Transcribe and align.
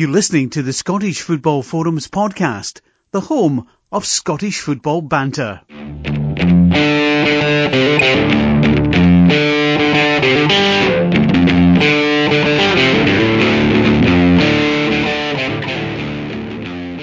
You're 0.00 0.08
listening 0.08 0.48
to 0.56 0.62
the 0.62 0.72
Scottish 0.72 1.20
Football 1.20 1.62
Forums 1.62 2.08
podcast, 2.08 2.80
the 3.10 3.20
home 3.20 3.68
of 3.92 4.06
Scottish 4.06 4.60
football 4.60 5.02
banter. 5.02 5.60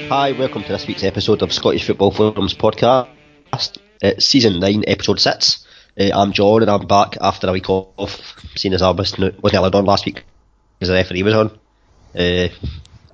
Hi, 0.09 0.31
welcome 0.31 0.63
to 0.63 0.69
this 0.69 0.87
week's 0.87 1.03
episode 1.03 1.43
of 1.43 1.53
Scottish 1.53 1.85
Football 1.85 2.09
Forums 2.09 2.55
podcast. 2.55 3.09
It's 4.01 4.25
season 4.25 4.59
9, 4.59 4.85
episode 4.87 5.19
6. 5.19 5.67
Uh, 5.99 6.09
I'm 6.15 6.31
John 6.31 6.63
and 6.63 6.71
I'm 6.71 6.87
back 6.87 7.17
after 7.21 7.47
a 7.47 7.51
week 7.51 7.69
off, 7.69 8.19
seeing 8.55 8.73
as 8.73 8.81
I 8.81 8.89
wasn't, 8.89 9.39
wasn't 9.43 9.59
allowed 9.59 9.75
on 9.75 9.85
last 9.85 10.07
week 10.07 10.23
because 10.79 10.89
the 10.89 10.95
referee 10.95 11.21
was 11.21 11.35
on. 11.35 11.59
Uh, 12.17 12.47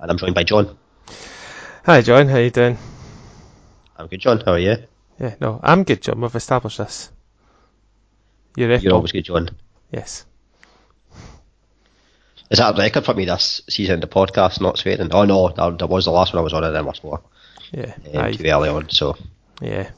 and 0.04 0.10
I'm 0.10 0.18
joined 0.18 0.34
by 0.34 0.44
John. 0.44 0.76
Hi 1.86 2.02
John, 2.02 2.28
how 2.28 2.36
you 2.36 2.50
doing? 2.50 2.76
I'm 3.96 4.06
good, 4.06 4.20
John. 4.20 4.40
How 4.44 4.52
are 4.52 4.58
you? 4.58 4.76
Yeah, 5.18 5.34
no, 5.40 5.60
I'm 5.62 5.82
good, 5.84 6.02
John. 6.02 6.20
We've 6.20 6.34
established 6.34 6.76
this. 6.76 7.10
You're, 8.54 8.74
You're 8.76 8.92
always 8.92 9.12
good, 9.12 9.24
John. 9.24 9.48
Yes. 9.90 10.26
Is 12.50 12.58
that 12.58 12.74
a 12.74 12.78
record 12.78 13.06
for 13.06 13.14
me 13.14 13.24
this 13.24 13.62
season, 13.70 14.00
the 14.00 14.06
podcast, 14.06 14.60
not 14.60 14.76
swearing? 14.78 15.08
Oh 15.12 15.24
no, 15.24 15.48
that, 15.48 15.78
that 15.78 15.86
was 15.86 16.04
the 16.04 16.10
last 16.10 16.34
one 16.34 16.40
I 16.40 16.44
was 16.44 16.52
on 16.52 16.64
and 16.64 16.76
then 16.76 16.84
was 16.84 17.02
more. 17.02 17.22
Yeah. 17.72 17.94
Um, 18.12 18.32
too 18.32 18.44
early 18.46 18.68
on, 18.68 18.90
so. 18.90 19.16
yeah. 19.62 19.90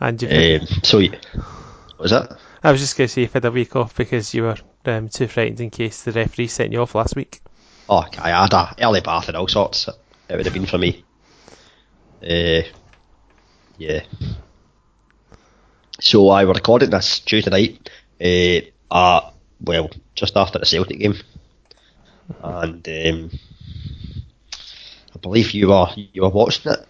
And 0.00 0.20
you've 0.20 0.60
Um, 0.62 0.66
so, 0.82 0.98
y- 0.98 1.18
what 1.32 1.98
was 2.00 2.10
that? 2.10 2.36
I 2.62 2.72
was 2.72 2.80
just 2.82 2.98
going 2.98 3.08
to 3.08 3.12
say 3.12 3.22
you've 3.22 3.32
had 3.32 3.46
a 3.46 3.50
week 3.50 3.74
off 3.74 3.96
because 3.96 4.34
you 4.34 4.42
were 4.42 4.56
um, 4.84 5.08
too 5.08 5.26
frightened 5.26 5.60
in 5.62 5.70
case 5.70 6.02
the 6.02 6.12
referee 6.12 6.48
sent 6.48 6.72
you 6.72 6.82
off 6.82 6.94
last 6.94 7.16
week. 7.16 7.40
Oh, 7.88 8.04
I 8.18 8.30
had 8.30 8.52
a 8.52 8.74
early 8.80 9.00
bath 9.00 9.28
and 9.28 9.36
all 9.36 9.48
sorts. 9.48 9.88
It 10.28 10.36
would 10.36 10.44
have 10.44 10.54
been 10.54 10.66
for 10.66 10.78
me. 10.78 11.04
Uh, 12.22 12.62
yeah. 13.78 14.00
So 16.00 16.28
I 16.28 16.44
were 16.44 16.52
recording 16.52 16.90
this 16.90 17.20
Tuesday 17.20 17.50
night. 17.50 17.90
Uh, 18.20 18.94
uh, 18.94 19.30
well, 19.60 19.90
just 20.14 20.36
after 20.36 20.58
the 20.58 20.66
Celtic 20.66 20.98
game, 20.98 21.14
and 22.42 22.88
um, 22.88 23.30
I 25.14 25.18
believe 25.20 25.52
you 25.52 25.68
were 25.68 25.88
you 25.94 26.22
were 26.22 26.28
watching 26.28 26.72
it. 26.72 26.86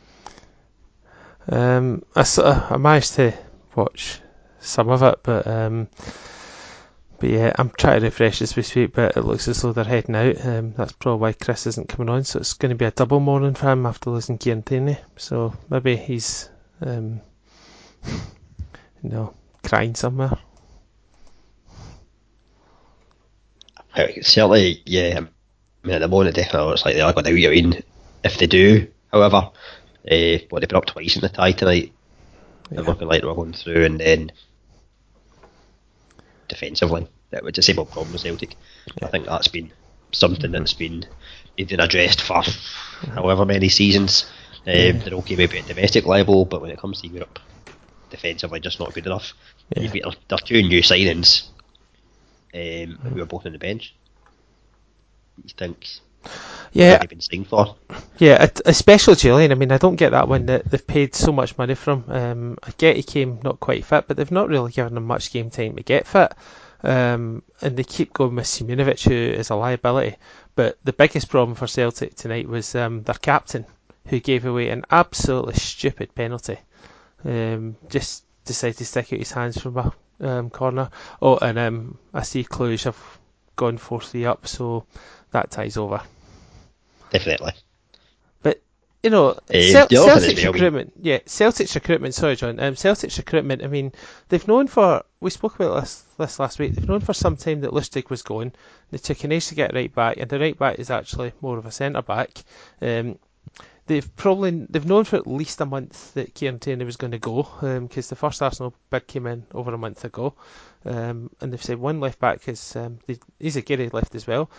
Um, 1.48 2.04
I, 2.14 2.24
I 2.70 2.76
managed 2.76 3.14
to 3.14 3.34
watch 3.74 4.20
some 4.58 4.88
of 4.88 5.02
it, 5.02 5.20
but 5.22 5.46
um, 5.46 5.88
but 7.18 7.30
yeah, 7.30 7.52
I'm 7.58 7.70
trying 7.70 8.00
to 8.00 8.06
refresh 8.06 8.42
as 8.42 8.56
we 8.56 8.62
speak. 8.62 8.92
But 8.94 9.16
it 9.16 9.22
looks 9.24 9.48
as 9.48 9.62
though 9.62 9.72
they're 9.72 9.84
heading 9.84 10.14
out. 10.14 10.44
Um, 10.44 10.72
that's 10.72 10.92
probably 10.92 11.20
why 11.20 11.32
Chris 11.32 11.66
isn't 11.66 11.88
coming 11.88 12.08
on. 12.08 12.24
So 12.24 12.38
it's 12.40 12.54
going 12.54 12.70
to 12.70 12.76
be 12.76 12.84
a 12.84 12.90
double 12.90 13.20
mourning 13.20 13.54
for 13.54 13.70
him 13.70 13.86
after 13.86 14.10
losing 14.10 14.38
Kieran 14.38 14.62
Tierney. 14.62 14.98
So 15.16 15.54
maybe 15.70 15.96
he's 15.96 16.48
um, 16.80 17.20
you 18.04 19.10
know 19.10 19.34
crying 19.62 19.94
somewhere. 19.94 20.32
Well, 23.96 24.08
Certainly, 24.22 24.82
yeah. 24.84 25.18
I 25.18 25.86
mean, 25.86 25.94
at 25.96 26.00
the 26.00 26.08
moment, 26.08 26.36
definitely 26.36 26.68
looks 26.68 26.84
like 26.84 26.94
they 26.94 27.00
are 27.00 27.12
going. 27.12 27.26
I 27.26 27.30
mean, 27.32 27.82
if 28.24 28.38
they 28.38 28.46
do, 28.46 28.88
however, 29.12 29.36
uh, 30.10 30.38
what 30.50 30.60
they've 30.60 30.68
been 30.68 30.76
up 30.76 30.86
twice 30.86 31.16
in 31.16 31.22
the 31.22 31.28
tie 31.28 31.52
tonight. 31.52 31.92
They're 32.70 32.82
Yeah. 32.82 32.88
looking 32.88 33.08
like 33.08 33.22
they're 33.22 33.32
going 33.34 33.52
through, 33.52 33.84
and 33.84 34.00
then 34.00 34.32
defensively, 36.48 37.06
that 37.30 37.44
was 37.44 37.54
the 37.54 37.62
same 37.62 37.78
old 37.78 37.90
problem 37.90 38.12
with 38.12 38.22
Celtic. 38.22 38.56
I 39.02 39.08
think 39.08 39.26
that's 39.26 39.48
been 39.48 39.72
something 40.12 40.52
that's 40.52 40.74
been 40.74 41.04
been 41.56 41.80
addressed 41.80 42.20
for 42.20 42.42
however 43.14 43.44
many 43.44 43.68
seasons. 43.68 44.30
Um, 44.66 44.98
They're 45.00 45.14
okay 45.14 45.36
maybe 45.36 45.58
at 45.58 45.66
domestic 45.66 46.06
level, 46.06 46.44
but 46.44 46.60
when 46.60 46.70
it 46.70 46.78
comes 46.78 47.00
to 47.00 47.08
Europe, 47.08 47.38
defensively 48.10 48.60
just 48.60 48.80
not 48.80 48.94
good 48.94 49.06
enough. 49.06 49.32
Yeah. 49.74 49.82
You've 49.82 50.02
got 50.02 50.16
their 50.28 50.38
two 50.38 50.62
new 50.62 50.82
signings, 50.82 51.48
um, 52.54 52.98
who 53.12 53.20
are 53.22 53.26
both 53.26 53.46
on 53.46 53.52
the 53.52 53.58
bench. 53.58 53.94
You 55.36 55.54
think 55.56 55.86
Yeah, 56.76 56.98
they've 56.98 57.08
been 57.08 57.20
signed 57.20 57.48
for? 57.48 57.74
Yeah, 58.18 58.48
especially 58.66 59.14
Jullien. 59.14 59.50
I 59.50 59.54
mean, 59.54 59.72
I 59.72 59.78
don't 59.78 59.96
get 59.96 60.10
that 60.10 60.28
one 60.28 60.46
that 60.46 60.70
they've 60.70 60.86
paid 60.86 61.14
so 61.14 61.32
much 61.32 61.56
money 61.56 61.74
from. 61.74 62.04
Um, 62.08 62.58
I 62.62 62.70
get 62.76 62.96
he 62.96 63.02
came 63.02 63.40
not 63.42 63.60
quite 63.60 63.84
fit, 63.84 64.06
but 64.06 64.16
they've 64.16 64.30
not 64.30 64.48
really 64.48 64.72
given 64.72 64.96
him 64.96 65.04
much 65.06 65.32
game 65.32 65.48
time 65.48 65.76
to 65.76 65.82
get 65.82 66.06
fit. 66.06 66.34
Um, 66.82 67.42
and 67.62 67.76
they 67.76 67.84
keep 67.84 68.12
going 68.12 68.36
with 68.36 68.44
Simunovic, 68.44 69.08
who 69.08 69.14
is 69.14 69.48
a 69.48 69.54
liability. 69.54 70.16
But 70.54 70.78
the 70.84 70.92
biggest 70.92 71.30
problem 71.30 71.54
for 71.54 71.66
Celtic 71.66 72.14
tonight 72.14 72.46
was 72.46 72.74
um, 72.74 73.02
their 73.04 73.14
captain, 73.14 73.64
who 74.08 74.20
gave 74.20 74.44
away 74.44 74.68
an 74.68 74.84
absolutely 74.90 75.54
stupid 75.54 76.14
penalty. 76.14 76.58
Um, 77.24 77.76
just 77.88 78.24
decided 78.44 78.76
to 78.76 78.84
stick 78.84 79.14
out 79.14 79.18
his 79.18 79.32
hands 79.32 79.58
from 79.58 79.78
a 79.78 79.92
um, 80.20 80.50
corner. 80.50 80.90
Oh, 81.22 81.38
and 81.38 81.58
um, 81.58 81.98
I 82.12 82.22
see 82.22 82.44
Cluj 82.44 82.84
have 82.84 83.18
gone 83.56 83.78
4 83.78 84.02
3 84.02 84.26
up, 84.26 84.46
so 84.46 84.84
that 85.30 85.50
ties 85.50 85.78
over. 85.78 86.02
Definitely. 87.10 87.52
But 88.42 88.62
you 89.02 89.10
know, 89.10 89.38
Cel- 89.50 89.86
the 89.88 89.98
other 89.98 90.20
thing 90.20 90.36
Celtic's 90.36 90.38
is, 90.38 90.38
I 90.38 90.42
mean- 90.46 90.52
recruitment. 90.52 90.92
Yeah, 91.00 91.18
Celtic's 91.26 91.74
recruitment. 91.74 92.14
Sorry, 92.14 92.36
John. 92.36 92.58
Um, 92.60 92.74
Celtic's 92.74 93.18
recruitment. 93.18 93.62
I 93.62 93.68
mean, 93.68 93.92
they've 94.28 94.46
known 94.48 94.66
for. 94.66 95.04
We 95.20 95.30
spoke 95.30 95.56
about 95.56 95.80
this 95.80 96.04
this 96.18 96.38
last 96.38 96.58
week. 96.58 96.74
They've 96.74 96.88
known 96.88 97.00
for 97.00 97.12
some 97.14 97.36
time 97.36 97.60
that 97.62 97.72
Lustig 97.72 98.10
was 98.10 98.22
going. 98.22 98.52
They 98.90 98.98
took 98.98 99.22
an 99.24 99.32
age 99.32 99.46
to 99.48 99.54
get 99.54 99.74
right 99.74 99.94
back, 99.94 100.16
and 100.18 100.28
the 100.28 100.38
right 100.38 100.58
back 100.58 100.78
is 100.78 100.90
actually 100.90 101.32
more 101.40 101.58
of 101.58 101.66
a 101.66 101.70
centre 101.70 102.02
back. 102.02 102.42
Um, 102.80 103.18
they've 103.86 104.16
probably 104.16 104.66
they've 104.68 104.84
known 104.84 105.04
for 105.04 105.16
at 105.16 105.26
least 105.26 105.60
a 105.60 105.66
month 105.66 106.14
that 106.14 106.34
Kieran 106.34 106.58
Tierney 106.58 106.84
was 106.84 106.96
going 106.96 107.12
to 107.12 107.18
go 107.18 107.46
because 107.60 108.08
the 108.08 108.16
first 108.16 108.42
Arsenal 108.42 108.74
bid 108.90 109.06
came 109.06 109.26
in 109.26 109.46
over 109.54 109.72
a 109.72 109.78
month 109.78 110.04
ago, 110.04 110.34
um, 110.84 111.30
and 111.40 111.52
they've 111.52 111.62
said 111.62 111.78
one 111.78 112.00
left 112.00 112.18
back 112.18 112.48
is 112.48 112.76
um, 112.76 112.98
they, 113.06 113.18
he's 113.38 113.56
a 113.56 113.62
Gary 113.62 113.88
left 113.88 114.14
as 114.14 114.26
well. 114.26 114.50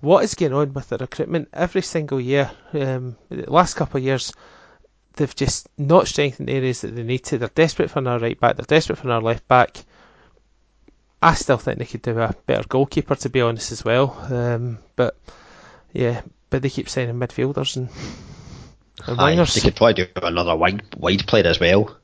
What 0.00 0.24
is 0.24 0.34
going 0.34 0.54
on 0.54 0.72
with 0.72 0.88
the 0.88 0.98
recruitment 0.98 1.48
every 1.52 1.82
single 1.82 2.20
year? 2.20 2.50
Um, 2.72 3.16
the 3.28 3.50
last 3.50 3.74
couple 3.74 3.98
of 3.98 4.04
years, 4.04 4.32
they've 5.14 5.34
just 5.34 5.68
not 5.76 6.08
strengthened 6.08 6.48
the 6.48 6.54
areas 6.54 6.80
that 6.80 6.94
they 6.94 7.02
need 7.02 7.24
to. 7.24 7.38
They're 7.38 7.48
desperate 7.48 7.90
for 7.90 7.98
another 7.98 8.24
right 8.24 8.40
back. 8.40 8.56
They're 8.56 8.64
desperate 8.64 8.96
for 8.96 9.08
another 9.08 9.26
left 9.26 9.46
back. 9.46 9.84
I 11.22 11.34
still 11.34 11.58
think 11.58 11.78
they 11.78 11.84
could 11.84 12.02
do 12.02 12.18
a 12.18 12.34
better 12.46 12.66
goalkeeper, 12.66 13.14
to 13.14 13.28
be 13.28 13.42
honest, 13.42 13.72
as 13.72 13.84
well. 13.84 14.16
Um, 14.30 14.78
but 14.96 15.18
yeah, 15.92 16.22
but 16.48 16.62
they 16.62 16.70
keep 16.70 16.88
signing 16.88 17.16
midfielders 17.16 17.76
and, 17.76 17.90
and 19.06 19.20
Aye, 19.20 19.36
wingers. 19.36 19.54
they 19.54 19.60
could 19.60 19.76
probably 19.76 19.94
do 20.04 20.06
another 20.22 20.56
wide 20.56 20.82
wide 20.96 21.26
player 21.26 21.46
as 21.46 21.60
well. 21.60 21.96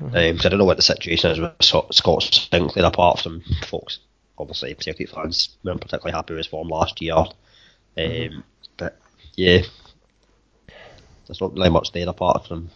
Mm-hmm. 0.00 0.06
Um, 0.06 0.14
I 0.14 0.48
don't 0.48 0.58
know 0.58 0.64
what 0.64 0.76
the 0.76 0.82
situation 0.82 1.30
is 1.32 1.40
with 1.40 1.52
Scott 1.60 1.94
Scott 1.94 2.48
Sinclair 2.50 2.86
apart 2.86 3.20
from 3.20 3.42
folks. 3.66 3.98
Obviously, 4.38 4.74
Celtic 4.74 5.08
fans 5.10 5.56
weren't 5.64 5.80
particularly 5.80 6.14
happy 6.14 6.34
with 6.34 6.38
his 6.38 6.46
form 6.46 6.68
last 6.68 7.00
year. 7.02 7.14
Um, 7.14 7.32
Mm-hmm. 7.96 8.40
But 8.76 8.96
yeah, 9.34 9.62
there's 11.26 11.40
not 11.40 11.52
really 11.54 11.70
much 11.70 11.92
there 11.92 12.08
apart 12.08 12.46
from 12.46 12.70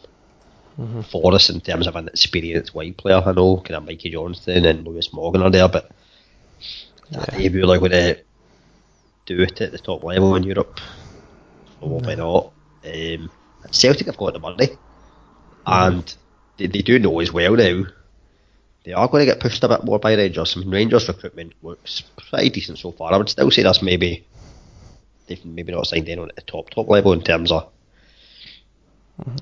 Mm-hmm. 0.81 1.03
Forrest 1.03 1.51
in 1.51 1.61
terms 1.61 1.87
of 1.87 1.97
an 1.97 2.09
experienced 2.09 2.75
wide 2.75 2.97
player. 2.97 3.23
I 3.25 3.33
know 3.33 3.59
kind 3.59 3.77
of 3.77 3.85
Mikey 3.85 4.11
Johnston 4.11 4.65
and 4.65 4.87
Lewis 4.87 5.13
Morgan 5.13 5.43
are 5.43 5.51
there, 5.51 5.69
but 5.69 5.91
are 7.15 7.27
they 7.27 7.51
really 7.51 7.79
going 7.79 7.91
to 7.91 8.19
do 9.27 9.41
it 9.43 9.61
at 9.61 9.71
the 9.73 9.79
top 9.79 10.03
level 10.03 10.35
in 10.35 10.45
Europe? 10.45 10.81
Probably 11.79 12.17
not. 12.17 12.53
Um, 12.87 13.31
Celtic 13.71 14.07
have 14.07 14.17
got 14.17 14.33
the 14.33 14.39
money, 14.39 14.71
and 15.67 16.15
they, 16.57 16.69
they 16.69 16.81
do 16.81 16.99
know 16.99 17.21
as 17.21 17.33
well 17.33 17.55
now. 17.55 17.85
They 18.85 18.93
are 18.93 19.09
going 19.09 19.21
to 19.21 19.33
get 19.33 19.41
pushed 19.41 19.63
a 19.63 19.69
bit 19.69 19.85
more 19.85 19.99
by 19.99 20.15
Rangers. 20.15 20.57
I 20.57 20.61
mean, 20.61 20.71
Rangers 20.71 21.07
recruitment 21.09 21.53
looks 21.63 22.03
pretty 22.31 22.51
decent 22.51 22.79
so 22.79 22.91
far. 22.93 23.13
I 23.13 23.17
would 23.17 23.29
still 23.29 23.51
say 23.51 23.63
that's 23.63 23.83
maybe 23.83 24.27
they've 25.27 25.45
maybe 25.45 25.73
not 25.73 25.87
signed 25.87 26.09
anyone 26.09 26.31
at 26.31 26.37
the 26.37 26.43
top 26.43 26.71
top 26.71 26.89
level 26.89 27.13
in 27.13 27.23
terms 27.23 27.53
of 27.53 27.71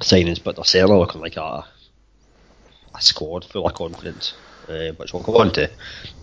signings, 0.01 0.43
but 0.43 0.57
they're 0.57 0.65
certainly 0.65 0.99
looking 0.99 1.21
like 1.21 1.37
a 1.37 1.65
a 2.95 3.01
squad 3.01 3.45
full 3.45 3.67
of 3.67 3.75
confidence, 3.75 4.35
uh, 4.69 4.91
which 4.97 5.13
we'll 5.13 5.23
go 5.23 5.39
on 5.39 5.53
to 5.53 5.71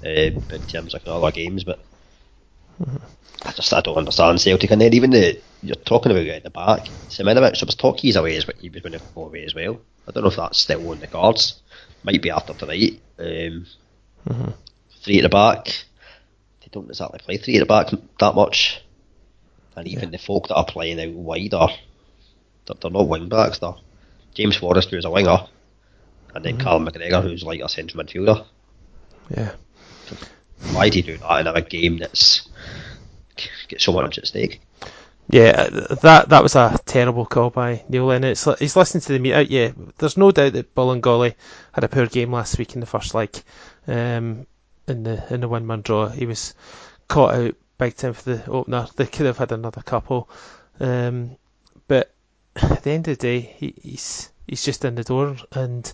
uh, 0.06 0.10
in 0.10 0.68
terms 0.68 0.94
of 0.94 1.08
other 1.08 1.32
games. 1.32 1.64
But 1.64 1.80
I 3.44 3.52
just 3.52 3.74
I 3.74 3.82
don't 3.82 3.98
understand 3.98 4.42
Celtic, 4.42 4.72
and 4.72 4.82
then 4.82 4.94
even 4.94 5.10
the 5.10 5.42
you're 5.64 5.76
talking 5.76 6.12
about 6.12 6.28
at 6.28 6.44
the 6.44 6.50
back, 6.52 6.82
Simunovic. 7.10 7.58
So 7.58 7.66
was 7.66 8.00
he's 8.00 8.16
away 8.16 8.40
well. 8.46 8.58
He 8.60 8.70
was 8.70 8.82
going 8.82 8.94
to 8.94 9.02
go 9.16 9.26
away 9.26 9.44
as 9.46 9.56
well. 9.56 9.80
I 10.08 10.12
don't 10.12 10.24
know 10.24 10.30
if 10.30 10.36
that's 10.36 10.60
still 10.60 10.90
on 10.92 11.00
the 11.00 11.08
cards. 11.08 11.62
Might 12.04 12.22
be 12.22 12.30
after 12.30 12.54
tonight. 12.54 13.02
Um, 13.20 13.66
Three 15.04 15.20
at 15.20 15.24
the 15.24 15.30
back. 15.30 15.68
They 16.62 16.68
don't 16.72 16.90
exactly 16.90 17.20
play 17.20 17.38
three 17.38 17.56
at 17.56 17.60
the 17.60 17.66
back 17.66 17.88
that 18.20 18.36
much, 18.36 18.82
and 19.76 19.88
even 19.88 20.12
the 20.12 20.18
folk 20.18 20.50
that 20.50 20.56
are 20.56 20.66
playing 20.66 21.00
out 21.00 21.14
wide 21.14 21.54
are 21.54 21.70
they're, 22.66 22.76
they're 22.82 22.92
not 22.92 23.08
wing 23.08 23.30
backs. 23.30 23.60
They're 23.60 23.76
James 24.34 24.58
Forrest, 24.58 24.90
who's 24.90 25.06
a 25.06 25.10
winger, 25.10 25.48
and 26.36 26.44
then 26.44 26.58
Carl 26.60 26.82
McGregor, 26.82 27.24
who's 27.24 27.44
like 27.44 27.62
a 27.62 27.70
central 27.70 28.04
midfielder. 28.04 28.46
Yeah. 29.30 29.54
Why 30.74 30.90
do 30.90 30.98
you 30.98 31.04
do 31.04 31.18
that 31.18 31.40
in 31.40 31.48
a 31.48 31.62
game 31.62 31.98
that's 31.98 32.48
got 33.70 33.80
so 33.80 33.94
much 33.94 34.18
at 34.18 34.28
stake? 34.28 34.60
Yeah, 35.30 35.68
that 35.70 36.30
that 36.30 36.44
was 36.44 36.56
a 36.56 36.80
terrible 36.86 37.26
call 37.26 37.50
by 37.50 37.84
Neil. 37.90 38.12
It's, 38.12 38.48
he's 38.60 38.78
listening 38.78 39.02
to 39.02 39.14
the 39.14 39.20
meet 39.20 39.34
out. 39.34 39.52
Yeah, 39.52 39.72
there's 39.98 40.16
no 40.16 40.32
doubt 40.32 40.54
that 40.54 40.74
Bolingoli 40.74 41.36
had 41.74 41.84
a 41.84 41.90
poor 41.90 42.06
game 42.08 42.32
last 42.32 42.58
week 42.58 42.76
in 42.76 42.80
the 42.80 42.88
first 42.88 43.14
leg, 43.14 43.36
um, 43.88 44.48
in 44.88 45.04
the 45.04 45.34
in 45.34 45.42
the 45.42 45.50
one 45.50 45.68
man 45.68 45.82
draw. 45.82 46.08
He 46.08 46.26
was 46.26 46.56
caught 47.10 47.34
out 47.36 47.56
big 47.78 47.96
time 47.96 48.14
for 48.14 48.36
the 48.36 48.50
opener. 48.50 48.88
They 48.96 49.06
could 49.06 49.26
have 49.26 49.38
had 49.38 49.52
another 49.52 49.82
couple, 49.82 50.30
um, 50.80 51.36
but 51.90 52.14
at 52.56 52.84
the 52.84 52.92
end 52.92 53.10
of 53.10 53.18
the 53.18 53.22
day, 53.22 53.40
he, 53.42 53.74
he's 53.82 54.32
he's 54.48 54.64
just 54.64 54.86
in 54.86 54.96
the 54.96 55.04
door, 55.04 55.36
and 55.52 55.92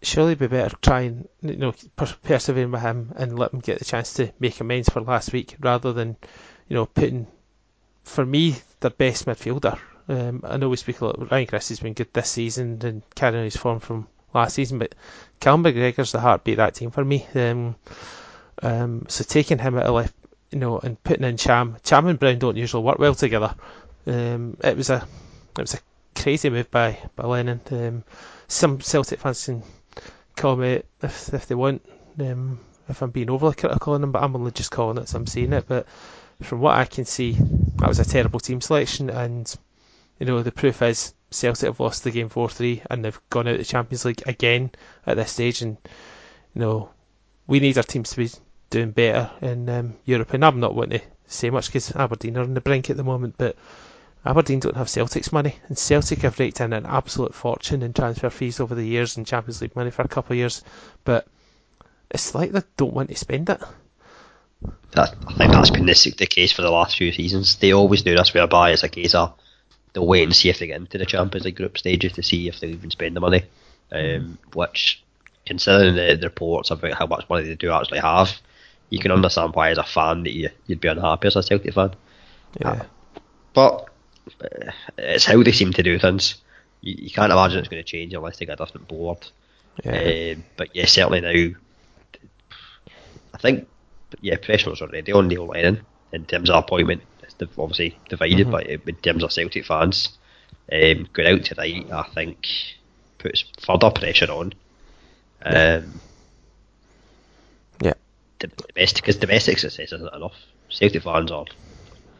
surely 0.00 0.34
be 0.34 0.46
better 0.46 0.74
trying 0.80 1.28
you 1.42 1.56
know 1.56 1.74
persevere 2.22 2.68
with 2.68 2.80
him 2.80 3.12
and 3.16 3.38
let 3.38 3.52
him 3.52 3.60
get 3.60 3.78
the 3.78 3.84
chance 3.84 4.14
to 4.14 4.32
make 4.40 4.58
amends 4.60 4.88
for 4.88 5.02
last 5.02 5.34
week 5.34 5.56
rather 5.60 5.92
than 5.92 6.16
you 6.68 6.74
know 6.74 6.86
putting 6.86 7.26
for 8.08 8.24
me, 8.24 8.56
the 8.80 8.90
best 8.90 9.26
midfielder. 9.26 9.78
Um, 10.08 10.42
I 10.44 10.56
know 10.56 10.68
we 10.70 10.76
speak 10.76 11.00
a 11.00 11.06
lot. 11.06 11.30
Ryan 11.30 11.46
Christie 11.46 11.74
has 11.74 11.80
been 11.80 11.92
good 11.92 12.12
this 12.12 12.30
season 12.30 12.80
and 12.82 13.02
carrying 13.14 13.44
his 13.44 13.56
form 13.56 13.80
from 13.80 14.08
last 14.32 14.54
season, 14.54 14.78
but 14.78 14.94
Callum 15.40 15.64
McGregor's 15.64 16.12
the 16.12 16.20
heartbeat 16.20 16.54
of 16.54 16.58
that 16.58 16.74
team 16.74 16.90
for 16.90 17.04
me. 17.04 17.26
Um, 17.34 17.76
um, 18.62 19.06
so 19.08 19.24
taking 19.24 19.58
him 19.58 19.76
out 19.76 19.84
of 19.84 19.94
left, 19.94 20.14
you 20.50 20.58
know, 20.58 20.78
and 20.78 21.02
putting 21.02 21.24
in 21.24 21.36
Ntcham, 21.36 21.80
Ntcham 21.80 22.08
and 22.08 22.18
Brown 22.18 22.38
don't 22.38 22.56
usually 22.56 22.82
work 22.82 22.98
well 22.98 23.14
together. 23.14 23.54
Um, 24.06 24.56
it 24.64 24.76
was 24.76 24.88
a, 24.88 25.06
it 25.58 25.60
was 25.60 25.74
a 25.74 25.80
crazy 26.20 26.48
move 26.48 26.70
by 26.70 26.98
by 27.14 27.26
Lennon. 27.26 27.60
Um, 27.70 28.04
some 28.48 28.80
Celtic 28.80 29.20
fans 29.20 29.44
can 29.44 29.62
call 30.34 30.56
me 30.56 30.82
if 31.02 31.34
if 31.34 31.46
they 31.46 31.54
want. 31.54 31.82
Um, 32.18 32.60
if 32.88 33.02
I'm 33.02 33.10
being 33.10 33.30
overly 33.30 33.54
critical 33.54 33.92
on 33.92 34.00
them, 34.00 34.12
but 34.12 34.22
I'm 34.22 34.34
only 34.34 34.50
just 34.50 34.70
calling 34.70 34.96
it 34.96 35.02
as 35.02 35.14
I'm 35.14 35.26
seeing 35.26 35.52
it. 35.52 35.66
But 35.68 35.86
from 36.40 36.60
what 36.60 36.76
I 36.78 36.84
can 36.84 37.04
see, 37.04 37.40
that 37.78 37.88
was 37.88 37.98
a 37.98 38.04
terrible 38.04 38.40
team 38.40 38.60
selection, 38.60 39.10
and 39.10 39.54
you 40.18 40.26
know 40.26 40.42
the 40.42 40.52
proof 40.52 40.82
is 40.82 41.14
Celtic 41.30 41.66
have 41.66 41.80
lost 41.80 42.04
the 42.04 42.10
game 42.10 42.28
four 42.28 42.48
three, 42.48 42.82
and 42.88 43.04
they've 43.04 43.20
gone 43.28 43.48
out 43.48 43.54
of 43.54 43.58
the 43.58 43.64
Champions 43.64 44.04
League 44.04 44.22
again 44.26 44.70
at 45.06 45.16
this 45.16 45.32
stage, 45.32 45.62
and 45.62 45.76
you 46.54 46.60
know 46.60 46.90
we 47.46 47.60
need 47.60 47.76
our 47.76 47.82
teams 47.82 48.10
to 48.10 48.16
be 48.16 48.30
doing 48.70 48.92
better 48.92 49.30
in 49.40 49.68
um, 49.68 49.96
Europe, 50.04 50.32
and 50.32 50.44
I'm 50.44 50.60
not 50.60 50.74
wanting 50.74 51.00
to 51.00 51.06
say 51.26 51.50
much 51.50 51.66
because 51.66 51.94
Aberdeen 51.94 52.36
are 52.36 52.42
on 52.42 52.54
the 52.54 52.60
brink 52.60 52.88
at 52.88 52.96
the 52.96 53.04
moment, 53.04 53.34
but 53.36 53.56
Aberdeen 54.24 54.60
don't 54.60 54.76
have 54.76 54.88
Celtic's 54.88 55.32
money, 55.32 55.56
and 55.68 55.76
Celtic 55.76 56.20
have 56.20 56.38
raked 56.38 56.60
in 56.60 56.72
an 56.72 56.86
absolute 56.86 57.34
fortune 57.34 57.82
in 57.82 57.92
transfer 57.92 58.30
fees 58.30 58.60
over 58.60 58.74
the 58.74 58.86
years 58.86 59.16
and 59.16 59.26
Champions 59.26 59.60
League 59.60 59.76
money 59.76 59.90
for 59.90 60.02
a 60.02 60.08
couple 60.08 60.34
of 60.34 60.38
years, 60.38 60.62
but 61.04 61.26
it's 62.10 62.34
like 62.34 62.52
they 62.52 62.62
don't 62.76 62.94
want 62.94 63.08
to 63.08 63.16
spend 63.16 63.50
it 63.50 63.60
that 64.92 65.14
I 65.26 65.34
think 65.34 65.52
that's 65.52 65.70
been 65.70 65.86
the, 65.86 66.14
the 66.18 66.26
case 66.26 66.52
for 66.52 66.62
the 66.62 66.70
last 66.70 66.96
few 66.96 67.12
seasons. 67.12 67.56
They 67.56 67.72
always 67.72 68.02
do 68.02 68.16
this 68.16 68.34
whereby 68.34 68.72
it's 68.72 68.82
a 68.82 68.88
case 68.88 69.14
of 69.14 69.34
they'll 69.92 70.06
wait 70.06 70.24
and 70.24 70.34
see 70.34 70.48
if 70.48 70.58
they 70.58 70.66
get 70.66 70.80
into 70.80 70.98
the 70.98 71.06
Champions 71.06 71.44
League 71.44 71.56
group 71.56 71.78
stages 71.78 72.12
to 72.12 72.22
see 72.22 72.48
if 72.48 72.60
they 72.60 72.68
even 72.68 72.90
spend 72.90 73.16
the 73.16 73.20
money. 73.20 73.44
Um, 73.90 74.38
which, 74.52 75.02
considering 75.46 75.94
the, 75.94 76.16
the, 76.20 76.26
reports 76.26 76.70
about 76.70 76.92
how 76.92 77.06
much 77.06 77.28
money 77.30 77.46
they 77.46 77.54
do 77.54 77.72
actually 77.72 78.00
have, 78.00 78.36
you 78.90 78.98
can 78.98 79.12
understand 79.12 79.54
why 79.54 79.70
as 79.70 79.78
a 79.78 79.82
fan 79.82 80.24
that 80.24 80.32
you, 80.32 80.50
would 80.68 80.80
be 80.80 80.88
unhappy 80.88 81.28
as 81.28 81.36
a 81.36 81.42
Celtic 81.42 81.72
fan. 81.72 81.94
Yeah. 82.60 82.70
Uh, 82.70 82.84
but 83.54 83.88
uh, 84.42 84.72
it's 84.98 85.24
how 85.24 85.42
they 85.42 85.52
seem 85.52 85.72
to 85.72 85.82
do 85.82 85.98
things. 85.98 86.36
You, 86.82 86.96
you 86.98 87.10
can't 87.10 87.32
imagine 87.32 87.60
it's 87.60 87.68
going 87.68 87.82
to 87.82 87.88
change 87.88 88.12
unless 88.12 88.36
they 88.38 88.46
get 88.46 88.60
a 88.60 88.64
different 88.64 88.88
board. 88.88 89.26
Yeah. 89.82 89.92
Uh, 89.92 90.40
but 90.58 90.76
yeah, 90.76 90.84
certainly 90.84 91.22
now, 91.22 91.56
I 93.32 93.38
think 93.38 93.68
but 94.10 94.22
yeah, 94.22 94.36
pressure 94.36 94.70
was 94.70 94.82
already 94.82 95.12
on 95.12 95.28
Neil 95.28 95.46
Lennon 95.46 95.84
in 96.12 96.24
terms 96.24 96.50
of 96.50 96.64
appointment. 96.64 97.02
It's 97.22 97.58
obviously 97.58 97.98
divided, 98.08 98.46
mm-hmm. 98.46 98.50
but 98.50 98.66
in 98.66 98.96
terms 98.96 99.22
of 99.22 99.32
Celtic 99.32 99.64
fans, 99.64 100.10
um, 100.72 101.08
going 101.12 101.28
out 101.28 101.44
tonight, 101.44 101.86
I 101.92 102.08
think 102.14 102.46
puts 103.18 103.44
further 103.60 103.90
pressure 103.90 104.30
on. 104.30 104.54
Um, 105.42 106.00
yeah. 107.80 107.94
Domestic, 108.38 109.04
because 109.04 109.16
domestic 109.16 109.58
success 109.58 109.92
isn't 109.92 110.14
enough. 110.14 110.34
Celtic 110.68 111.02
fans 111.02 111.30
are, 111.30 111.44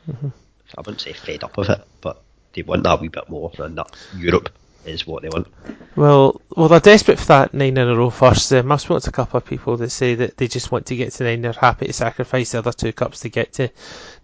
mm-hmm. 0.09 0.29
I 0.77 0.81
wouldn't 0.81 1.01
say 1.01 1.13
fed 1.13 1.45
up 1.45 1.57
of 1.59 1.69
it, 1.69 1.81
but 2.01 2.23
they 2.55 2.63
want 2.63 2.85
that 2.85 3.01
wee 3.01 3.09
bit 3.09 3.29
more, 3.29 3.51
than 3.57 3.75
that 3.77 3.91
Europe 4.17 4.51
is 4.89 5.07
what 5.07 5.23
they 5.23 5.29
want. 5.29 5.49
Well, 5.97 6.41
well, 6.57 6.69
they're 6.69 6.81
desperate 6.81 7.19
for 7.19 7.27
that 7.27 7.55
nine 7.55 7.77
in 7.77 7.89
a 7.89 7.97
row 7.97 8.11
first. 8.11 8.53
Um, 8.53 8.71
I've 8.71 8.81
spoken 8.81 9.03
to 9.03 9.09
a 9.11 9.13
couple 9.13 9.39
of 9.39 9.45
people 9.45 9.77
that 9.79 9.91
say 9.91 10.15
that 10.17 10.37
they 10.37 10.49
just 10.49 10.71
want 10.71 10.87
to 10.87 10.97
get 10.97 11.13
to 11.13 11.25
nine. 11.25 11.43
They're 11.43 11.53
happy 11.53 11.87
to 11.87 11.93
sacrifice 11.93 12.53
the 12.53 12.59
other 12.59 12.73
two 12.73 12.93
cups 12.93 13.21
to 13.21 13.29
get 13.29 13.55
to 13.55 13.71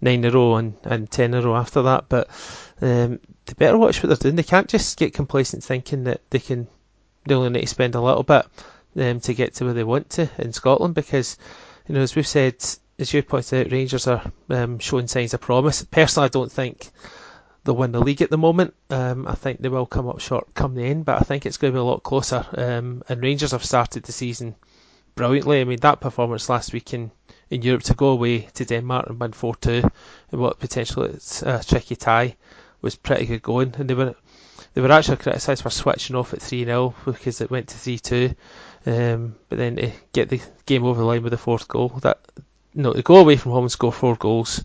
nine 0.00 0.24
in 0.24 0.26
a 0.26 0.30
row 0.30 0.56
and, 0.56 0.74
and 0.84 1.10
ten 1.10 1.34
in 1.34 1.42
a 1.42 1.46
row 1.46 1.56
after 1.56 1.82
that. 1.82 2.08
But 2.08 2.28
um, 2.80 3.20
they 3.46 3.54
better 3.56 3.78
watch 3.78 4.02
what 4.02 4.08
they're 4.08 4.16
doing. 4.16 4.36
They 4.36 4.42
can't 4.42 4.68
just 4.68 4.96
get 4.96 5.14
complacent 5.14 5.64
thinking 5.64 6.04
that 6.04 6.20
they 6.30 6.38
can. 6.38 6.68
They 7.26 7.34
only 7.34 7.50
need 7.50 7.62
to 7.62 7.66
spend 7.66 7.94
a 7.94 8.00
little 8.00 8.22
bit 8.22 8.46
um, 8.96 9.20
to 9.20 9.34
get 9.34 9.54
to 9.54 9.64
where 9.64 9.74
they 9.74 9.84
want 9.84 10.10
to 10.10 10.28
in 10.38 10.52
Scotland 10.52 10.94
because, 10.94 11.38
you 11.88 11.94
know, 11.94 12.02
as 12.02 12.14
we've 12.14 12.26
said, 12.26 12.56
as 12.98 13.12
you 13.12 13.22
pointed 13.22 13.66
out, 13.66 13.72
Rangers 13.72 14.06
are 14.06 14.22
um, 14.50 14.78
showing 14.78 15.08
signs 15.08 15.34
of 15.34 15.40
promise. 15.40 15.84
Personally, 15.84 16.26
I 16.26 16.28
don't 16.28 16.52
think 16.52 16.90
they'll 17.64 17.76
win 17.76 17.92
the 17.92 18.00
league 18.00 18.22
at 18.22 18.30
the 18.30 18.38
moment. 18.38 18.74
Um, 18.90 19.26
I 19.26 19.34
think 19.34 19.60
they 19.60 19.68
will 19.68 19.86
come 19.86 20.08
up 20.08 20.20
short 20.20 20.54
come 20.54 20.74
the 20.74 20.84
end, 20.84 21.04
but 21.04 21.20
I 21.20 21.24
think 21.24 21.46
it's 21.46 21.56
going 21.56 21.72
to 21.72 21.76
be 21.76 21.80
a 21.80 21.84
lot 21.84 22.02
closer. 22.02 22.46
Um, 22.56 23.02
and 23.08 23.22
Rangers 23.22 23.52
have 23.52 23.64
started 23.64 24.04
the 24.04 24.12
season 24.12 24.54
brilliantly. 25.14 25.60
I 25.60 25.64
mean, 25.64 25.80
that 25.80 26.00
performance 26.00 26.48
last 26.48 26.72
week 26.72 26.92
in, 26.94 27.10
in 27.50 27.62
Europe 27.62 27.82
to 27.84 27.94
go 27.94 28.08
away 28.08 28.40
to 28.54 28.64
Denmark 28.64 29.08
and 29.08 29.18
win 29.18 29.32
4 29.32 29.54
2 29.56 29.82
and 30.32 30.40
what 30.40 30.58
potentially 30.58 31.10
is 31.10 31.42
a 31.42 31.62
tricky 31.64 31.96
tie 31.96 32.36
was 32.82 32.96
pretty 32.96 33.26
good 33.26 33.42
going. 33.42 33.74
And 33.78 33.88
they 33.88 33.94
were 33.94 34.14
they 34.74 34.80
were 34.80 34.92
actually 34.92 35.16
criticised 35.16 35.62
for 35.62 35.70
switching 35.70 36.16
off 36.16 36.34
at 36.34 36.42
3 36.42 36.64
0 36.64 36.94
because 37.04 37.40
it 37.40 37.50
went 37.50 37.68
to 37.68 37.78
3 37.78 37.98
2. 37.98 38.34
Um, 38.86 39.36
but 39.48 39.56
then 39.56 39.76
to 39.76 39.90
get 40.12 40.28
the 40.28 40.42
game 40.66 40.84
over 40.84 41.00
the 41.00 41.06
line 41.06 41.22
with 41.22 41.30
the 41.30 41.38
fourth 41.38 41.66
goal, 41.68 41.88
that 42.02 42.20
no, 42.74 42.92
to 42.92 43.02
go 43.02 43.16
away 43.16 43.36
from 43.36 43.52
home 43.52 43.64
and 43.64 43.72
score 43.72 43.92
four 43.92 44.16
goals 44.16 44.64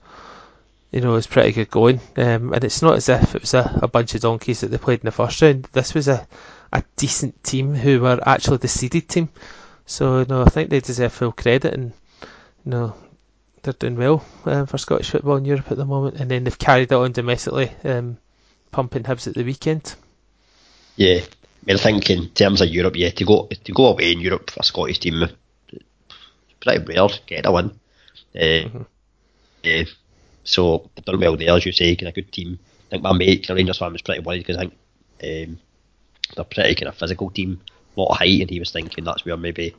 you 0.92 1.02
know, 1.02 1.16
it's 1.16 1.28
pretty 1.28 1.52
good 1.52 1.70
going. 1.70 2.00
Um, 2.18 2.54
and 2.54 2.64
it's 2.64 2.82
not 2.82 2.96
as 2.96 3.10
if 3.10 3.36
it 3.36 3.42
was 3.42 3.54
a, 3.54 3.80
a, 3.84 3.88
bunch 3.88 4.16
of 4.16 4.22
donkeys 4.22 4.62
that 4.62 4.68
they 4.68 4.78
played 4.78 5.02
in 5.02 5.06
the 5.06 5.12
first 5.12 5.42
round. 5.42 5.68
This 5.72 5.94
was 5.94 6.08
a, 6.08 6.28
a 6.74 6.84
decent 6.96 7.44
team 7.44 7.76
who 7.76 8.02
were 8.02 8.20
actually 8.26 8.58
the 8.58 8.68
seeded 8.68 9.08
team. 9.08 9.30
So, 9.86 10.24
no, 10.24 10.42
I 10.42 10.50
think 10.50 10.70
they 10.70 10.80
deserve 10.80 11.14
full 11.14 11.32
credit 11.32 11.74
and, 11.74 11.94
you 12.66 12.72
know, 12.72 12.96
they're 13.62 13.74
doing 13.74 13.98
well 13.98 14.26
um, 14.46 14.66
for 14.66 14.78
Scottish 14.78 15.10
football 15.10 15.36
in 15.36 15.46
Europe 15.46 15.72
at 15.72 15.78
the 15.78 15.86
moment. 15.86 16.18
And 16.18 16.30
then 16.30 16.44
they've 16.44 16.58
carried 16.58 16.92
it 16.92 16.96
on 16.96 17.12
domestically, 17.12 17.72
um, 17.84 18.18
pumping 18.72 19.04
Hibs 19.04 19.28
at 19.28 19.36
the 19.36 19.44
weekend. 19.44 19.96
Yeah, 20.96 21.20
I 21.20 21.66
mean, 21.66 21.76
I 21.76 21.80
think 21.80 22.10
in 22.10 22.30
terms 22.30 22.62
of 22.62 22.70
Europe, 22.70 22.96
yeah, 22.96 23.10
to 23.12 23.26
go 23.26 23.48
to 23.48 23.72
go 23.72 23.88
away 23.88 24.12
in 24.12 24.20
Europe 24.20 24.50
for 24.52 24.62
a 24.62 24.64
Scottish 24.64 25.00
team, 25.00 25.24
pretty 26.60 26.86
rare 26.86 27.08
to 27.08 27.20
get 27.26 27.46
a 27.46 27.52
win. 27.52 27.80
Uh, 28.36 28.40
mm-hmm. 28.40 28.82
Yeah, 29.64 29.84
so 30.50 30.90
they've 30.96 31.06
done 31.06 31.20
well 31.20 31.38
there, 31.38 31.56
as 31.56 31.66
you 31.66 31.72
say, 31.72 31.96
kind 31.96 32.10
of 32.10 32.16
good 32.16 32.32
team. 32.32 32.58
I 32.88 32.90
think 32.90 33.04
my 33.04 33.14
mate, 33.14 33.46
the 33.48 33.54
Rangers 33.54 33.78
fan, 33.78 33.94
was 33.94 34.02
pretty 34.02 34.22
worried 34.22 34.40
because 34.40 34.58
I 34.58 34.62
think 34.62 34.74
um, 35.24 35.60
they're 36.36 36.44
pretty 36.44 36.76
kind 36.76 36.90
of 36.90 36.96
physical 36.96 37.30
team, 37.30 37.62
a 37.96 38.00
lot 38.00 38.12
of 38.12 38.18
height, 38.18 38.42
and 38.42 38.50
he 38.50 38.60
was 38.60 38.72
thinking 38.72 39.04
that's 39.04 39.24
where 39.24 39.38
maybe 39.38 39.76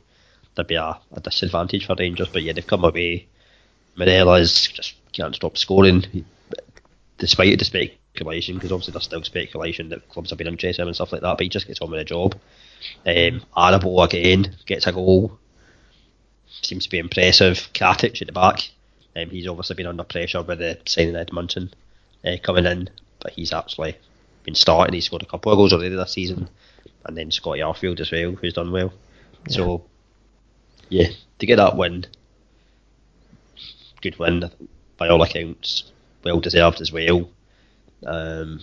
there'd 0.55 0.67
be 0.67 0.75
a, 0.75 0.97
a 1.11 1.19
disadvantage 1.19 1.85
for 1.85 1.95
Rangers. 1.99 2.29
But 2.31 2.43
yeah, 2.43 2.53
they've 2.53 2.65
come 2.65 2.85
away. 2.85 3.27
Morelos 3.97 4.67
just 4.67 4.95
can't 5.11 5.35
stop 5.35 5.57
scoring, 5.57 6.25
despite 7.17 7.59
the 7.59 7.65
speculation, 7.65 8.55
because 8.55 8.71
obviously 8.71 8.93
there's 8.93 9.03
still 9.03 9.23
speculation 9.23 9.89
that 9.89 10.07
clubs 10.07 10.29
have 10.29 10.37
been 10.37 10.47
interested 10.47 10.81
in 10.81 10.87
and 10.87 10.95
stuff 10.95 11.11
like 11.11 11.21
that. 11.21 11.37
But 11.37 11.43
he 11.43 11.49
just 11.49 11.67
gets 11.67 11.81
on 11.81 11.91
with 11.91 11.99
the 11.99 12.05
job. 12.05 12.35
Um, 13.05 13.43
Aribo 13.57 14.05
again 14.05 14.55
gets 14.65 14.87
a 14.87 14.93
goal. 14.93 15.37
Seems 16.61 16.85
to 16.85 16.89
be 16.89 16.99
impressive. 16.99 17.69
Katic 17.73 18.21
at 18.21 18.27
the 18.27 18.31
back 18.31 18.69
um, 19.15 19.29
he's 19.29 19.47
obviously 19.47 19.75
been 19.75 19.87
under 19.87 20.03
pressure 20.03 20.41
with 20.41 20.59
the 20.59 20.79
signing 20.85 21.15
Edmundson 21.15 21.71
uh, 22.25 22.37
coming 22.41 22.65
in, 22.65 22.89
but 23.19 23.33
he's 23.33 23.53
actually 23.53 23.97
been 24.43 24.55
starting. 24.55 24.93
He's 24.93 25.05
scored 25.05 25.23
a 25.23 25.25
couple 25.25 25.51
of 25.51 25.57
goals 25.57 25.73
already 25.73 25.95
this 25.95 26.13
season, 26.13 26.49
and 27.05 27.17
then 27.17 27.31
Scotty 27.31 27.59
Arfield 27.59 27.99
as 27.99 28.11
well, 28.11 28.31
who's 28.31 28.53
done 28.53 28.71
well. 28.71 28.93
Yeah. 29.47 29.55
So, 29.55 29.85
yeah, 30.89 31.07
to 31.39 31.45
get 31.45 31.57
that 31.57 31.75
win, 31.75 32.05
good 34.01 34.17
win 34.17 34.49
by 34.97 35.09
all 35.09 35.21
accounts, 35.21 35.91
well 36.23 36.39
deserved 36.39 36.81
as 36.81 36.91
well. 36.91 37.29
Um, 38.05 38.61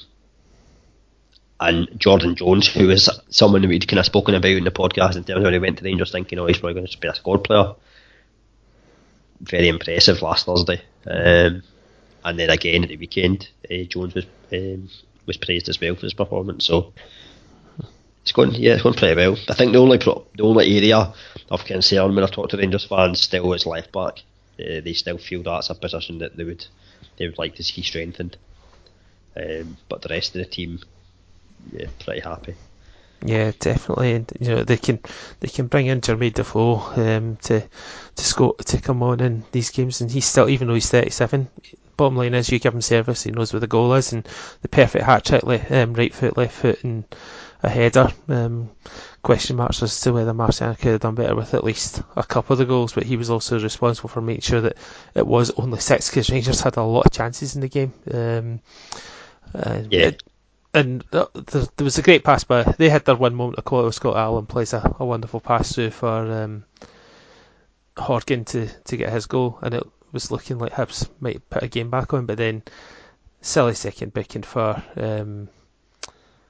and 1.60 1.88
Jordan 1.98 2.36
Jones, 2.36 2.68
who 2.68 2.88
is 2.88 3.10
someone 3.30 3.66
we'd 3.66 3.88
kind 3.88 3.98
of 3.98 4.06
spoken 4.06 4.34
about 4.34 4.52
in 4.52 4.64
the 4.64 4.70
podcast 4.70 5.16
in 5.16 5.24
terms 5.24 5.38
of 5.38 5.44
when 5.44 5.52
he 5.52 5.58
went 5.58 5.78
to 5.78 5.82
the 5.82 5.90
Rangers, 5.90 6.12
thinking, 6.12 6.38
oh, 6.38 6.46
he's 6.46 6.58
probably 6.58 6.74
going 6.74 6.86
to 6.86 6.98
be 6.98 7.08
a 7.08 7.14
squad 7.14 7.44
player 7.44 7.74
very 9.40 9.68
impressive 9.68 10.22
last 10.22 10.46
Thursday. 10.46 10.82
Um, 11.06 11.62
and 12.24 12.38
then 12.38 12.50
again 12.50 12.82
at 12.82 12.88
the 12.88 12.96
weekend, 12.96 13.48
uh, 13.70 13.84
Jones 13.84 14.14
was 14.14 14.26
um, 14.52 14.88
was 15.26 15.36
praised 15.36 15.68
as 15.68 15.80
well 15.80 15.94
for 15.94 16.02
his 16.02 16.14
performance. 16.14 16.66
So 16.66 16.92
it's 18.22 18.32
going, 18.32 18.54
yeah, 18.54 18.74
it's 18.74 18.82
going 18.82 18.94
pretty 18.94 19.16
well. 19.16 19.36
I 19.48 19.54
think 19.54 19.72
the 19.72 19.78
only 19.78 19.98
pro- 19.98 20.26
the 20.36 20.42
only 20.42 20.76
area 20.76 21.14
of 21.50 21.64
concern 21.64 22.14
when 22.14 22.24
I 22.24 22.28
talk 22.28 22.50
to 22.50 22.56
Rangers 22.56 22.84
fans 22.84 23.20
still 23.20 23.52
is 23.52 23.66
left 23.66 23.92
back. 23.92 24.22
Uh, 24.60 24.80
they 24.82 24.92
still 24.92 25.18
feel 25.18 25.42
that's 25.42 25.70
a 25.70 25.74
position 25.74 26.18
that 26.18 26.36
they 26.36 26.44
would 26.44 26.66
they 27.16 27.26
would 27.26 27.38
like 27.38 27.54
to 27.56 27.64
see 27.64 27.82
strengthened. 27.82 28.36
Um, 29.36 29.76
but 29.88 30.02
the 30.02 30.08
rest 30.08 30.34
of 30.34 30.40
the 30.40 30.50
team, 30.50 30.80
yeah, 31.72 31.86
pretty 32.04 32.20
happy. 32.20 32.54
Yeah, 33.24 33.50
definitely, 33.58 34.12
and 34.12 34.32
you 34.38 34.48
know 34.48 34.62
they 34.62 34.76
can 34.76 35.00
they 35.40 35.48
can 35.48 35.66
bring 35.66 35.86
in 35.86 36.00
Jermaine 36.00 36.34
Defoe 36.34 36.76
um, 36.96 37.36
to 37.42 37.60
to 37.60 38.24
score 38.24 38.54
to 38.54 38.80
come 38.80 39.02
on 39.02 39.20
in 39.20 39.44
these 39.50 39.70
games, 39.70 40.00
and 40.00 40.10
he's 40.10 40.24
still 40.24 40.48
even 40.48 40.68
though 40.68 40.74
he's 40.74 40.90
37. 40.90 41.48
Bottom 41.96 42.16
line 42.16 42.34
is, 42.34 42.48
you 42.48 42.60
give 42.60 42.74
him 42.74 42.80
service, 42.80 43.24
he 43.24 43.32
knows 43.32 43.52
where 43.52 43.58
the 43.58 43.66
goal 43.66 43.92
is, 43.94 44.12
and 44.12 44.22
the 44.62 44.68
perfect 44.68 45.04
hat 45.04 45.24
trick, 45.24 45.42
um, 45.72 45.94
right 45.94 46.14
foot, 46.14 46.36
left 46.36 46.54
foot, 46.54 46.84
and 46.84 47.02
a 47.64 47.68
header. 47.68 48.12
Um, 48.28 48.70
question 49.22 49.56
marks 49.56 49.82
as 49.82 50.00
to 50.02 50.12
whether 50.12 50.32
Marciano 50.32 50.78
could 50.78 50.92
have 50.92 51.00
done 51.00 51.16
better 51.16 51.34
with 51.34 51.54
at 51.54 51.64
least 51.64 52.02
a 52.14 52.22
couple 52.22 52.54
of 52.54 52.58
the 52.58 52.66
goals, 52.66 52.92
but 52.92 53.02
he 53.02 53.16
was 53.16 53.30
also 53.30 53.58
responsible 53.58 54.08
for 54.08 54.20
making 54.20 54.42
sure 54.42 54.60
that 54.60 54.76
it 55.16 55.26
was 55.26 55.50
only 55.56 55.80
six 55.80 56.08
because 56.08 56.30
Rangers 56.30 56.60
had 56.60 56.76
a 56.76 56.82
lot 56.84 57.06
of 57.06 57.12
chances 57.12 57.56
in 57.56 57.62
the 57.62 57.68
game. 57.68 57.92
Um, 58.14 58.60
yeah. 59.90 60.06
It, 60.06 60.22
and 60.74 61.04
there, 61.10 61.26
there, 61.34 61.84
was 61.84 61.98
a 61.98 62.02
great 62.02 62.24
pass 62.24 62.44
by. 62.44 62.62
They 62.62 62.88
had 62.88 63.04
their 63.04 63.16
one 63.16 63.34
moment 63.34 63.58
of 63.58 63.64
quality. 63.64 63.94
Scott 63.94 64.16
Allan 64.16 64.46
plays 64.46 64.72
a, 64.72 64.96
a 64.98 65.04
wonderful 65.04 65.40
pass 65.40 65.74
through 65.74 65.90
for 65.90 66.08
um, 66.08 66.64
Horgan 67.96 68.44
to, 68.46 68.68
to 68.84 68.96
get 68.96 69.12
his 69.12 69.26
goal, 69.26 69.58
and 69.62 69.74
it 69.74 69.84
was 70.12 70.30
looking 70.30 70.58
like 70.58 70.72
Hibs 70.72 71.08
might 71.20 71.48
put 71.50 71.62
a 71.62 71.68
game 71.68 71.90
back 71.90 72.12
on, 72.12 72.26
but 72.26 72.38
then 72.38 72.62
silly 73.40 73.74
second 73.74 74.12
booking 74.12 74.42
for 74.42 74.82
um, 74.96 75.48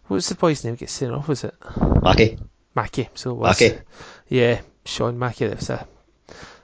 what 0.09 0.17
was 0.17 0.29
the 0.29 0.35
boy's 0.35 0.65
name? 0.65 0.75
Get 0.75 0.89
sent 0.89 1.13
off, 1.13 1.29
was 1.29 1.45
it? 1.45 1.55
Mackie. 2.03 2.39
Mackie. 2.75 3.11
So 3.15 3.33
it 3.33 3.35
was. 3.35 3.61
Mackie. 3.61 3.79
Yeah, 4.29 4.61
Sean 4.87 5.19
Mackie. 5.19 5.45
It 5.45 5.57
was 5.57 5.69
a 5.69 5.87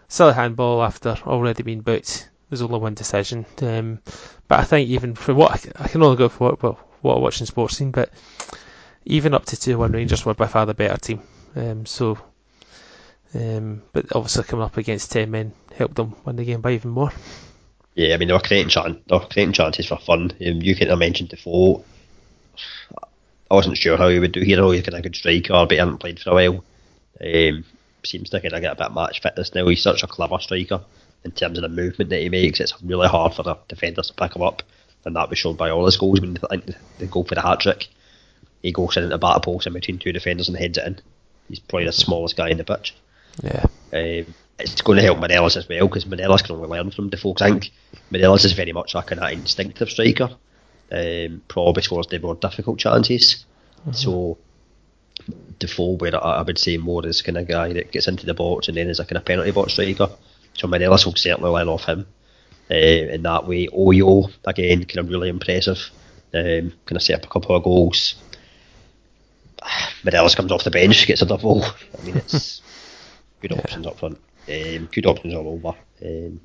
silly 0.09 0.33
handball 0.33 0.83
after 0.83 1.19
already 1.27 1.63
being 1.63 1.83
booked. 1.83 2.31
There's 2.49 2.63
only 2.63 2.79
one 2.79 2.95
decision, 2.95 3.45
um, 3.63 4.01
but 4.49 4.61
I 4.61 4.65
think 4.65 4.89
even 4.89 5.15
for 5.15 5.35
what 5.35 5.67
I 5.77 5.89
can 5.89 6.03
only 6.03 6.17
go 6.17 6.29
for 6.29 6.51
what, 6.51 6.63
well, 6.63 6.79
what 7.05 7.17
I 7.17 7.21
watch 7.21 7.41
in 7.41 7.47
Sportscene, 7.47 7.93
but 7.93 8.11
even 9.05 9.35
up 9.35 9.45
to 9.47 9.57
two 9.61 9.79
one 9.79 9.93
Rangers 9.93 10.25
were 10.25 10.35
by 10.35 10.47
far 10.47 10.67
the 10.67 10.75
better 10.75 10.97
team. 10.97 11.23
Um, 11.55 11.87
so, 11.87 12.19
um, 13.35 13.83
but 13.93 14.07
obviously 14.15 14.45
coming 14.45 14.65
up 14.65 14.77
against 14.77 15.13
ten 15.13 15.31
men 15.31 15.53
helped 15.77 15.97
them 15.97 16.17
win 16.25 16.37
the 16.37 16.45
game 16.45 16.61
by 16.61 16.73
even 16.73 16.91
more. 16.91 17.13
Yeah, 17.95 18.15
I 18.15 18.17
mean 18.17 18.29
they 18.29 18.35
were 18.35 18.41
creating 18.41 18.71
chan- 18.71 19.03
they 19.07 19.17
were 19.17 19.27
creating 19.27 19.53
chances 19.53 19.87
for 19.87 19.99
fun. 19.99 20.33
Um, 20.33 20.63
you 20.63 20.75
can 20.75 20.99
mention 20.99 21.27
Defoe. 21.27 21.85
I 23.51 23.55
wasn't 23.55 23.77
sure 23.77 23.97
how 23.97 24.09
he 24.09 24.19
would 24.19 24.33
do 24.33 24.41
here. 24.41 24.61
Oh, 24.61 24.71
He's 24.71 24.83
kind 24.83 24.95
of 24.95 25.01
a 25.01 25.03
good 25.03 25.17
striker, 25.17 25.53
but 25.53 25.71
he 25.71 25.77
hasn't 25.77 26.01
played 26.01 26.19
for 26.19 26.31
a 26.31 26.35
while. 26.35 26.65
Um, 27.21 27.65
seems 28.03 28.31
to 28.31 28.41
kind 28.41 28.55
of 28.55 28.63
get 28.63 28.73
a 28.73 28.77
bit 28.77 28.87
of 28.87 28.95
match 28.95 29.21
fitness 29.21 29.55
now. 29.55 29.69
He's 29.69 29.83
such 29.83 30.03
a 30.03 30.07
clever 30.07 30.39
striker 30.41 30.81
in 31.25 31.31
terms 31.33 31.59
of 31.59 31.63
the 31.63 31.69
movement 31.69 32.11
that 32.11 32.21
he 32.21 32.29
makes. 32.29 32.61
It's 32.61 32.75
really 32.83 33.09
hard 33.09 33.35
for 33.35 33.43
the 33.43 33.57
defenders 33.69 34.09
to 34.09 34.15
pick 34.15 34.35
him 34.35 34.43
up, 34.43 34.63
and 35.05 35.17
that 35.17 35.31
was 35.31 35.39
shown 35.39 35.57
by 35.57 35.71
all 35.71 35.87
his 35.87 35.97
goals. 35.97 36.21
When 36.21 36.39
they 36.99 37.07
go 37.07 37.23
for 37.23 37.35
the 37.35 37.43
hat 37.43 37.61
trick, 37.61 37.89
he 38.63 38.73
goes 38.73 38.97
in 38.97 39.05
at 39.05 39.11
the 39.11 39.19
batter 39.19 39.41
post 39.41 39.67
in 39.67 39.73
between 39.73 39.99
two 39.99 40.13
defenders 40.13 40.49
and 40.49 40.57
heads 40.57 40.79
it 40.79 40.87
in. 40.87 41.01
He's 41.49 41.61
probably 41.61 41.87
the 41.87 41.93
smallest 41.93 42.37
guy 42.37 42.49
in 42.49 42.59
the 42.59 42.65
pitch. 42.65 42.95
Yeah. 43.43 43.67
Um, 43.93 44.35
it's 44.59 44.83
going 44.83 44.97
to 44.97 45.03
help 45.03 45.19
Morelos 45.19 45.57
as 45.57 45.69
well 45.69 45.89
because 45.89 46.07
Morelos 46.07 46.43
can 46.43 46.57
only 46.57 46.69
learn 46.69 46.91
from 46.91 47.11
Defoe. 47.11 47.35
I 47.41 47.51
think 47.51 47.73
Morelos 48.11 48.45
is 48.45 48.53
very 48.53 48.73
much 48.73 48.95
like 48.95 49.11
an 49.11 49.23
instinctive 49.23 49.91
striker. 49.91 50.31
Um, 50.93 51.43
probably 51.49 51.83
scores 51.83 52.07
the 52.07 52.19
more 52.21 52.37
difficult 52.37 52.79
chances. 52.79 53.45
Mm-hmm. 53.81 53.93
So 53.93 54.39
Defoe, 55.59 55.97
where 55.97 56.15
I, 56.15 56.39
I, 56.39 56.43
would 56.43 56.59
say 56.59 56.77
more 56.77 57.07
is 57.07 57.23
kind 57.23 57.39
of 57.39 57.49
guy 57.49 57.73
that 57.73 57.91
gets 57.91 58.07
into 58.07 58.27
the 58.27 58.35
box 58.35 58.69
and 58.69 58.77
then 58.77 58.89
is 58.89 59.01
a 59.01 59.05
kind 59.05 59.17
of 59.17 59.25
penalty 59.25 59.51
box 59.51 59.73
striker. 59.73 60.11
So 60.55 60.69
Morelos 60.69 61.05
will 61.05 61.17
certainly 61.17 61.51
learn 61.51 61.69
off 61.69 61.85
him 61.85 62.07
uh, 62.75 63.13
in 63.15 63.23
that 63.23 63.47
way. 63.47 63.69
Ojo 63.73 64.29
again, 64.45 64.85
kind 64.85 64.99
of 64.99 65.09
really 65.09 65.29
impressive. 65.29 65.79
Um, 66.33 66.73
kind 66.87 66.97
of 66.97 67.03
set 67.03 67.21
up 67.21 67.27
a 67.27 67.33
couple 67.33 67.55
of 67.55 67.63
goals. 67.63 68.17
Morelos 70.05 70.35
comes 70.35 70.53
off 70.53 70.65
the 70.65 70.71
bench, 70.71 71.07
gets 71.07 71.23
a 71.23 71.27
double. 71.27 71.65
I 71.65 72.03
mean, 72.03 72.17
it's 72.17 72.61
good 73.41 73.53
options 73.53 73.87
up 73.87 73.99
front. 73.99 74.19
Um, 74.49 74.89
good 74.93 75.07
options 75.07 75.35
all 75.35 75.49
over. 75.49 75.79
Um, 76.05 76.41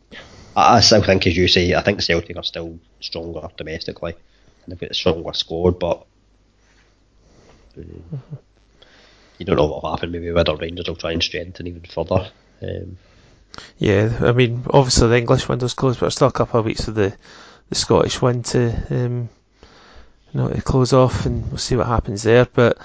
I, 0.55 0.77
I, 0.77 0.79
still 0.79 1.03
think, 1.03 1.27
as 1.27 1.36
you 1.36 1.48
say, 1.48 1.74
I 1.74 1.81
think 1.81 2.01
Celtic 2.01 2.38
are 2.38 2.43
still 2.43 2.79
stronger 3.01 3.48
domestically, 3.57 4.13
and 4.13 4.71
they've 4.71 4.79
got 4.79 4.91
a 4.91 4.93
stronger 4.93 5.33
score, 5.33 5.71
but 5.71 6.05
um, 7.77 8.21
you 9.38 9.45
don't 9.45 9.57
know 9.57 9.65
what 9.65 9.83
will 9.83 9.91
happen. 9.91 10.12
Maybe 10.12 10.31
with 10.31 10.48
Rangers 10.48 10.88
will 10.88 10.95
try 10.95 11.12
and 11.12 11.24
strengthen 11.24 11.67
even 11.67 11.81
further. 11.81 12.31
Um, 12.62 12.98
yeah, 13.77 14.18
I 14.22 14.32
mean, 14.32 14.63
obviously 14.70 15.08
the 15.08 15.18
English 15.18 15.48
window's 15.48 15.74
closed, 15.74 16.00
but 16.00 16.06
there's 16.06 16.15
still 16.15 16.27
a 16.27 16.32
couple 16.32 16.60
of 16.60 16.65
weeks 16.65 16.88
of 16.88 16.96
the, 16.96 17.15
the 17.70 17.75
Scottish 17.75 18.22
one 18.22 18.44
to 18.44 18.72
um, 18.89 19.29
you 20.34 20.39
know 20.39 20.50
to 20.50 20.62
close 20.62 20.94
off, 20.94 21.25
and 21.25 21.48
we'll 21.50 21.58
see 21.58 21.75
what 21.75 21.88
happens 21.88 22.24
there. 22.24 22.46
But 22.46 22.77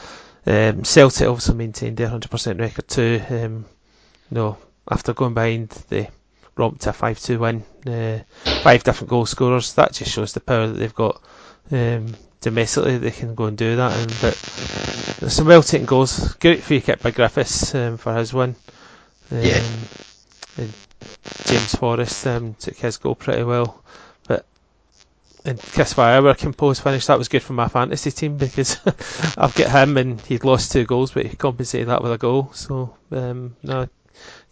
um, 0.47 0.85
Celtic 0.85 1.29
obviously 1.29 1.55
maintained 1.55 1.97
their 1.97 2.09
100% 2.09 2.61
record 2.61 2.89
too. 2.89 3.21
Um, 3.29 3.65
you 4.31 4.35
know, 4.37 4.59
after 4.91 5.15
going 5.15 5.35
behind, 5.35 5.71
they 5.89 6.11
romped 6.57 6.83
to 6.83 6.91
a 6.91 6.93
5 6.93 7.19
2 7.19 7.39
win. 7.39 7.65
Uh, 7.87 8.19
five 8.63 8.85
different 8.85 9.11
goal 9.11 9.27
scorers. 9.27 9.75
That 9.75 9.93
just 9.93 10.11
shows 10.13 10.33
the 10.33 10.41
power 10.41 10.67
that 10.67 10.75
they've 10.75 10.95
got 10.95 11.23
um, 11.71 12.15
domestically. 12.41 12.99
They 12.99 13.11
can 13.11 13.35
go 13.35 13.47
and 13.47 13.57
do 13.57 13.77
that. 13.77 13.93
And, 13.99 14.09
but 14.21 15.17
there's 15.21 15.35
some 15.35 15.47
well 15.47 15.63
taken 15.63 15.87
goals. 15.87 16.35
Great 16.35 16.63
free 16.63 16.81
kick 16.81 17.01
by 17.01 17.11
Griffiths 17.11 17.75
um, 17.75 17.97
for 17.97 18.15
his 18.15 18.33
win. 18.33 18.55
Um, 19.31 19.41
yeah. 19.41 19.63
James 20.57 21.75
Forrest 21.75 22.27
um, 22.27 22.55
took 22.55 22.77
his 22.77 22.97
goal 22.97 23.15
pretty 23.15 23.43
well. 23.43 23.83
But 24.27 24.47
and 25.45 25.61
Kris 25.61 25.95
Ajer 25.95 26.37
composed 26.39 26.83
finish. 26.83 27.07
That 27.07 27.19
was 27.19 27.29
good 27.29 27.43
for 27.43 27.53
my 27.53 27.69
fantasy 27.69 28.11
team 28.11 28.37
because 28.37 28.79
I've 29.37 29.55
got 29.55 29.71
him 29.71 29.97
and 29.97 30.21
he'd 30.23 30.45
lost 30.45 30.73
two 30.73 30.85
goals, 30.85 31.13
but 31.13 31.27
he 31.27 31.37
compensated 31.37 31.89
that 31.89 32.03
with 32.03 32.13
a 32.13 32.19
goal. 32.19 32.51
So 32.53 32.97
um, 33.11 33.57
no, 33.63 33.89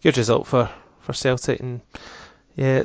good 0.03 0.19
result 0.19 0.47
for, 0.47 0.71
for 1.01 1.13
Celtic. 1.13 1.61
And 1.61 1.81
yeah, 2.57 2.85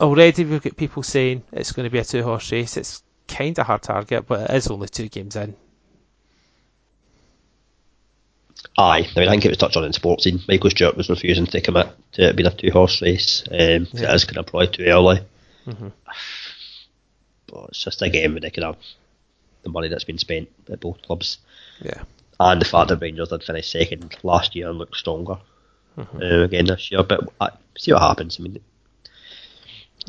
already 0.00 0.44
we've 0.44 0.62
got 0.62 0.76
people 0.76 1.02
saying 1.02 1.42
it's 1.52 1.72
going 1.72 1.84
to 1.84 1.90
be 1.90 1.98
a 1.98 2.04
two 2.04 2.22
horse 2.22 2.52
race. 2.52 2.76
It's 2.76 3.02
kind 3.28 3.58
of 3.58 3.66
hard 3.66 3.82
target, 3.82 4.26
but 4.26 4.50
it 4.50 4.56
is 4.56 4.68
only 4.68 4.88
two 4.88 5.08
games 5.08 5.36
in. 5.36 5.56
Aye, 8.78 9.06
I 9.14 9.20
mean, 9.20 9.28
I 9.28 9.32
think 9.32 9.44
it 9.44 9.50
was 9.50 9.58
touched 9.58 9.76
on 9.76 9.84
in 9.84 9.92
Sportscene. 9.92 10.46
Michael 10.48 10.70
Stewart 10.70 10.96
was 10.96 11.10
refusing 11.10 11.46
to 11.46 11.60
commit 11.60 11.88
to 12.12 12.28
it 12.28 12.36
being 12.36 12.46
a 12.46 12.50
two 12.50 12.70
horse 12.70 13.02
race. 13.02 13.44
Um, 13.50 13.86
yeah. 13.92 14.10
It 14.10 14.14
is 14.14 14.24
kind 14.24 14.38
of 14.38 14.46
probably 14.46 14.68
too 14.68 14.84
early. 14.84 15.20
Mm-hmm. 15.66 15.88
But 17.48 17.68
it's 17.68 17.84
just 17.84 18.00
a 18.00 18.08
game 18.08 18.32
where 18.32 18.40
they 18.40 18.50
could 18.50 18.62
have 18.62 18.78
the 19.62 19.68
money 19.68 19.88
that's 19.88 20.04
been 20.04 20.18
spent 20.18 20.48
at 20.70 20.80
both 20.80 21.02
clubs. 21.02 21.38
Yeah. 21.80 22.02
And 22.40 22.60
the 22.60 22.66
fact 22.66 22.88
that 22.88 23.00
Rangers 23.00 23.28
did 23.28 23.44
finished 23.44 23.70
second 23.70 24.16
last 24.22 24.56
year 24.56 24.70
and 24.70 24.78
looked 24.78 24.96
stronger 24.96 25.38
mm-hmm. 25.96 26.16
uh, 26.16 26.44
again 26.44 26.64
this 26.64 26.90
year. 26.90 27.02
But 27.02 27.28
uh, 27.40 27.50
see 27.76 27.92
what 27.92 28.02
happens. 28.02 28.38
I 28.40 28.42
mean, 28.42 28.60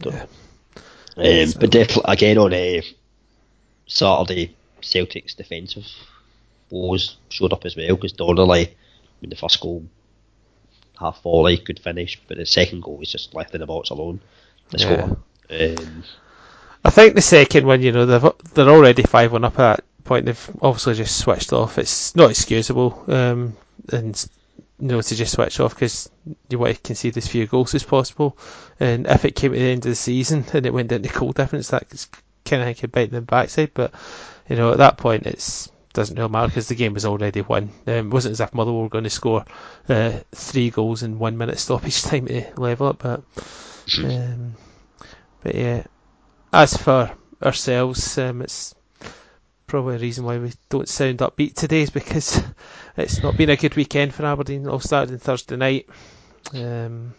yeah. 0.03 0.25
Um, 1.15 1.53
but 1.60 1.69
definitely 1.69 2.12
again 2.12 2.38
on 2.38 2.53
a 2.53 2.79
uh, 2.79 2.81
Saturday, 3.86 4.55
Celtic's 4.81 5.36
defensive 5.36 5.86
woes 6.70 7.17
showed 7.29 7.53
up 7.53 7.65
as 7.65 7.75
well 7.75 7.96
because 7.96 8.13
Donnelly, 8.13 8.67
I 8.67 8.75
mean, 9.22 9.29
the 9.29 9.36
first 9.36 9.60
goal 9.60 9.86
half 11.00 11.22
volley, 11.22 11.58
good 11.58 11.79
finish, 11.79 12.20
but 12.27 12.38
the 12.38 12.46
second 12.46 12.82
goal 12.82 12.98
was 12.98 13.12
just 13.12 13.34
left 13.34 13.53
in 13.53 13.62
the 13.62 13.67
box 13.67 13.89
alone. 13.89 14.22
The 14.70 14.77
yeah. 14.79 15.05
score. 15.05 15.17
Um, 15.50 16.03
I 16.86 16.89
think 16.89 17.15
the 17.15 17.22
second 17.22 17.65
one, 17.65 17.82
you 17.82 17.91
know, 17.91 18.05
they've, 18.05 18.32
they're 18.53 18.70
already 18.70 19.03
five 19.03 19.32
one 19.32 19.46
up 19.46 19.60
at 19.60 19.77
that 19.77 20.03
point. 20.03 20.25
They've 20.25 20.50
obviously 20.62 20.96
just 20.96 21.17
switched 21.17 21.53
off. 21.53 21.77
It's 21.77 22.15
not 22.15 22.29
excusable, 22.29 23.03
um, 23.08 23.55
and 23.91 24.29
you 24.79 24.88
know, 24.88 25.01
to 25.01 25.15
just 25.15 25.34
switch 25.34 25.60
off 25.60 25.75
because 25.75 26.10
you 26.50 26.60
want 26.60 26.75
to 26.75 26.82
concede 26.82 27.15
as 27.17 27.27
few 27.27 27.48
goals 27.48 27.74
as 27.75 27.84
possible. 27.84 28.38
And 28.79 29.08
if 29.08 29.24
it 29.24 29.36
came 29.36 29.53
at 29.53 29.60
the 29.60 29.72
end 29.72 29.86
of 29.86 29.91
the 29.91 29.96
season 29.96 30.43
and 30.53 30.65
it 30.65 30.74
went 30.74 30.89
down 30.89 31.03
into 31.03 31.17
goal 31.17 31.32
difference, 31.32 31.70
that 31.70 32.08
kind 32.46 32.70
of 32.70 32.77
could 32.77 32.91
bite 32.91 33.12
them 33.12 33.24
backside. 33.24 33.72
But 33.74 33.93
you 34.50 34.55
know, 34.55 34.72
at 34.72 34.79
that 34.79 34.98
point, 34.98 35.25
it's 35.25 35.70
doesn't 35.93 36.17
really 36.17 36.29
matter 36.29 36.47
because 36.47 36.67
the 36.67 36.75
game 36.75 36.93
was 36.93 37.05
already 37.05 37.41
won. 37.41 37.69
Um, 37.88 37.93
it 37.93 38.13
wasn't 38.13 38.33
as 38.33 38.39
if 38.41 38.53
Motherwell 38.53 38.83
were 38.83 38.89
going 38.89 39.03
to 39.03 39.09
score 39.09 39.45
uh, 39.88 40.19
three 40.31 40.69
goals 40.69 41.03
in 41.03 41.19
one 41.19 41.38
minute 41.38 41.59
stoppage 41.59 42.01
time 42.03 42.25
to 42.27 42.45
level 42.57 42.89
it. 42.89 42.97
But 42.97 43.23
um, 44.03 44.55
but 45.41 45.55
yeah, 45.55 45.83
as 46.51 46.75
for 46.75 47.12
ourselves, 47.41 48.17
um, 48.17 48.41
it's 48.41 48.73
probably 49.67 49.95
a 49.95 50.00
reason 50.00 50.25
why 50.25 50.38
we 50.38 50.51
don't 50.69 50.89
sound 50.89 51.19
upbeat 51.19 51.55
today 51.55 51.81
is 51.81 51.89
because 51.89 52.41
it's 52.97 53.21
not 53.21 53.38
been 53.38 53.50
a 53.50 53.55
good 53.55 53.75
weekend 53.75 54.13
for 54.13 54.25
Aberdeen. 54.25 54.67
All 54.67 54.79
started 54.79 55.13
on 55.13 55.19
Thursday 55.19 55.55
night. 55.55 55.88
Um, 56.53 57.13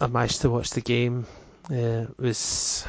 I 0.00 0.06
managed 0.06 0.42
to 0.42 0.50
watch 0.50 0.70
the 0.70 0.80
game. 0.80 1.26
Uh, 1.70 2.06
it 2.08 2.18
was. 2.18 2.86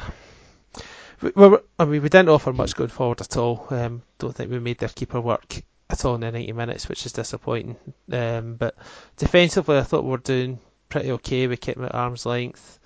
We, 1.20 1.32
I 1.78 1.84
mean, 1.84 2.02
we 2.02 2.08
didn't 2.08 2.28
offer 2.28 2.52
much 2.52 2.74
going 2.74 2.90
forward 2.90 3.20
at 3.20 3.36
all. 3.36 3.66
Um, 3.70 4.02
don't 4.18 4.34
think 4.34 4.50
we 4.50 4.58
made 4.58 4.78
their 4.78 4.88
keeper 4.88 5.20
work 5.20 5.62
at 5.88 6.04
all 6.04 6.14
in 6.16 6.20
the 6.20 6.32
90 6.32 6.52
minutes, 6.52 6.88
which 6.88 7.06
is 7.06 7.12
disappointing. 7.12 7.76
Um, 8.12 8.56
but 8.56 8.76
defensively, 9.16 9.78
I 9.78 9.82
thought 9.82 10.04
we 10.04 10.10
were 10.10 10.18
doing 10.18 10.58
pretty 10.88 11.12
okay. 11.12 11.46
We 11.46 11.56
kept 11.56 11.78
them 11.78 11.86
at 11.86 11.94
arm's 11.94 12.26
length 12.26 12.78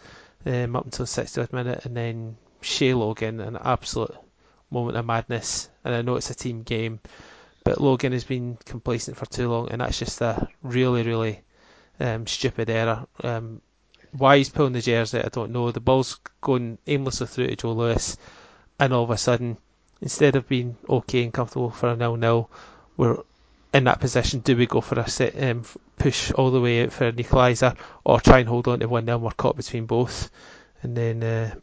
um, 0.47 0.77
up 0.77 0.85
until 0.85 1.07
the 1.07 1.11
60th 1.11 1.53
minute, 1.53 1.85
and 1.85 1.97
then 1.97 2.37
Shay 2.61 2.95
Logan 2.95 3.41
an 3.41 3.59
absolute 3.61 4.15
moment 4.71 4.97
of 4.97 5.07
madness, 5.07 5.69
and 5.85 5.95
I 5.95 6.03
know 6.03 6.17
it's 6.17 6.31
a 6.31 6.35
team 6.35 6.63
game, 6.63 7.01
but 7.65 7.81
Logan 7.81 8.13
has 8.13 8.25
been 8.25 8.59
complacent 8.65 9.17
for 9.17 9.27
too 9.27 9.49
long, 9.49 9.71
and 9.71 9.81
that's 9.81 9.99
just 9.99 10.21
a 10.21 10.49
really, 10.63 11.03
really 11.03 11.41
um, 11.99 12.27
stupid 12.27 12.71
error. 12.71 13.07
Um, 13.23 13.61
why 14.13 14.39
he's 14.39 14.49
pulling 14.49 14.73
the 14.73 14.81
jersey, 14.81 15.19
I 15.19 15.29
don't 15.29 15.53
know. 15.53 15.71
The 15.71 15.81
ball's 15.81 16.19
going 16.41 16.79
aimlessly 16.87 17.27
through 17.27 17.49
to 17.49 17.57
Joe 17.57 17.73
Lewis, 17.73 18.17
and 18.79 18.93
all 18.93 19.05
of 19.05 19.11
a 19.11 19.17
sudden, 19.17 19.57
instead 20.01 20.37
of 20.37 20.49
being 20.49 20.77
okay 20.89 21.23
and 21.23 21.33
comfortable 21.33 21.71
for 21.71 21.91
a 21.91 21.97
nil-nil, 21.97 22.51
we're 22.97 23.19
in 23.73 23.85
that 23.85 24.01
position. 24.01 24.41
Do 24.41 24.57
we 24.57 24.67
go 24.67 24.81
for 24.81 24.99
a 24.99 25.09
set, 25.09 25.41
um, 25.43 25.65
push 25.99 26.33
all 26.33 26.51
the 26.51 26.61
way 26.61 26.83
out 26.83 26.93
for 26.93 27.07
an 27.07 27.17
equaliser, 27.17 27.77
or 28.05 28.21
try 28.21 28.41
and 28.41 28.49
hold 28.49 28.69
on 28.69 28.81
to 28.81 28.89
one 28.89 29.07
0 29.07 29.19
We're 29.19 29.31
caught 29.31 29.57
between 29.57 29.87
both, 29.87 30.31
and 30.83 30.97
then 30.97 31.23
uh, 31.23 31.55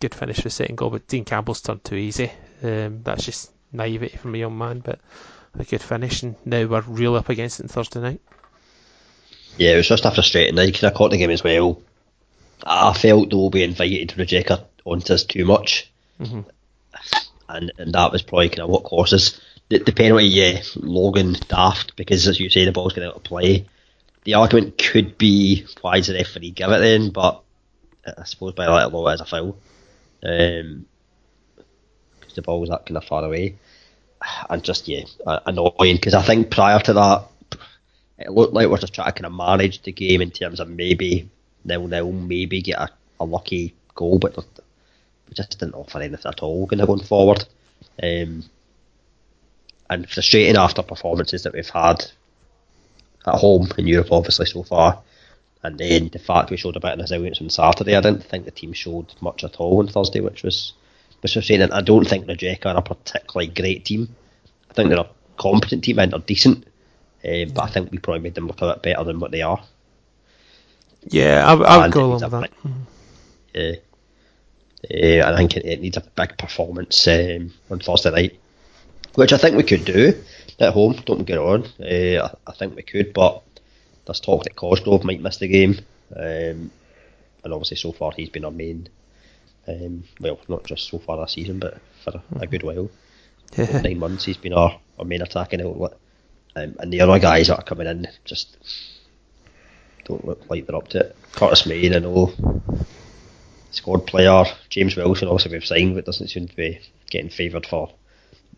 good 0.00 0.14
finish 0.14 0.40
for 0.40 0.50
second 0.50 0.76
goal. 0.76 0.90
But 0.90 1.06
Dean 1.06 1.24
Campbell's 1.24 1.62
turned 1.62 1.84
too 1.84 1.96
easy. 1.96 2.30
Um, 2.62 3.02
that's 3.02 3.24
just 3.24 3.52
naivety 3.72 4.16
from 4.16 4.34
a 4.34 4.38
young 4.38 4.56
man, 4.56 4.80
but 4.80 5.00
a 5.58 5.64
good 5.64 5.82
finish. 5.82 6.22
And 6.22 6.36
now 6.44 6.66
we're 6.66 6.82
real 6.82 7.14
up 7.14 7.28
against 7.28 7.60
it 7.60 7.64
on 7.64 7.68
Thursday 7.68 8.00
night. 8.00 8.20
Yeah, 9.56 9.72
it 9.72 9.76
was 9.78 9.88
just 9.88 10.04
a 10.04 10.10
frustrating 10.10 10.54
night 10.54 10.66
because 10.66 10.84
I 10.84 10.90
caught 10.90 11.10
the 11.10 11.16
game 11.16 11.30
as 11.30 11.42
well. 11.42 11.80
I 12.64 12.92
felt 12.92 13.30
though 13.30 13.48
we 13.48 13.62
invited 13.62 14.10
Rijeka 14.10 14.64
onto 14.84 15.12
us 15.12 15.24
too 15.24 15.44
much, 15.44 15.90
mm-hmm. 16.20 16.40
and 17.48 17.72
and 17.78 17.92
that 17.92 18.12
was 18.12 18.22
probably 18.22 18.48
kind 18.48 18.60
of 18.60 18.70
what 18.70 18.84
caused 18.84 19.14
us 19.14 19.40
the, 19.68 19.78
the 19.78 19.92
penalty. 19.92 20.26
Yeah, 20.26 20.62
Logan 20.76 21.36
daft 21.48 21.96
because 21.96 22.26
as 22.26 22.40
you 22.40 22.50
say 22.50 22.64
the 22.64 22.72
ball's 22.72 22.92
going 22.92 23.08
out 23.08 23.16
of 23.16 23.24
play. 23.24 23.66
The 24.24 24.34
argument 24.34 24.76
could 24.76 25.16
be 25.18 25.66
why 25.82 25.98
does 25.98 26.08
the 26.08 26.14
referee 26.14 26.50
give 26.50 26.70
it 26.70 26.80
then, 26.80 27.10
but 27.10 27.42
I 28.04 28.24
suppose 28.24 28.54
by 28.54 28.66
that 28.66 28.92
law 28.92 29.08
it 29.08 29.14
is 29.14 29.20
a 29.20 29.24
foul. 29.24 29.56
Um, 30.24 30.86
because 32.18 32.34
the 32.34 32.42
ball 32.42 32.60
was 32.60 32.70
that 32.70 32.86
kind 32.86 32.96
of 32.96 33.04
far 33.04 33.24
away, 33.24 33.56
and 34.50 34.64
just 34.64 34.88
yeah, 34.88 35.04
annoying 35.24 35.96
because 35.96 36.14
I 36.14 36.22
think 36.22 36.50
prior 36.50 36.80
to 36.80 36.92
that, 36.94 37.24
it 38.18 38.32
looked 38.32 38.54
like 38.54 38.68
we 38.68 38.74
are 38.74 38.78
just 38.78 38.94
trying 38.94 39.12
to 39.12 39.12
kind 39.12 39.26
of 39.26 39.32
manage 39.32 39.82
the 39.82 39.92
game 39.92 40.22
in 40.22 40.30
terms 40.30 40.58
of 40.58 40.68
maybe 40.68 41.30
nil 41.66 41.88
nil, 41.88 42.12
maybe 42.12 42.62
get 42.62 42.78
a, 42.78 42.88
a 43.20 43.24
lucky 43.24 43.74
goal, 43.94 44.18
but 44.18 44.36
we 44.36 45.34
just 45.34 45.58
didn't 45.58 45.74
offer 45.74 45.98
anything 45.98 46.30
at 46.30 46.40
all 46.40 46.64
of 46.64 46.70
going 46.70 47.00
forward. 47.00 47.44
Um, 48.02 48.44
and 49.88 50.08
frustrating 50.08 50.56
after 50.56 50.82
performances 50.82 51.44
that 51.44 51.52
we've 51.52 51.68
had 51.68 52.04
at 53.26 53.34
home 53.34 53.68
in 53.78 53.86
Europe, 53.86 54.08
obviously 54.10 54.46
so 54.46 54.62
far. 54.62 55.02
And 55.62 55.78
then 55.78 56.08
the 56.12 56.18
fact 56.18 56.50
we 56.50 56.56
showed 56.56 56.76
a 56.76 56.80
bit 56.80 56.92
of 56.92 56.98
resilience 57.00 57.40
on 57.40 57.50
Saturday, 57.50 57.96
I 57.96 58.00
didn't 58.00 58.24
think 58.24 58.44
the 58.44 58.50
team 58.50 58.72
showed 58.72 59.12
much 59.20 59.42
at 59.42 59.56
all 59.56 59.78
on 59.78 59.88
Thursday, 59.88 60.20
which 60.20 60.42
was 60.42 60.72
which 61.22 61.34
was 61.34 61.46
saying. 61.46 61.62
I 61.62 61.80
don't 61.80 62.06
think 62.06 62.26
Rijeka 62.26 62.66
are 62.66 62.76
a 62.76 62.82
particularly 62.82 63.48
great 63.48 63.84
team. 63.84 64.14
I 64.70 64.74
think 64.74 64.90
they're 64.90 64.98
a 64.98 65.08
competent 65.36 65.84
team 65.84 65.98
and 65.98 66.12
they're 66.12 66.20
decent, 66.20 66.66
uh, 67.24 67.46
but 67.52 67.64
I 67.64 67.68
think 67.68 67.90
we 67.90 67.98
probably 67.98 68.20
made 68.20 68.34
them 68.34 68.46
look 68.46 68.60
a 68.60 68.74
bit 68.74 68.82
better 68.82 69.04
than 69.04 69.18
what 69.18 69.30
they 69.32 69.42
are. 69.42 69.62
Yeah, 71.08 71.46
I, 71.46 71.54
I 71.54 71.78
would 71.78 71.92
go 71.92 72.04
along 72.04 72.20
with 72.20 72.30
that. 72.30 72.50
Yeah. 73.54 73.72
Uh, 74.88 75.32
I 75.32 75.36
think 75.36 75.56
it, 75.56 75.64
it, 75.64 75.80
needs 75.80 75.96
a 75.96 76.00
big 76.00 76.36
performance 76.38 77.08
um, 77.08 77.52
on 77.70 77.80
Thursday 77.80 78.10
night, 78.10 78.40
which 79.14 79.32
I 79.32 79.38
think 79.38 79.56
we 79.56 79.62
could 79.62 79.84
do 79.84 80.22
at 80.60 80.74
home. 80.74 80.94
Don't 81.04 81.24
get 81.24 81.38
on. 81.38 81.64
Uh, 81.80 82.28
I, 82.28 82.50
I, 82.50 82.52
think 82.52 82.76
we 82.76 82.82
could, 82.82 83.12
but 83.12 83.42
there's 84.04 84.20
talk 84.20 84.44
that 84.44 84.54
Cosgrove 84.54 85.04
might 85.04 85.20
miss 85.20 85.38
the 85.38 85.48
game, 85.48 85.78
um, 86.14 86.70
and 87.42 87.52
obviously 87.52 87.78
so 87.78 87.92
far 87.92 88.12
he's 88.12 88.28
been 88.28 88.44
our 88.44 88.50
main. 88.50 88.88
Um, 89.66 90.04
well, 90.20 90.38
not 90.46 90.64
just 90.64 90.88
so 90.88 90.98
far 90.98 91.16
this 91.20 91.32
season, 91.32 91.58
but 91.58 91.80
for 92.04 92.22
a, 92.36 92.40
a 92.40 92.46
good 92.46 92.62
while. 92.62 92.90
Yeah. 93.56 93.80
Nine 93.80 94.00
months 94.00 94.24
he's 94.24 94.36
been 94.36 94.52
our, 94.52 94.80
our 94.98 95.04
main 95.04 95.22
attacking 95.22 95.62
outlet, 95.62 95.92
um, 96.56 96.74
and 96.80 96.92
the 96.92 97.00
other 97.00 97.20
guys 97.20 97.46
that 97.46 97.58
are 97.60 97.62
coming 97.62 97.86
in 97.86 98.08
just 98.24 98.56
don't 100.06 100.24
look 100.24 100.48
like 100.48 100.66
they're 100.66 100.76
up 100.76 100.88
to 100.88 101.00
it. 101.00 101.16
Curtis 101.32 101.66
Main, 101.66 101.94
I 101.94 101.98
know, 101.98 102.32
squad 103.70 104.06
player. 104.06 104.44
James 104.70 104.96
Wilson, 104.96 105.28
obviously 105.28 105.52
we've 105.52 105.64
signed, 105.64 105.94
but 105.94 106.06
doesn't 106.06 106.28
seem 106.28 106.48
to 106.48 106.56
be 106.56 106.80
getting 107.10 107.30
favoured 107.30 107.66
for 107.66 107.92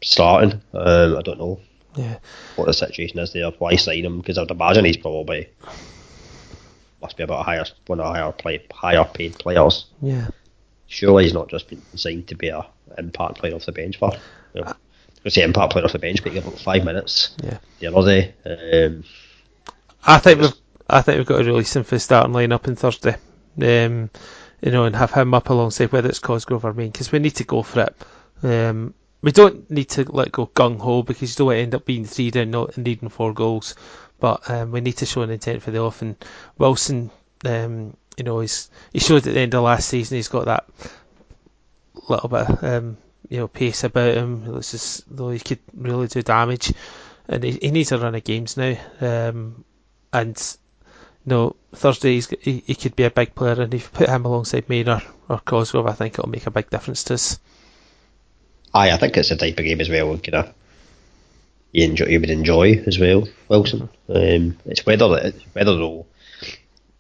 starting. 0.03 0.61
Um, 0.73 1.17
I 1.17 1.23
don't 1.23 1.39
know 1.39 1.61
yeah. 1.97 2.19
what 2.57 2.67
the 2.67 2.73
situation 2.73 3.19
is 3.19 3.33
there. 3.33 3.51
Why 3.59 3.77
sign 3.77 4.05
him? 4.05 4.19
Because 4.19 4.39
I'd 4.39 4.51
imagine 4.51 4.85
he's 4.85 4.97
probably 4.97 5.49
must 7.01 7.17
be 7.17 7.23
about 7.23 7.41
a 7.41 7.45
higher 7.45 7.65
one 7.87 8.01
of 8.01 8.07
the 8.07 8.13
higher 8.13 8.33
play, 8.33 8.65
higher 8.73 9.05
paid 9.05 9.39
players. 9.39 9.87
Yeah. 10.03 10.29
Surely 10.87 11.25
he's 11.25 11.35
not 11.35 11.49
just 11.49 11.69
been 11.69 11.83
signed 11.95 12.29
to 12.29 12.35
be 12.35 12.49
a 12.49 12.67
impact 12.97 13.37
player 13.39 13.55
off 13.55 13.67
the 13.67 13.73
bench 13.73 13.99
for. 13.99 14.13
You 14.55 14.63
know, 14.63 14.73
I 15.25 15.29
say 15.29 15.43
impact 15.43 15.73
player 15.73 15.85
off 15.85 15.93
the 15.93 15.99
bench, 15.99 16.23
but 16.23 16.33
he 16.33 16.39
about 16.39 16.59
five 16.59 16.85
minutes. 16.85 17.37
Yeah. 17.43 17.59
The 17.81 17.87
other 17.89 18.07
day. 18.07 18.35
Um, 18.87 19.05
I 20.05 20.19
think 20.19 20.41
we've 20.41 20.53
I 20.89 21.03
think 21.03 21.19
we've 21.19 21.27
got 21.27 21.39
to 21.39 21.45
release 21.45 21.77
him 21.77 21.85
for 21.85 21.97
the 21.97 22.01
starting 22.01 22.35
lineup 22.35 22.67
on 22.67 22.77
Thursday. 22.77 23.17
Um, 23.61 24.11
you 24.61 24.73
know, 24.73 24.85
and 24.85 24.97
have 24.97 25.13
him 25.13 25.35
up 25.35 25.51
alongside 25.51 25.93
whether 25.93 26.09
it's 26.09 26.19
Cosgrove 26.19 26.65
or 26.65 26.73
Main 26.73 26.91
because 26.91 27.13
we 27.13 27.19
need 27.19 27.37
to 27.37 27.45
go 27.45 27.63
for 27.63 27.83
it. 27.83 27.97
Um, 28.43 28.95
we 29.21 29.33
don't 29.33 29.71
need 29.71 29.91
to 29.91 30.11
let 30.11 30.33
go 30.33 30.47
gung 30.47 30.79
ho 30.79 31.03
because 31.03 31.33
you 31.33 31.37
don't 31.37 31.47
want 31.47 31.57
to 31.57 31.63
end 31.63 31.75
up 31.75 31.85
being 31.85 32.05
three 32.05 32.31
down, 32.31 32.51
not 32.51 32.77
needing 32.79 33.09
four 33.09 33.33
goals. 33.33 33.75
But 34.21 34.49
um, 34.51 34.73
we 34.73 34.81
need 34.81 34.97
to 34.99 35.07
show 35.07 35.23
an 35.23 35.31
intent 35.31 35.63
for 35.63 35.71
the 35.71 35.81
off. 35.81 36.03
And 36.03 36.17
Wilson, 36.57 37.11
um, 37.45 37.97
you 38.17 38.25
know, 38.25 38.41
he's, 38.41 38.71
he 38.93 38.99
showed 38.99 39.27
at 39.27 39.35
the 39.35 39.41
end 39.41 39.55
of 39.55 39.65
last 39.65 39.89
season 39.89 40.17
he's 40.17 40.29
got 40.29 40.47
that 40.47 40.69
little 42.09 42.29
bit, 42.29 42.49
of, 42.49 42.65
um, 42.65 42.97
you 43.29 43.39
know, 43.39 43.49
pace 43.49 43.85
about 43.85 44.15
him. 44.15 44.57
It's 44.57 44.73
just 44.73 45.05
though 45.15 45.31
he 45.31 45.39
could 45.39 45.61
really 45.75 46.09
do 46.09 46.23
damage, 46.23 46.73
and 47.29 47.45
he, 47.45 47.53
he 47.53 47.71
needs 47.71 47.93
a 47.93 47.99
run 47.99 48.15
of 48.15 48.25
games 48.25 48.57
now. 48.57 48.77
Um, 49.01 49.65
and 50.13 50.57
no, 51.29 51.57
Thursday 51.75 52.21
he, 52.41 52.63
he 52.67 52.75
could 52.75 52.97
be 52.97 53.05
a 53.05 53.11
big 53.11 53.35
player, 53.35 53.61
and 53.61 53.73
if 53.75 53.85
you 53.85 53.89
put 53.93 54.09
him 54.09 54.25
alongside 54.25 54.69
Maynard 54.69 55.03
or 55.29 55.39
Cosgrove, 55.41 55.87
I 55.87 55.93
think 55.93 56.15
it'll 56.15 56.31
make 56.31 56.47
a 56.47 56.51
big 56.51 56.71
difference 56.71 57.05
to 57.05 57.15
us. 57.15 57.39
Aye, 58.75 58.91
I 58.91 58.97
think 58.97 59.17
it's 59.17 59.31
a 59.31 59.37
type 59.37 59.59
of 59.59 59.65
game 59.65 59.81
as 59.81 59.89
well. 59.89 60.19
You 60.25 60.33
know, 60.33 60.51
you 61.73 61.85
enjoy, 61.85 62.07
you 62.07 62.21
would 62.21 62.31
enjoy 62.31 62.83
as 62.87 62.99
well, 62.99 63.29
Wilson. 63.49 63.89
Um, 64.09 64.57
it's 64.65 64.87
whether 64.87 65.33
whether 65.53 65.77
though 65.77 66.07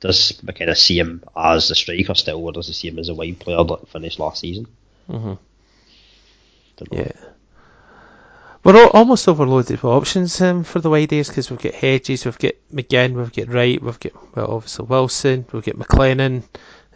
does 0.01 0.41
McKenna 0.43 0.77
see 0.77 0.99
him 0.99 1.25
as 1.37 1.69
the 1.69 1.75
striker 1.75 2.15
still, 2.15 2.45
or 2.45 2.53
does 2.53 2.69
he 2.69 2.73
see 2.73 2.89
him 2.89 2.99
as 2.99 3.09
a 3.09 3.15
wide 3.15 3.41
player 3.41 3.65
that 3.65 3.89
finished 3.89 4.19
last 4.19 4.41
season? 4.41 4.67
Mm-hmm. 5.09 5.35
Yeah. 6.93 7.13
We're 8.65 8.77
all, 8.77 8.91
almost 8.91 9.29
overloaded 9.29 9.83
with 9.83 9.85
options 9.85 10.41
um, 10.41 10.65
for 10.65 10.81
the 10.81 10.91
wide 10.91 11.09
days 11.09 11.29
because 11.29 11.51
we've 11.51 11.61
got 11.61 11.75
Hedges, 11.75 12.25
we've 12.25 12.39
got 12.39 12.55
McGinn, 12.73 13.15
we've 13.15 13.33
got 13.33 13.55
Wright, 13.55 13.81
we've 13.81 14.01
got 14.01 14.37
well 14.37 14.53
obviously 14.53 14.87
Wilson, 14.87 15.47
we've 15.53 15.65
got 15.65 15.77
McLennan, 15.77 16.43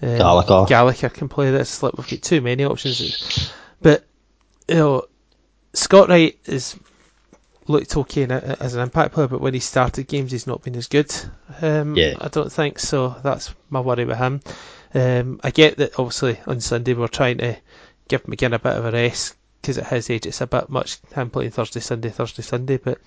um, 0.03 0.19
Gallagher. 0.19 0.67
Gallagher 0.69 1.09
can 1.09 1.29
play 1.29 1.51
this. 1.51 1.83
Like 1.83 1.97
we've 1.97 2.09
got 2.09 2.23
too 2.23 2.41
many 2.41 2.65
options, 2.65 3.53
but 3.81 4.05
you 4.69 4.75
know 4.75 5.05
Scott 5.73 6.09
Wright 6.09 6.39
is 6.45 6.77
looked 7.69 7.97
okay 7.97 8.25
a, 8.25 8.57
as 8.61 8.75
an 8.75 8.83
impact 8.83 9.15
player, 9.15 9.29
but 9.29 9.41
when 9.41 9.55
he 9.55 9.61
started 9.61 10.09
games, 10.09 10.33
he's 10.33 10.47
not 10.47 10.63
been 10.63 10.77
as 10.77 10.89
good. 10.89 11.15
Um, 11.61 11.97
yeah. 11.97 12.15
I 12.21 12.29
don't 12.29 12.53
think 12.53 12.81
so. 12.81 13.17
That's 13.23 13.55
my 13.71 13.81
worry 13.81 14.05
with 14.05 14.19
him. 14.19 14.41
Um, 14.95 15.41
I 15.43 15.51
get 15.51 15.79
that 15.79 15.99
obviously 15.99 16.39
on 16.47 16.61
Sunday 16.61 16.93
we're 16.93 17.09
trying 17.09 17.39
to 17.39 17.57
give 18.09 18.25
McGinn 18.25 18.55
a 18.55 18.59
bit 18.59 18.77
of 18.77 18.85
a 18.85 18.91
rest 18.91 19.37
because 19.63 19.79
at 19.79 19.87
his 19.87 20.11
age 20.11 20.27
it's 20.27 20.41
a 20.41 20.47
bit 20.47 20.69
much 20.69 20.99
him 21.15 21.31
playing 21.31 21.53
Thursday, 21.53 21.81
Sunday, 21.81 22.11
Thursday, 22.11 22.43
Sunday. 22.43 22.77
But 22.79 22.99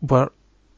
we're, 0.00 0.30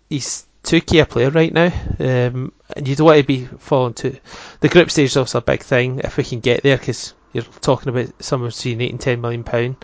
he's 0.08 0.46
too 0.62 0.80
key 0.80 0.98
a 0.98 1.06
player 1.06 1.30
right 1.30 1.52
now, 1.52 1.72
um, 2.00 2.52
and 2.76 2.88
you 2.88 2.96
don't 2.96 3.06
want 3.06 3.20
to 3.20 3.26
be 3.26 3.44
falling 3.44 3.94
to 3.94 4.18
the 4.60 4.68
group 4.68 4.90
stage. 4.90 5.06
Is 5.10 5.16
also 5.16 5.38
a 5.38 5.42
big 5.42 5.62
thing 5.62 6.00
if 6.00 6.16
we 6.16 6.24
can 6.24 6.40
get 6.40 6.62
there 6.62 6.76
because 6.76 7.14
you're 7.32 7.44
talking 7.44 7.88
about 7.88 8.22
somewhere 8.22 8.50
between 8.50 8.80
eight 8.80 8.90
and 8.90 9.00
ten 9.00 9.20
million 9.20 9.44
pound, 9.44 9.76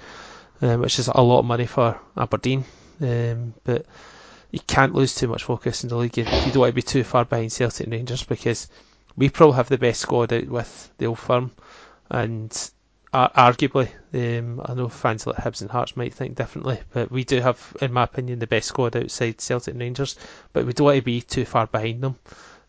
um, 0.61 0.81
which 0.81 0.99
is 0.99 1.09
a 1.09 1.23
lot 1.23 1.40
of 1.40 1.45
money 1.45 1.66
for 1.66 1.99
Aberdeen. 2.16 2.64
Um, 3.01 3.55
but 3.64 3.87
you 4.51 4.61
can't 4.66 4.95
lose 4.95 5.14
too 5.14 5.29
much 5.29 5.45
focus 5.45 5.83
in 5.83 5.88
the 5.88 5.97
league. 5.97 6.16
You, 6.16 6.25
you 6.25 6.53
don't 6.53 6.59
want 6.59 6.71
to 6.71 6.75
be 6.75 6.83
too 6.83 7.05
far 7.05 7.25
behind 7.25 7.53
Celtic 7.53 7.87
and 7.87 7.92
Rangers 7.92 8.25
because 8.25 8.69
we 9.16 9.29
probably 9.29 9.57
have 9.57 9.69
the 9.69 9.79
best 9.79 10.01
squad 10.01 10.33
out 10.33 10.49
with 10.49 10.90
the 10.99 11.07
old 11.07 11.19
firm, 11.19 11.53
and 12.11 12.71
arguably, 13.16 13.88
um, 14.14 14.61
I 14.64 14.74
know 14.74 14.88
fans 14.88 15.26
like 15.26 15.37
Hibs 15.37 15.61
and 15.61 15.70
Hearts 15.70 15.96
might 15.96 16.12
think 16.12 16.37
differently, 16.37 16.79
but 16.92 17.11
we 17.11 17.24
do 17.24 17.40
have, 17.40 17.76
in 17.81 17.92
my 17.92 18.02
opinion, 18.02 18.38
the 18.38 18.46
best 18.46 18.68
squad 18.68 18.96
outside 18.96 19.40
Celtic 19.40 19.72
and 19.72 19.81
Rangers. 19.81 20.16
But 20.52 20.66
we 20.66 20.72
don't 20.72 20.85
want 20.85 20.96
to 20.96 21.02
be 21.02 21.20
too 21.20 21.44
far 21.44 21.66
behind 21.66 22.02
them, 22.02 22.16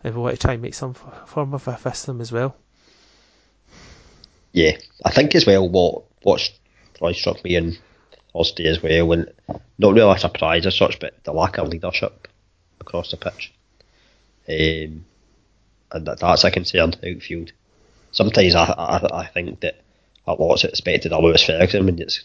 and 0.03 0.15
we 0.15 0.21
want 0.21 0.36
to 0.36 0.41
try 0.41 0.53
and 0.53 0.62
make 0.62 0.73
some 0.73 0.93
form 0.93 1.53
of 1.53 1.67
a 1.67 1.75
fist 1.75 2.05
them 2.05 2.21
as 2.21 2.31
well. 2.31 2.55
Yeah, 4.53 4.77
I 5.03 5.12
think 5.12 5.36
as 5.36 5.45
well 5.45 5.67
what 5.67 6.03
what 6.23 6.49
probably 6.97 7.13
struck 7.13 7.43
me 7.43 7.55
in 7.55 7.77
Thursday 8.33 8.67
as 8.67 8.81
well, 8.81 9.07
when 9.07 9.27
not 9.77 9.93
really 9.93 10.15
a 10.15 10.19
surprise 10.19 10.65
as 10.65 10.75
such, 10.75 10.99
but 10.99 11.23
the 11.23 11.33
lack 11.33 11.57
of 11.57 11.67
leadership 11.67 12.27
across 12.79 13.12
the 13.12 13.17
pitch, 13.17 13.53
um, 14.49 15.05
and 15.91 16.05
that, 16.05 16.19
that's 16.19 16.43
a 16.43 16.51
concern 16.51 16.93
outfield. 17.05 17.51
Sometimes 18.12 18.55
I, 18.55 18.63
I 18.63 19.21
I 19.21 19.25
think 19.25 19.60
that 19.60 19.81
a 20.27 20.33
lot's 20.33 20.63
expected 20.63 21.13
of 21.13 21.23
Lewis 21.23 21.43
Ferguson 21.43 21.85
when 21.85 21.99
it's 22.01 22.21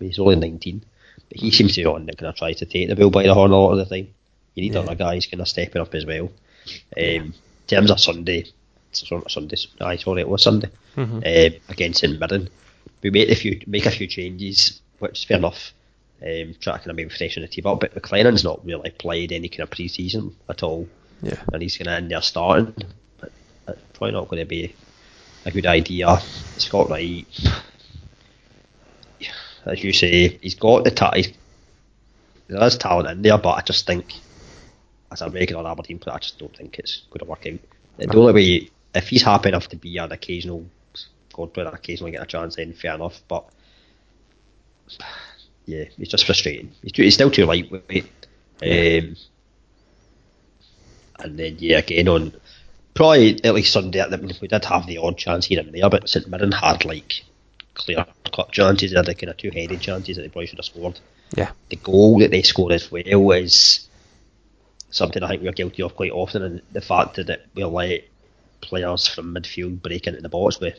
he's 0.00 0.18
only 0.18 0.36
19. 0.36 0.82
But 1.28 1.38
he 1.38 1.50
seems 1.50 1.74
to 1.74 1.80
be 1.82 1.86
on 1.86 2.06
that 2.06 2.18
kind 2.18 2.28
of 2.28 2.36
tries 2.36 2.56
to 2.58 2.66
take 2.66 2.88
the 2.88 2.96
bull 2.96 3.10
by 3.10 3.22
the 3.22 3.34
horn 3.34 3.52
a 3.52 3.56
lot 3.56 3.72
of 3.78 3.78
the 3.88 3.96
time. 3.96 4.08
You 4.54 4.62
need 4.62 4.74
Yeah. 4.74 4.80
other 4.80 4.94
guys 4.94 5.26
kind 5.26 5.40
of 5.40 5.48
stepping 5.48 5.80
up 5.80 5.94
as 5.94 6.04
well. 6.04 6.30
Um, 6.96 7.02
in 7.02 7.34
terms 7.66 7.90
of 7.90 8.00
Sunday, 8.00 8.44
Sunday, 8.92 9.56
aye, 9.80 9.96
sorry, 9.96 10.20
it 10.22 10.28
was 10.28 10.42
Sunday 10.42 10.68
Mhm. 10.96 11.18
uh, 11.24 11.58
against 11.68 12.00
St 12.00 12.18
Mirren. 12.18 12.48
We 13.02 13.10
made 13.10 13.30
a 13.30 13.34
few, 13.34 13.60
make 13.66 13.86
a 13.86 13.90
few 13.90 14.06
changes, 14.06 14.80
which 14.98 15.18
is 15.20 15.24
fair 15.24 15.38
enough. 15.38 15.72
Um, 16.22 16.54
try 16.60 16.74
to 16.74 16.78
kind 16.78 16.90
of 16.90 16.96
maybe 16.96 17.10
freshen 17.10 17.42
the 17.42 17.48
team 17.48 17.66
up, 17.66 17.80
but 17.80 17.94
McLennan's 17.94 18.44
not 18.44 18.64
really 18.64 18.90
played 18.90 19.32
any 19.32 19.48
kind 19.48 19.60
of 19.60 19.70
pre-season 19.70 20.34
at 20.48 20.62
all, 20.62 20.88
Yeah. 21.22 21.42
and 21.52 21.60
he's 21.62 21.76
kind 21.76 21.88
of 21.88 21.98
in 21.98 22.08
there 22.08 22.22
starting. 22.22 22.72
But 23.20 23.32
it's 23.68 23.78
probably 23.92 24.12
not 24.12 24.28
going 24.28 24.40
to 24.40 24.46
be 24.46 24.74
a 25.44 25.50
good 25.50 25.66
idea. 25.66 26.18
Scott 26.58 26.88
Wright, 26.90 27.26
as 29.64 29.82
you 29.82 29.92
say, 29.92 30.38
he's 30.40 30.54
got 30.54 30.84
the 30.84 30.90
talent. 30.90 31.32
There 32.48 32.62
is 32.62 32.76
talent 32.76 33.08
in 33.08 33.22
there, 33.22 33.38
but 33.38 33.52
I 33.52 33.60
just 33.62 33.86
think 33.86 34.12
as 35.10 35.22
a 35.22 35.30
regular 35.30 35.68
Aberdeen 35.68 35.98
player, 35.98 36.16
I 36.16 36.18
just 36.18 36.38
don't 36.38 36.54
think 36.54 36.78
it's 36.78 37.02
going 37.10 37.20
to 37.20 37.24
work 37.24 37.46
out. 37.46 37.58
The 37.98 38.18
only 38.18 38.32
way, 38.32 38.70
if 38.94 39.08
he's 39.08 39.22
happy 39.22 39.48
enough 39.48 39.68
to 39.68 39.76
be 39.76 39.96
an 39.98 40.12
occasional 40.12 40.66
squad 40.92 41.54
player, 41.54 41.68
occasionally 41.68 42.12
get 42.12 42.22
a 42.22 42.26
chance, 42.26 42.56
then 42.56 42.72
fair 42.72 42.94
enough. 42.94 43.22
But 43.28 43.44
yeah, 45.66 45.84
it's 45.98 46.10
just 46.10 46.26
frustrating. 46.26 46.72
He's, 46.82 46.92
too, 46.92 47.02
he's 47.02 47.14
still 47.14 47.30
too 47.30 47.46
lightweight. 47.46 48.10
Um, 48.62 49.16
and 51.20 51.38
then 51.38 51.56
yeah, 51.58 51.78
again 51.78 52.08
on 52.08 52.32
probably 52.94 53.42
at 53.44 53.54
least 53.54 53.72
Sunday. 53.72 54.02
I 54.02 54.08
mean, 54.08 54.32
we 54.40 54.48
did 54.48 54.64
have 54.64 54.86
the 54.86 54.98
odd 54.98 55.18
chance 55.18 55.46
here 55.46 55.60
and 55.60 55.72
there, 55.72 55.90
but 55.90 56.08
St 56.08 56.28
Mirren 56.28 56.52
had 56.52 56.84
like 56.84 57.22
clear 57.74 58.06
cut 58.32 58.52
chances. 58.52 58.90
They 58.90 58.96
had 58.96 59.06
the 59.06 59.14
kind 59.14 59.30
of 59.30 59.36
two 59.36 59.50
headed 59.50 59.80
chances 59.80 60.16
that 60.16 60.22
they 60.22 60.28
probably 60.28 60.46
should 60.46 60.58
have 60.58 60.64
scored. 60.64 61.00
Yeah. 61.36 61.50
The 61.68 61.76
goal 61.76 62.20
that 62.20 62.30
they 62.30 62.42
scored 62.42 62.72
as 62.72 62.90
well 62.90 63.32
is 63.32 63.88
something 64.90 65.22
I 65.22 65.28
think 65.28 65.42
we're 65.42 65.52
guilty 65.52 65.82
of 65.82 65.96
quite 65.96 66.12
often, 66.12 66.42
and 66.42 66.62
the 66.72 66.80
fact 66.80 67.16
that 67.16 67.46
we 67.54 67.64
let 67.64 68.04
players 68.60 69.08
from 69.08 69.34
midfield 69.34 69.82
break 69.82 70.06
into 70.06 70.20
the 70.20 70.28
box 70.28 70.60
with 70.60 70.78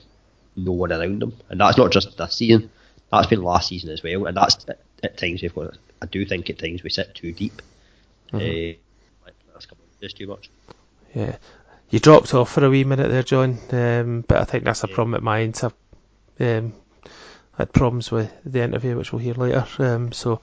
no 0.55 0.71
one 0.71 0.93
around 0.93 1.21
them, 1.21 1.37
and 1.49 1.59
that's 1.59 1.77
not 1.77 1.91
just 1.91 2.17
this 2.17 2.35
season. 2.35 2.71
That's 3.11 3.27
been 3.27 3.43
last 3.43 3.69
season 3.69 3.89
as 3.89 4.01
well, 4.01 4.25
and 4.25 4.37
that's 4.37 4.65
at, 4.67 4.79
at 5.03 5.17
times 5.17 5.41
we've 5.41 5.53
got. 5.53 5.77
I 6.01 6.05
do 6.07 6.25
think 6.25 6.49
at 6.49 6.59
times 6.59 6.83
we 6.83 6.89
sit 6.89 7.13
too 7.15 7.31
deep. 7.31 7.61
Uh, 8.33 8.37
like, 8.37 9.35
that's 10.01 10.13
too 10.13 10.27
much. 10.27 10.49
Yeah. 11.13 11.37
You 11.89 11.99
dropped 11.99 12.33
off 12.33 12.51
for 12.51 12.65
a 12.65 12.69
wee 12.69 12.83
minute 12.83 13.09
there, 13.09 13.23
John, 13.23 13.59
um, 13.71 14.25
but 14.27 14.37
I 14.39 14.45
think 14.45 14.63
that's 14.63 14.83
a 14.83 14.87
problem 14.87 15.13
at 15.13 15.23
my 15.23 15.41
end. 15.41 15.59
I've 15.63 15.73
um, 16.39 16.73
had 17.57 17.71
problems 17.73 18.11
with 18.11 18.31
the 18.43 18.63
interview, 18.63 18.97
which 18.97 19.13
we'll 19.13 19.21
hear 19.21 19.35
later. 19.35 19.65
Um, 19.79 20.11
so 20.11 20.41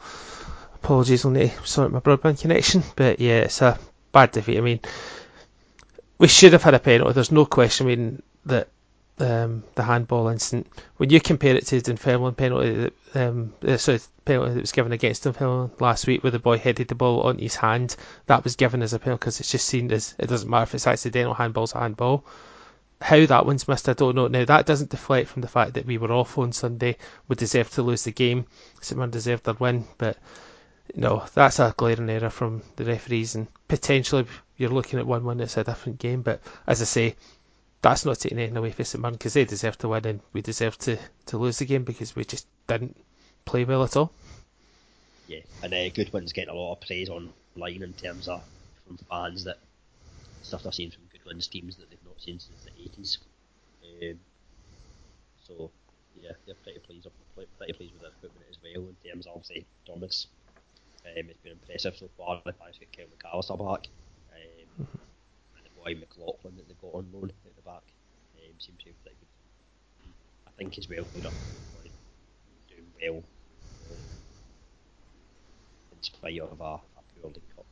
apologies, 0.74 1.24
need 1.24 1.50
to 1.50 1.66
sort 1.66 1.92
my 1.92 2.00
broadband 2.00 2.40
connection. 2.40 2.82
But 2.96 3.20
yeah, 3.20 3.40
it's 3.40 3.60
a 3.60 3.78
bad 4.12 4.32
defeat. 4.32 4.58
I 4.58 4.60
mean, 4.60 4.80
we 6.18 6.28
should 6.28 6.52
have 6.52 6.62
had 6.62 6.74
a 6.74 6.78
penalty. 6.78 7.12
There's 7.12 7.32
no 7.32 7.44
question. 7.44 7.86
I 7.86 7.88
mean 7.88 8.22
that 8.46 8.68
um, 9.18 9.64
the 9.74 9.82
handball 9.82 10.28
incident. 10.28 10.66
When 10.96 11.10
you 11.10 11.20
compare 11.20 11.56
it 11.56 11.66
to 11.66 11.80
the 11.80 11.92
Dunfermline 11.92 12.34
penalty, 12.34 12.72
that, 12.74 12.92
um, 13.14 13.52
uh, 13.66 13.76
sorry, 13.76 14.00
penalty 14.24 14.54
that 14.54 14.60
was 14.60 14.72
given 14.72 14.92
against 14.92 15.24
Dunfermline 15.24 15.70
last 15.80 16.06
week, 16.06 16.22
where 16.22 16.30
the 16.30 16.38
boy 16.38 16.58
headed 16.58 16.88
the 16.88 16.94
ball 16.94 17.22
on 17.22 17.38
his 17.38 17.56
hand, 17.56 17.96
that 18.26 18.44
was 18.44 18.56
given 18.56 18.82
as 18.82 18.92
a 18.92 18.98
penalty 18.98 19.20
because 19.20 19.40
it's 19.40 19.52
just 19.52 19.66
seen 19.66 19.92
as 19.92 20.14
it 20.18 20.28
doesn't 20.28 20.48
matter 20.50 20.64
if 20.64 20.74
it's 20.74 20.86
accidental. 20.86 21.34
Handball's 21.34 21.74
a 21.74 21.80
handball. 21.80 22.24
How 23.00 23.26
that 23.26 23.46
one's 23.46 23.66
missed, 23.66 23.88
I 23.88 23.94
don't 23.94 24.14
know. 24.14 24.28
Now 24.28 24.44
that 24.44 24.66
doesn't 24.66 24.90
deflect 24.90 25.28
from 25.28 25.42
the 25.42 25.48
fact 25.48 25.74
that 25.74 25.86
we 25.86 25.98
were 25.98 26.12
off 26.12 26.38
on 26.38 26.52
Sunday. 26.52 26.96
We 27.26 27.34
deserved 27.34 27.72
to 27.74 27.82
lose 27.82 28.04
the 28.04 28.12
game. 28.12 28.46
Mirren 28.94 29.10
deserved 29.10 29.44
their 29.44 29.54
win, 29.54 29.86
but 29.98 30.16
no, 30.94 31.24
that's 31.34 31.58
a 31.58 31.74
glaring 31.76 32.10
error 32.10 32.30
from 32.30 32.62
the 32.76 32.84
referees, 32.84 33.34
and 33.34 33.48
potentially 33.66 34.26
you're 34.56 34.70
looking 34.70 34.98
at 34.98 35.06
one-one. 35.06 35.40
It's 35.40 35.56
a 35.56 35.64
different 35.64 35.98
game, 35.98 36.22
but 36.22 36.40
as 36.66 36.80
I 36.80 36.84
say, 36.84 37.16
that's 37.82 38.04
not 38.04 38.18
taking 38.18 38.38
anything 38.38 38.56
away 38.56 38.70
from 38.70 38.84
St 38.84 39.02
Mirren 39.02 39.14
because 39.14 39.34
they 39.34 39.44
deserve 39.44 39.76
to 39.78 39.88
win 39.88 40.06
and 40.06 40.20
we 40.32 40.40
deserve 40.40 40.78
to, 40.78 40.98
to 41.26 41.36
lose 41.36 41.58
the 41.58 41.66
game 41.66 41.84
because 41.84 42.16
we 42.16 42.24
just 42.24 42.46
didn't 42.66 42.96
play 43.44 43.64
well 43.64 43.82
at 43.82 43.96
all. 43.96 44.12
Yeah, 45.28 45.40
and 45.62 45.74
uh, 45.74 45.88
Goodwin's 45.90 46.32
getting 46.32 46.50
a 46.50 46.54
lot 46.54 46.72
of 46.72 46.80
praise 46.80 47.08
online 47.08 47.82
in 47.82 47.92
terms 47.92 48.28
of 48.28 48.42
from 48.86 48.98
fans 49.10 49.44
that 49.44 49.58
stuff 50.42 50.62
they're 50.62 50.72
seeing 50.72 50.90
from 50.90 51.02
Goodwin's 51.12 51.46
teams 51.48 51.76
that 51.76 51.90
they've 51.90 51.98
not 52.04 52.20
seen 52.20 52.38
since 52.38 52.62
the 52.64 52.70
eighties. 52.82 53.18
Um, 53.84 54.18
so 55.46 55.70
yeah, 56.20 56.32
they're 56.46 56.54
pretty 56.62 56.78
pleased. 56.80 57.06
Pretty 57.58 57.72
pleased 57.72 57.92
with 57.94 58.02
the 58.02 58.08
equipment 58.08 58.46
as 58.50 58.58
well 58.62 58.88
in 58.88 59.10
terms 59.10 59.26
of 59.26 59.44
say 59.44 59.64
Thomas. 59.86 60.26
Um, 61.04 61.24
it's 61.28 61.40
been 61.40 61.52
impressive 61.52 61.96
so 61.96 62.08
far. 62.16 62.40
They've 62.44 62.54
managed 62.60 62.78
to 62.80 62.86
get 62.86 62.92
Kevin 62.92 63.12
McAllister 63.18 63.58
back. 63.58 63.88
Um, 64.32 64.86
and 65.56 65.64
the 65.64 65.70
boy 65.82 65.98
McLaughlin 65.98 66.56
that 66.56 66.68
they 66.68 66.74
got 66.80 66.94
on 66.94 67.06
loan 67.12 67.32
back 67.64 67.82
um, 68.36 68.54
seems 68.58 68.78
to 68.78 68.84
be 68.86 68.92
pretty 69.02 69.16
good. 69.18 70.12
I 70.46 70.50
think 70.56 70.78
as 70.78 70.88
well 70.88 71.06
they're 71.14 71.22
doing 72.68 72.92
well. 73.00 73.22
In 75.92 76.02
spite 76.02 76.40
of 76.40 76.58
poor 76.58 77.30
League 77.30 77.56
Cup. 77.56 77.66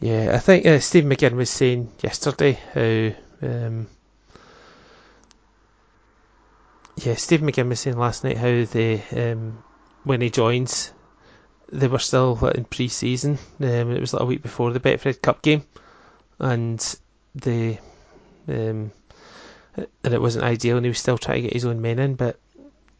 Yeah, 0.00 0.32
I 0.34 0.38
think 0.38 0.64
uh, 0.64 0.78
Steve 0.78 1.04
McGinn 1.04 1.34
was 1.34 1.50
saying 1.50 1.90
yesterday 2.02 2.58
how. 2.74 3.46
Um, 3.46 3.88
yeah, 6.96 7.14
Steve 7.14 7.40
McGinn 7.40 7.68
was 7.68 7.80
saying 7.80 7.96
last 7.96 8.24
night 8.24 8.36
how 8.36 8.64
they, 8.64 9.02
um, 9.12 9.62
when 10.04 10.20
he 10.20 10.30
joins, 10.30 10.92
they 11.70 11.86
were 11.86 11.98
still 11.98 12.44
in 12.48 12.64
pre-season. 12.64 13.38
Um, 13.60 13.92
it 13.92 14.00
was 14.00 14.12
like 14.12 14.22
a 14.22 14.26
week 14.26 14.42
before 14.42 14.72
the 14.72 14.80
Betfred 14.80 15.22
Cup 15.22 15.42
game, 15.42 15.64
and 16.38 16.80
they, 17.40 17.80
um, 18.48 18.92
and 19.76 20.14
it 20.14 20.20
wasn't 20.20 20.44
ideal, 20.44 20.76
and 20.76 20.86
he 20.86 20.90
was 20.90 20.98
still 20.98 21.18
trying 21.18 21.36
to 21.36 21.42
get 21.42 21.52
his 21.52 21.64
own 21.64 21.80
men 21.80 21.98
in. 21.98 22.14
But 22.14 22.38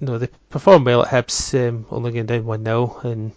no, 0.01 0.19
they 0.19 0.29
performed 0.51 0.87
well 0.87 1.03
at 1.03 1.09
Hibs, 1.09 1.69
um, 1.69 1.87
only 1.91 2.13
going 2.13 2.27
down 2.27 2.47
one 2.47 2.65
0 2.65 3.01
and 3.03 3.33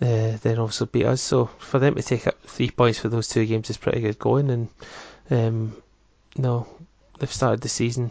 uh, 0.00 0.36
then 0.42 0.58
also 0.58 0.86
beat 0.86 1.06
us. 1.06 1.20
So 1.20 1.46
for 1.58 1.78
them 1.78 1.94
to 1.94 2.02
take 2.02 2.26
up 2.26 2.40
three 2.42 2.70
points 2.70 2.98
for 2.98 3.08
those 3.08 3.28
two 3.28 3.44
games 3.46 3.70
is 3.70 3.76
pretty 3.76 4.00
good 4.00 4.18
going. 4.18 4.50
And 4.50 4.68
um, 5.30 5.82
no, 6.36 6.66
they've 7.18 7.32
started 7.32 7.60
the 7.60 7.68
season 7.68 8.10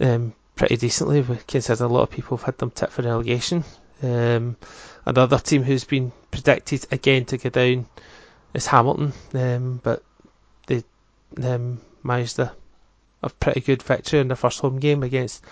um, 0.00 0.34
pretty 0.56 0.76
decently. 0.76 1.20
We 1.20 1.36
consider 1.46 1.84
a 1.84 1.88
lot 1.88 2.02
of 2.02 2.10
people 2.10 2.36
have 2.36 2.46
had 2.46 2.58
them 2.58 2.70
tipped 2.70 2.92
for 2.92 3.02
relegation. 3.02 3.64
Um, 4.02 4.56
another 5.04 5.38
team 5.38 5.62
who's 5.62 5.84
been 5.84 6.12
predicted 6.30 6.86
again 6.90 7.26
to 7.26 7.38
go 7.38 7.50
down 7.50 7.86
is 8.54 8.66
Hamilton, 8.66 9.12
um, 9.34 9.80
but 9.82 10.02
um, 11.42 11.80
managed 12.02 12.38
a, 12.38 12.52
a 13.22 13.30
pretty 13.30 13.60
good 13.60 13.82
victory 13.82 14.20
in 14.20 14.28
their 14.28 14.36
first 14.36 14.60
home 14.60 14.78
game 14.78 15.02
against 15.02 15.44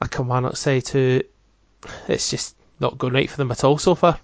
a 0.00 0.08
Kilmarnock 0.08 0.56
side 0.56 0.88
who 0.88 1.22
it's 2.08 2.30
just 2.30 2.56
not 2.80 2.98
going 2.98 3.14
right 3.14 3.30
for 3.30 3.36
them 3.36 3.50
at 3.50 3.64
all 3.64 3.78
so 3.78 3.94
far. 3.94 4.18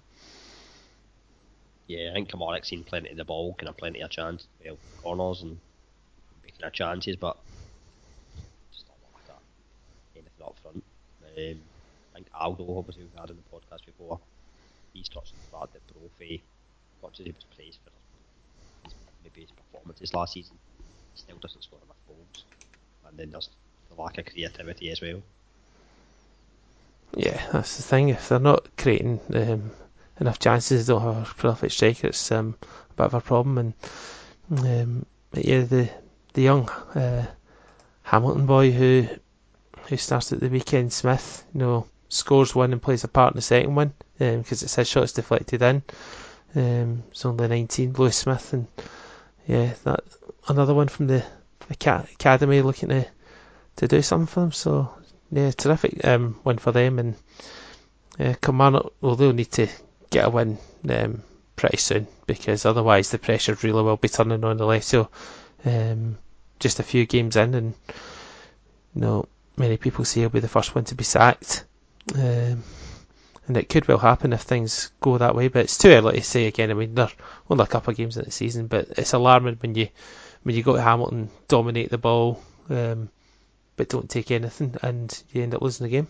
Yeah, 1.86 2.10
I 2.10 2.14
think 2.14 2.28
Kilmarnock's 2.30 2.68
seen 2.68 2.84
plenty 2.84 3.10
of 3.10 3.16
the 3.16 3.24
ball, 3.24 3.54
kind 3.54 3.68
of 3.68 3.76
plenty 3.76 4.00
of 4.00 4.10
chance, 4.10 4.46
well, 4.64 4.78
corners 5.02 5.42
and 5.42 5.58
making 6.44 6.64
of 6.64 6.72
chances, 6.72 7.16
but 7.16 7.36
just 8.72 8.86
not 8.88 8.96
like 9.14 9.26
that. 9.26 9.40
Anything 10.14 10.46
up 10.46 10.56
front. 10.62 10.84
Um, 11.36 11.60
I 12.12 12.14
think 12.14 12.26
Aldo, 12.34 12.78
obviously, 12.78 13.04
we've 13.04 13.20
had 13.20 13.30
in 13.30 13.36
the 13.36 13.56
podcast 13.56 13.84
before, 13.86 14.20
he's 14.92 15.08
touched 15.08 15.34
the 15.34 15.58
fact 15.58 15.72
that 15.72 15.80
Brophy, 15.92 16.42
much 17.02 17.20
as 17.20 17.26
he 17.26 17.32
was 17.32 17.44
praised 17.56 17.78
for 17.84 17.90
his, 18.84 18.94
maybe 19.24 19.42
his 19.42 19.50
performances 19.50 20.14
last 20.14 20.34
season, 20.34 20.56
still 21.14 21.36
doesn't 21.36 21.62
score 21.62 21.78
enough 21.84 21.96
goals. 22.06 22.44
And 23.08 23.18
then 23.18 23.30
there's 23.30 23.48
the 23.88 24.00
lack 24.00 24.18
of 24.18 24.26
creativity 24.26 24.90
as 24.90 25.00
well. 25.00 25.22
Yeah, 27.16 27.42
that's 27.52 27.76
the 27.76 27.82
thing. 27.82 28.08
If 28.08 28.28
they're 28.28 28.38
not 28.38 28.74
creating 28.76 29.20
um, 29.34 29.70
enough 30.18 30.38
chances, 30.38 30.86
they 30.86 30.92
don't 30.92 31.02
have 31.02 31.30
a 31.30 31.34
prolific 31.34 31.70
striker. 31.70 32.08
It's 32.08 32.32
um, 32.32 32.56
a 32.90 32.94
bit 32.94 33.06
of 33.06 33.14
a 33.14 33.20
problem. 33.20 33.58
And 33.58 33.74
um, 34.50 35.06
yeah, 35.34 35.62
the 35.62 35.90
the 36.34 36.42
young 36.42 36.68
uh, 36.68 37.26
Hamilton 38.02 38.46
boy 38.46 38.70
who 38.70 39.08
who 39.88 39.96
starts 39.96 40.32
at 40.32 40.40
the 40.40 40.48
weekend, 40.48 40.92
Smith, 40.92 41.44
you 41.52 41.60
know, 41.60 41.86
scores 42.08 42.54
one 42.54 42.72
and 42.72 42.80
plays 42.80 43.04
a 43.04 43.08
part 43.08 43.32
in 43.32 43.36
the 43.36 43.42
second 43.42 43.74
one 43.74 43.92
because 44.18 44.62
it's 44.62 44.74
his 44.76 44.88
shot's 44.88 45.12
deflected 45.12 45.62
in. 45.62 45.82
Um, 46.54 47.02
it's 47.10 47.24
only 47.24 47.48
19, 47.48 47.94
Lewis 47.94 48.16
Smith, 48.16 48.52
and 48.52 48.66
yeah, 49.46 49.72
that 49.84 50.04
another 50.48 50.74
one 50.74 50.88
from 50.88 51.06
the, 51.06 51.24
academy 51.70 52.60
looking 52.60 52.90
to 52.90 53.06
to 53.76 53.88
do 53.88 54.02
something 54.02 54.26
for 54.26 54.40
them. 54.40 54.52
So 54.52 54.90
yeah, 55.30 55.50
terrific 55.52 56.04
um, 56.04 56.38
win 56.44 56.58
for 56.58 56.72
them, 56.72 56.98
and 56.98 57.14
uh, 58.20 58.34
Kilmarnock 58.42 58.92
well 59.00 59.16
they'll 59.16 59.32
need 59.32 59.52
to 59.52 59.68
get 60.10 60.26
a 60.26 60.30
win 60.30 60.58
um, 60.90 61.22
pretty 61.56 61.78
soon 61.78 62.06
because 62.26 62.66
otherwise 62.66 63.10
the 63.10 63.18
pressure 63.18 63.56
really 63.62 63.82
will 63.82 63.96
be 63.96 64.08
turning 64.08 64.44
on 64.44 64.56
the 64.58 64.66
left. 64.66 64.84
So 64.84 65.08
um, 65.64 66.18
just 66.60 66.80
a 66.80 66.82
few 66.82 67.06
games 67.06 67.36
in, 67.36 67.54
and 67.54 67.74
you 68.94 69.00
know 69.00 69.26
many 69.56 69.76
people 69.76 70.04
say 70.04 70.20
he'll 70.20 70.28
be 70.28 70.40
the 70.40 70.48
first 70.48 70.74
one 70.74 70.84
to 70.84 70.94
be 70.94 71.04
sacked. 71.04 71.64
Um, 72.14 72.62
and 73.48 73.56
it 73.56 73.68
could 73.68 73.88
well 73.88 73.98
happen 73.98 74.32
if 74.32 74.42
things 74.42 74.92
go 75.00 75.18
that 75.18 75.34
way, 75.34 75.48
but 75.48 75.64
it's 75.64 75.78
too 75.78 75.88
early 75.88 76.18
to 76.18 76.22
say 76.22 76.46
again. 76.46 76.70
I 76.70 76.74
mean, 76.74 76.94
they're 76.94 77.10
only 77.50 77.64
a 77.64 77.66
couple 77.66 77.90
of 77.90 77.96
games 77.96 78.16
in 78.16 78.24
the 78.24 78.30
season, 78.30 78.66
but 78.68 78.88
it's 78.96 79.12
alarming 79.12 79.56
when 79.60 79.74
you 79.74 79.88
when 80.42 80.54
you 80.54 80.62
go 80.62 80.74
to 80.76 80.82
Hamilton, 80.82 81.30
dominate 81.48 81.90
the 81.90 81.98
ball, 81.98 82.42
um, 82.70 83.08
but 83.76 83.88
don't 83.88 84.10
take 84.10 84.30
anything, 84.30 84.76
and 84.82 85.22
you 85.32 85.42
end 85.42 85.54
up 85.54 85.62
losing 85.62 85.84
the 85.84 85.90
game. 85.90 86.08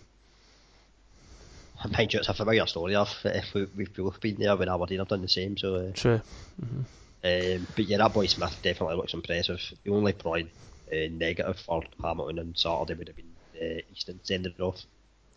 Mind 1.91 2.13
you, 2.13 2.21
it's 2.21 2.29
a 2.29 2.35
familiar 2.35 2.67
story 2.67 2.95
of 2.95 3.13
if 3.25 3.55
we, 3.55 3.67
we've 3.77 3.93
both 3.93 4.21
been 4.21 4.37
there 4.37 4.55
when 4.57 4.69
Aberdeen 4.69 5.01
have 5.01 5.09
done 5.09 5.23
the 5.23 5.29
same. 5.29 5.57
So 5.57 5.75
uh, 5.75 5.91
true. 5.93 6.21
Mm-hmm. 6.65 6.81
Um, 7.25 7.67
but 7.75 7.85
yeah, 7.87 7.99
that 7.99 8.15
boy 8.15 8.27
Smith 8.27 8.57
definitely 8.63 8.97
looks 8.97 9.15
impressive. 9.15 9.61
The 9.83 9.91
only 9.93 10.13
probably 10.13 10.51
uh, 10.93 11.09
negative 11.11 11.59
for 11.59 11.83
Hamilton 12.01 12.39
on 12.39 12.55
Saturday 12.55 12.95
would 12.95 13.09
have 13.09 13.17
been 13.17 13.33
uh, 13.61 13.81
Easton 13.95 14.21
sending 14.23 14.53
it 14.57 14.63
off. 14.63 14.81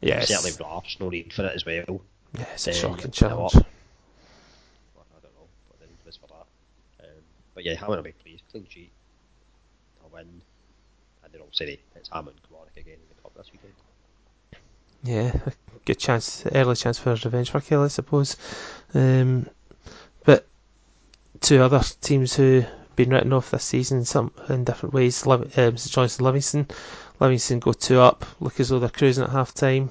Yes. 0.01 0.27
Certainly 0.27 0.51
Raf's 0.63 0.99
no 0.99 1.10
need 1.10 1.34
for 1.34 1.45
it 1.45 1.55
as 1.55 1.65
well. 1.65 2.01
Yeah, 2.38 2.45
it's 2.53 2.67
a 2.67 2.71
Uh, 2.71 2.73
shocking 2.73 3.12
challenge 3.12 3.55
I 3.55 3.60
don't 5.21 5.34
know 5.34 5.47
what 5.67 5.79
the 5.79 5.88
need 5.88 5.97
was 6.05 6.17
for 6.17 6.27
that. 6.27 7.05
Um, 7.05 7.23
but 7.55 7.63
yeah, 7.63 7.73
Hammond 7.73 7.97
will 7.97 8.03
be 8.03 8.11
pleased. 8.11 8.43
Clean 8.51 8.67
sheet, 8.69 8.91
a 10.03 10.13
win, 10.13 10.27
and 11.23 11.33
then 11.33 11.41
obviously 11.41 11.79
it's 11.95 12.09
Hammond 12.09 12.35
Kilmarnock 12.47 12.77
again 12.77 12.95
in 12.95 13.15
the 13.15 13.21
cup 13.21 13.33
this 13.35 13.51
weekend. 13.51 13.73
Yeah, 15.03 15.31
good 15.85 15.99
chance, 15.99 16.45
early 16.51 16.75
chance 16.75 16.99
for 16.99 17.11
revenge 17.11 17.49
for 17.49 17.61
Killie, 17.61 17.85
I 17.85 17.87
suppose. 17.87 18.35
Um, 18.93 19.47
but 20.23 20.45
two 21.41 21.61
other 21.61 21.81
teams 22.01 22.35
who 22.35 22.61
have 22.61 22.95
been 22.95 23.11
written 23.11 23.33
off 23.33 23.51
this 23.51 23.63
season, 23.63 24.03
some 24.05 24.31
in 24.49 24.63
different 24.63 24.93
ways. 24.93 25.25
Liv- 25.25 25.57
um, 25.57 25.77
St 25.77 25.93
Johnstone, 25.93 26.25
Livingston. 26.25 26.67
Livingston 27.19 27.59
go 27.59 27.71
two 27.71 27.99
up, 27.99 28.25
look 28.39 28.59
as 28.59 28.69
though 28.69 28.79
they're 28.79 28.89
cruising 28.89 29.23
at 29.23 29.29
half 29.29 29.53
time. 29.53 29.89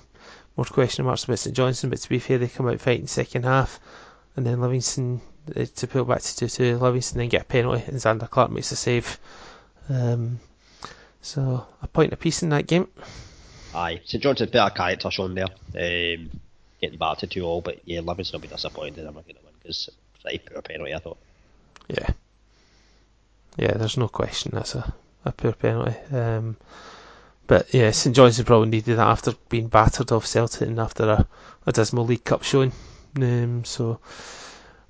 More 0.57 0.65
question 0.65 1.05
marks 1.05 1.25
about 1.25 1.39
St 1.39 1.57
Johnstone, 1.57 1.91
but 1.91 2.01
to 2.01 2.09
be 2.09 2.19
fair, 2.19 2.39
they 2.39 2.49
come 2.49 2.69
out 2.69 2.81
fighting 2.81 3.07
second 3.07 3.45
half, 3.45 3.81
and 4.37 4.45
then 4.45 4.61
Livingston 4.61 5.21
to 5.75 5.87
pull 5.87 6.05
back 6.05 6.23
to 6.23 6.37
two 6.37 6.49
two. 6.49 6.79
Livingston 6.79 7.19
then 7.19 7.29
get 7.29 7.43
a 7.43 7.45
penalty, 7.45 7.85
and 7.87 7.97
Zander 7.97 8.29
Clark 8.29 8.51
makes 8.51 8.73
a 8.73 8.77
save. 8.77 9.19
Um, 9.89 10.41
so 11.21 11.67
a 11.83 11.87
point 11.87 12.13
apiece 12.13 12.43
in 12.43 12.51
that 12.51 12.67
game. 12.67 12.89
Aye, 13.75 14.01
St 14.05 14.23
John's 14.23 14.41
better 14.41 14.75
character 14.75 15.11
shown 15.11 15.35
there. 15.35 15.47
Um, 15.47 16.31
getting 16.81 16.99
back 16.99 17.19
to 17.19 17.27
two 17.27 17.45
all, 17.45 17.61
but 17.61 17.81
yeah, 17.85 18.01
Livingston 18.01 18.41
will 18.41 18.49
be 18.49 18.55
disappointed 18.55 19.07
I'm 19.07 19.15
not 19.15 19.25
going 19.25 19.37
to 19.37 19.45
win 19.45 19.55
because 19.63 19.91
pretty 20.23 20.39
poor 20.39 20.63
penalty 20.63 20.95
I 20.95 20.99
thought. 20.99 21.19
Yeah. 21.89 22.09
Yeah, 23.57 23.73
there's 23.73 23.97
no 23.97 24.09
question 24.09 24.53
that's 24.55 24.75
a, 24.75 24.93
a 25.25 25.33
poor 25.33 25.53
penalty. 25.53 25.97
Um, 26.13 26.57
but 27.47 27.73
yeah, 27.75 27.91
St 27.91 28.17
Johnstone 28.17 28.47
probably 28.47 28.69
needed 28.69 28.97
that 28.97 29.07
after 29.07 29.35
being 29.49 29.69
battered 29.69 30.13
off 30.13 30.27
Celtic 30.27 30.63
and 30.63 30.81
after 30.81 31.05
a, 31.05 31.27
a 31.67 31.73
dismal 31.73 32.07
League 32.07 32.25
Cup 32.25 32.43
showing. 32.43 32.73
Um, 33.17 33.65
so 33.65 34.01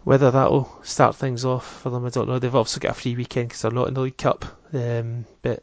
whether 0.04 0.30
that'll 0.30 0.70
start 0.82 1.16
things 1.16 1.44
off 1.44 1.80
for 1.80 1.90
them, 1.90 2.04
I 2.04 2.10
don't 2.10 2.28
know. 2.28 2.38
They've 2.38 2.54
also 2.54 2.78
got 2.78 2.92
a 2.92 2.94
free 2.94 3.16
weekend 3.16 3.48
because 3.48 3.62
they're 3.62 3.70
not 3.70 3.88
in 3.88 3.94
the 3.94 4.02
League 4.02 4.18
Cup. 4.18 4.44
Um, 4.72 5.24
but 5.42 5.62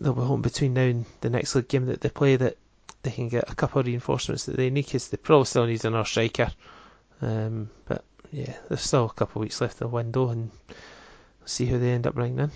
they'll 0.00 0.12
be 0.12 0.20
hoping 0.20 0.42
between 0.42 0.74
now 0.74 0.82
and 0.82 1.06
the 1.20 1.30
next 1.30 1.54
league 1.54 1.68
game 1.68 1.86
that 1.86 2.00
they 2.02 2.10
play 2.10 2.36
that 2.36 2.56
they 3.02 3.10
can 3.10 3.28
get 3.28 3.50
a 3.50 3.54
couple 3.54 3.80
of 3.80 3.86
reinforcements 3.86 4.44
that 4.44 4.56
they 4.56 4.68
need 4.68 4.84
because 4.84 5.08
they 5.08 5.16
probably 5.16 5.46
still 5.46 5.66
need 5.66 5.84
another 5.84 6.04
striker. 6.04 6.52
Um, 7.22 7.70
but 7.86 8.04
yeah, 8.30 8.54
there's 8.68 8.82
still 8.82 9.06
a 9.06 9.12
couple 9.12 9.40
of 9.40 9.44
weeks 9.44 9.60
left 9.60 9.74
of 9.74 9.78
the 9.78 9.88
window 9.88 10.28
and 10.28 10.50
see 11.46 11.66
who 11.66 11.78
they 11.78 11.92
end 11.92 12.06
up 12.06 12.14
bringing 12.14 12.38
in. 12.38 12.50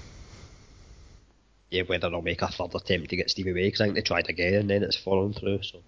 Yeah, 1.71 1.83
whether 1.83 2.11
they'll 2.11 2.23
make 2.23 2.43
a 2.43 2.49
third 2.49 2.75
attempt 2.75 3.11
to 3.11 3.17
get 3.17 3.31
Stevie 3.31 3.53
May 3.53 3.65
because 3.65 3.81
I 3.81 3.85
think 3.85 3.97
they 3.97 4.03
tried 4.03 4.29
again 4.29 4.55
and 4.55 4.71
then 4.71 4.83
it's 4.83 4.97
fallen 4.97 5.33
through. 5.33 5.63
So 5.63 5.81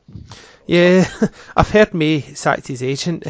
Yeah, 0.67 1.07
I've 1.57 1.71
heard 1.71 1.93
May 1.93 2.23
sacked 2.23 2.67
his 2.67 2.83
agent 2.83 3.27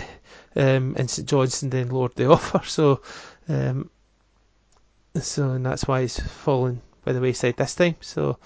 um, 0.56 0.94
and 0.98 1.10
St 1.10 1.28
Johnstone 1.28 1.70
then 1.70 1.90
lowered 1.90 2.14
the 2.14 2.26
offer, 2.30 2.62
so 2.66 3.02
um, 3.48 3.90
so 5.14 5.50
and 5.50 5.64
that's 5.64 5.86
why 5.86 6.02
he's 6.02 6.18
fallen 6.18 6.80
by 7.04 7.12
the 7.12 7.20
wayside 7.20 7.56
this 7.56 7.74
time. 7.74 7.96
So 8.00 8.38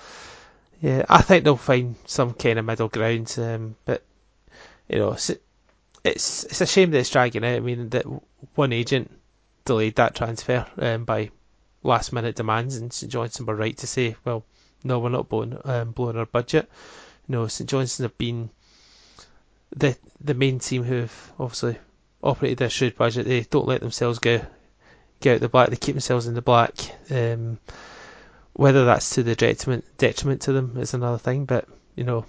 yeah, 0.81 1.05
I 1.09 1.23
think 1.23 1.45
they'll 1.45 1.57
find 1.57 1.97
some 2.07 2.33
kind 2.35 2.59
of 2.59 2.65
middle 2.65 2.89
ground, 2.89 3.35
um, 3.39 3.77
but 3.85 4.03
you 4.89 4.99
know, 4.99 5.13
it's, 5.13 5.31
it's 6.03 6.45
it's 6.45 6.61
a 6.61 6.67
shame 6.67 6.91
that 6.91 6.99
it's 6.99 7.11
dragging 7.11 7.45
out. 7.45 7.57
I 7.57 7.61
mean, 7.61 7.91
that 7.91 8.07
one 8.55 8.73
agent 8.73 9.11
delayed 9.65 9.97
that 9.97 10.15
transfer 10.15 10.67
um, 10.79 11.05
by 11.05 11.31
last 11.83 12.13
minute 12.13 12.37
demands, 12.37 12.77
and 12.77 12.93
St 12.93 13.13
Johnstone 13.13 13.47
were 13.47 13.55
right 13.55 13.77
to 13.79 13.87
say, 13.87 14.17
well, 14.25 14.45
no, 14.83 14.99
we're 14.99 15.11
not 15.11 15.29
blowing 15.29 15.59
um, 15.65 15.93
blowing 15.93 16.17
our 16.17 16.27
budget. 16.27 16.69
No, 17.29 17.47
St 17.47 17.69
Johnstone 17.69 18.05
have 18.05 18.19
been 18.19 18.51
the 19.77 19.97
the 20.21 20.35
main 20.35 20.59
team 20.59 20.83
who've 20.83 21.33
obviously 21.39 21.79
operated 22.23 22.59
their 22.59 22.71
shrewd 22.71 22.97
budget. 22.97 23.27
They 23.27 23.43
don't 23.43 23.69
let 23.69 23.81
themselves 23.81 24.19
go 24.19 24.41
get 25.21 25.35
out 25.35 25.41
the 25.41 25.49
black. 25.49 25.71
They 25.71 25.77
keep 25.77 25.95
themselves 25.95 26.27
in 26.27 26.35
the 26.35 26.43
black. 26.43 26.75
Um, 27.11 27.59
whether 28.53 28.85
that's 28.85 29.11
to 29.15 29.23
the 29.23 29.37
detriment 29.37 29.85
detriment 29.97 30.43
to 30.43 30.53
them 30.53 30.77
is 30.77 30.95
another 30.95 31.19
thing, 31.19 31.45
but 31.45 31.67
you 31.97 32.05
know 32.05 32.25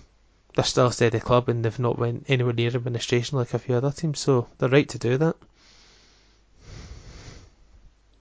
they're 0.55 0.65
still 0.65 0.87
a 0.87 0.93
steady 0.93 1.19
club 1.19 1.49
and 1.49 1.63
they've 1.63 1.79
not 1.79 1.97
went 1.97 2.25
anywhere 2.27 2.53
near 2.53 2.67
administration 2.67 3.37
like 3.37 3.53
a 3.53 3.59
few 3.59 3.75
other 3.75 3.91
teams, 3.91 4.19
so 4.19 4.47
they're 4.57 4.69
right 4.69 4.89
to 4.89 4.99
do 4.99 5.17
that. 5.17 5.35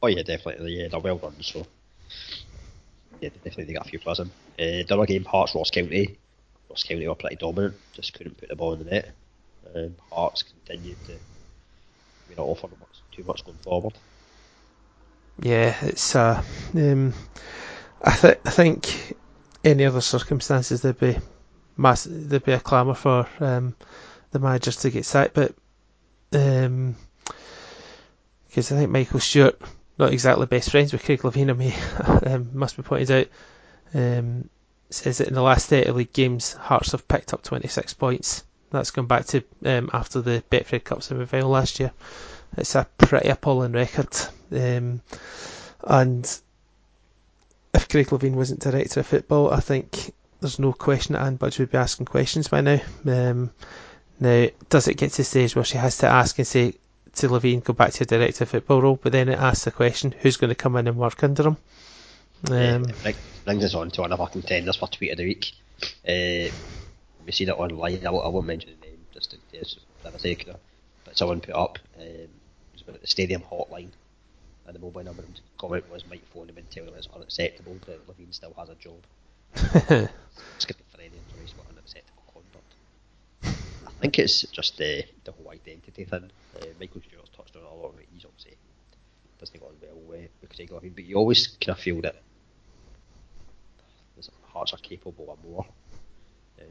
Oh 0.03 0.07
yeah, 0.07 0.23
definitely. 0.23 0.81
Yeah, 0.81 0.89
they're 0.89 1.01
well 1.01 1.19
run. 1.19 1.35
So 1.41 1.67
yeah, 3.21 3.31
definitely 3.45 3.65
they 3.65 3.73
got 3.75 3.87
a 3.87 3.91
few 3.91 3.99
players 3.99 4.21
in. 4.21 4.29
Uh, 4.59 4.83
the 4.87 4.95
other 4.95 5.07
game, 5.07 5.25
Hearts 5.25 5.55
Ross 5.55 5.71
County. 5.71 6.17
Ross 6.69 6.85
County 6.85 7.07
were 7.07 7.15
pretty 7.15 7.37
dominant. 7.37 7.75
Just 7.93 8.15
couldn't 8.15 8.39
put 8.39 8.49
the 8.49 8.57
ball 8.57 8.73
in 8.75 8.85
the 8.85 8.91
net. 8.91 9.11
Um, 9.75 9.95
Hearts 10.11 10.43
continued 10.43 10.97
to 11.07 11.19
be 12.31 12.37
not 12.37 12.47
offer 12.47 12.69
much 12.69 13.03
too 13.13 13.25
much 13.25 13.45
going 13.45 13.59
forward. 13.59 13.95
Yeah, 15.41 15.77
it's 15.83 16.15
uh, 16.15 16.43
um, 16.75 17.15
I, 18.03 18.13
I 18.13 18.51
think 18.51 19.17
any 19.65 19.85
other 19.85 20.01
circumstances 20.01 20.83
there'd 20.83 20.99
be 20.99 21.17
mass- 21.77 22.07
there'd 22.09 22.45
be 22.45 22.53
a 22.53 22.61
clamour 22.61 22.95
for 22.95 23.27
um, 23.41 23.75
the 24.31 24.39
managers 24.39 24.77
to 24.77 24.91
get 24.91 25.05
sacked, 25.05 25.35
but 25.35 25.55
um, 26.33 26.97
because 28.49 28.71
I 28.73 28.77
think 28.77 28.91
Michael 28.91 29.21
Stewart 29.21 29.61
not 29.99 30.13
exactly 30.13 30.47
best 30.47 30.71
friends 30.71 30.93
with 30.93 31.05
Craig 31.05 31.21
Levein, 31.21 32.27
um, 32.27 32.51
must 32.55 32.77
be 32.77 32.83
pointed 32.83 33.11
out. 33.11 33.27
Um, 33.93 34.49
says 34.89 35.19
that 35.19 35.29
in 35.29 35.35
the 35.35 35.43
last 35.43 35.69
30 35.69 35.91
league 35.93 36.13
games, 36.13 36.55
Hearts 36.55 36.93
have 36.93 37.07
picked 37.07 37.33
up 37.33 37.43
26 37.43 37.95
points. 37.95 38.45
That's 38.71 38.91
gone 38.91 39.07
back 39.07 39.27
to 39.27 39.43
um, 39.65 39.91
after 39.93 40.21
the 40.21 40.43
Betfred 40.51 40.85
Cup 40.85 41.03
semi 41.03 41.27
final 41.27 41.51
last 41.51 41.81
year. 41.81 41.93
It's 42.57 42.75
a 42.75 42.87
pretty 42.99 43.29
appalling 43.29 43.73
record. 43.73 44.09
Um, 44.53 45.01
and 45.85 46.41
if 47.75 47.89
Craig 47.89 48.09
Levein 48.09 48.35
wasn't 48.35 48.61
director 48.61 49.01
of 49.01 49.07
football, 49.07 49.53
I 49.53 49.61
think 49.61 50.13
there's 50.41 50.59
no 50.59 50.73
question 50.73 51.13
that 51.15 51.23
Anne 51.23 51.37
Budge 51.37 51.59
would 51.59 51.71
be 51.71 51.79
asking 51.79 52.07
questions 52.07 52.49
by 52.49 52.61
now. 52.61 52.81
Um, 53.07 53.51
now, 54.19 54.49
does 54.69 54.89
it 54.89 54.97
get 54.97 55.13
to 55.13 55.17
the 55.19 55.25
stage 55.25 55.55
where 55.55 55.65
she 55.65 55.79
has 55.79 55.99
to 55.99 56.07
ask 56.07 56.39
and 56.39 56.47
say 56.47 56.75
to 57.15 57.29
Levine, 57.29 57.61
go 57.61 57.73
back 57.73 57.93
to 57.93 58.01
your 58.01 58.07
director 58.07 58.45
of 58.45 58.51
football 58.51 58.83
role, 58.83 58.99
but 59.01 59.13
then 59.13 59.29
it 59.29 59.39
asks 59.39 59.65
the 59.65 59.71
question, 59.71 60.15
who's 60.21 60.37
going 60.37 60.51
to 60.51 60.55
come 60.55 60.77
in 60.77 60.89
and 60.89 60.97
work 60.97 61.23
under 61.25 61.43
him? 61.49 61.57
Um, 62.51 62.83
bring- 63.03 63.15
brings 63.45 63.65
us 63.65 63.75
on 63.75 63.91
to 63.93 64.03
one 64.03 64.13
of 64.13 64.21
our 64.21 64.29
contenders 64.29 64.77
for 64.77 64.89
tweet 64.89 65.13
of 65.13 65.19
the 65.19 65.25
week. 65.25 65.53
Uh, 66.07 66.53
we 67.25 67.33
see 67.33 67.45
that 67.47 67.57
online. 67.57 68.07
I 68.07 68.11
won't, 68.11 68.25
I 68.25 68.29
won't 68.29 68.47
mention 68.47 68.73
the 68.81 68.87
name 68.87 68.99
just 69.13 69.35
in 69.35 69.41
case 69.53 69.77
for 70.03 70.11
the 70.11 70.19
sake 70.19 70.43
of 70.43 70.55
it. 70.55 70.61
But 71.05 71.17
someone 71.17 71.41
put 71.41 71.55
up 71.55 71.79
um, 71.99 72.05
it 72.05 72.31
was 72.73 72.83
about 72.83 73.01
the 73.01 73.07
stadium 73.07 73.43
hotline, 73.43 73.91
and 74.67 74.75
the 74.75 74.79
mobile 74.79 75.03
number 75.03 75.23
and 75.23 75.41
comment 75.59 75.91
was 75.91 76.07
might 76.09 76.25
phone 76.33 76.49
him 76.49 76.59
and 76.59 76.71
tell 76.71 76.85
him 76.85 76.95
it's 76.97 77.09
unacceptable 77.15 77.77
that 77.87 78.07
Levein 78.07 78.33
still 78.33 78.55
has 78.59 78.69
a 78.69 78.75
job. 78.75 78.99
Skipping 80.59 80.87
for 80.91 81.01
any 81.01 81.11
information 81.17 81.59
about 81.59 81.73
unacceptable 81.73 82.23
conduct. 82.33 82.75
I 83.87 84.01
think 84.01 84.19
it's 84.19 84.43
just 84.43 84.79
the 84.79 85.05
the 85.25 85.33
whole 85.33 85.51
identity 85.51 86.05
thing. 86.05 86.31
Uh, 86.57 86.67
Michael 86.79 87.01
Stewart's 87.07 87.31
touched 87.37 87.57
on 87.57 87.63
it 87.63 87.69
a 87.71 87.75
lot. 87.75 87.95
But 87.97 88.05
he's 88.13 88.25
obviously 88.25 88.57
doesn't 89.39 89.59
go 89.59 89.67
on 89.67 89.75
well 89.81 89.99
with, 90.07 90.29
he 90.53 90.67
got 90.67 90.83
Levein, 90.83 90.95
but 90.95 91.05
you 91.05 91.17
always 91.17 91.57
kind 91.61 91.77
of 91.77 91.83
feel 91.83 92.01
that 92.03 92.17
Hearts 94.53 94.73
are 94.73 94.79
capable 94.79 95.31
of 95.33 95.45
more. 95.49 95.65
Um, 96.61 96.67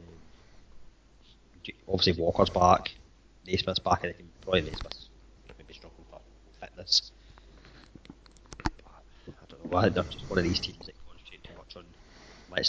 obviously 1.88 2.20
Walker's 2.20 2.50
back, 2.50 2.92
Naismith's 3.46 3.78
back, 3.78 4.04
and 4.04 4.10
I 4.10 4.16
think 4.16 4.28
probably 4.42 4.62
Naismith's 4.62 5.08
maybe 5.58 5.74
struggling 5.74 6.04
for 6.10 6.20
fitness. 6.60 7.12
I 8.66 9.32
don't 9.48 9.70
know. 9.70 9.78
I 9.78 9.82
think 9.82 9.94
they're 9.94 10.04
just 10.04 10.28
one 10.28 10.38
of 10.38 10.44
these 10.44 10.60
teams 10.60 10.86
that 10.86 10.94
concentrate 11.08 11.44
too 11.44 11.52
much 11.56 11.76
on 11.76 11.84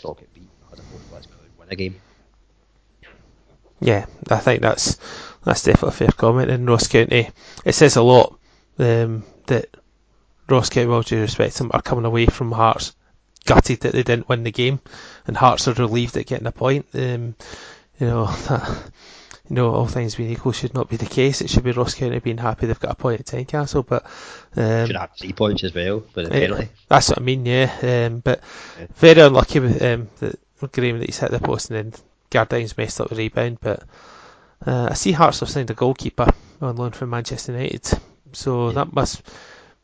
not 0.04 0.20
get 0.20 0.34
beat 0.34 0.50
as 0.72 0.80
opposed 0.80 1.08
to 1.08 1.14
let's 1.14 1.28
go 1.28 1.34
out 1.34 1.44
and 1.44 1.60
win 1.60 1.68
a 1.70 1.76
game. 1.76 2.02
Yeah, 3.80 4.06
I 4.30 4.38
think 4.38 4.62
that's 4.62 4.98
that's 5.44 5.64
definitely 5.64 5.90
a 5.90 5.92
fair 5.92 6.10
comment. 6.10 6.52
In 6.52 6.68
Ross 6.68 6.88
County, 6.88 7.30
it 7.66 7.74
says 7.74 7.96
a 7.96 8.04
lot 8.04 8.38
um, 8.78 9.24
that 9.48 9.76
Ross 10.48 10.70
County, 10.70 10.92
all 10.92 11.02
due 11.02 11.22
respect, 11.22 11.56
them, 11.58 11.72
are 11.74 11.82
coming 11.82 12.06
away 12.06 12.28
from 12.28 12.52
Hearts 12.52 12.94
gutted 13.46 13.82
that 13.82 13.94
they 13.94 14.04
didn't 14.04 14.30
win 14.30 14.44
the 14.44 14.52
game, 14.52 14.80
and 15.26 15.36
Hearts 15.36 15.68
are 15.68 15.74
relieved 15.74 16.16
at 16.18 16.28
getting 16.28 16.48
a 16.48 16.52
point. 16.52 16.86
Um, 16.94 17.36
you 18.02 18.08
know 18.08 18.26
that. 18.26 18.92
You 19.50 19.56
know, 19.56 19.74
all 19.74 19.88
things 19.88 20.16
being 20.16 20.32
equal, 20.32 20.54
should 20.54 20.74
not 20.74 20.88
be 20.88 20.96
the 20.96 21.06
case. 21.06 21.42
It 21.42 21.50
should 21.50 21.66
be 21.66 21.74
Ross 21.74 21.94
County 21.94 22.20
being 22.20 22.38
happy 22.38 22.68
they've 22.68 22.80
got 22.80 22.94
a 22.94 22.96
point 22.96 23.20
at 23.20 23.26
Tynecastle, 23.26 23.86
but 23.86 24.06
um, 24.56 24.88
should 24.88 24.96
have 24.96 25.12
three 25.20 25.34
points 25.34 25.66
as 25.66 25.74
well. 25.74 26.06
But 26.14 26.28
apparently, 26.28 26.70
that's 26.88 27.10
what 27.10 27.18
I 27.18 27.22
mean. 27.22 27.46
Yeah, 27.46 27.70
um, 27.82 28.20
but 28.20 28.42
yeah. 28.80 28.88
very 28.96 29.20
unlucky 29.20 29.60
with 29.60 29.82
um, 29.82 30.08
that 30.20 30.40
Graham 30.72 31.00
that 31.00 31.08
he's 31.08 31.20
hit 31.20 31.32
the 31.32 31.40
post 31.40 31.70
and 31.70 31.92
then 31.92 32.02
Gardyne's 32.30 32.78
messed 32.78 33.02
up 33.02 33.10
the 33.10 33.16
rebound. 33.16 33.58
But 33.60 33.84
uh, 34.66 34.88
I 34.92 34.94
see 34.94 35.12
Hearts 35.12 35.42
have 35.42 35.50
signed 35.50 35.70
a 35.70 35.74
goalkeeper 35.74 36.32
on 36.62 36.78
loan 36.78 36.92
from 36.92 37.10
Manchester 37.10 37.52
United, 37.52 37.90
so 38.32 38.68
yeah. 38.68 38.76
that 38.76 38.94
must 38.94 39.22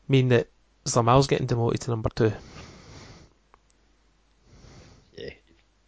mean 0.08 0.28
that 0.28 0.48
Zlamal's 0.86 1.26
getting 1.26 1.46
demoted 1.46 1.82
to 1.82 1.90
number 1.90 2.08
two. 2.14 2.32
Yeah, 5.16 5.30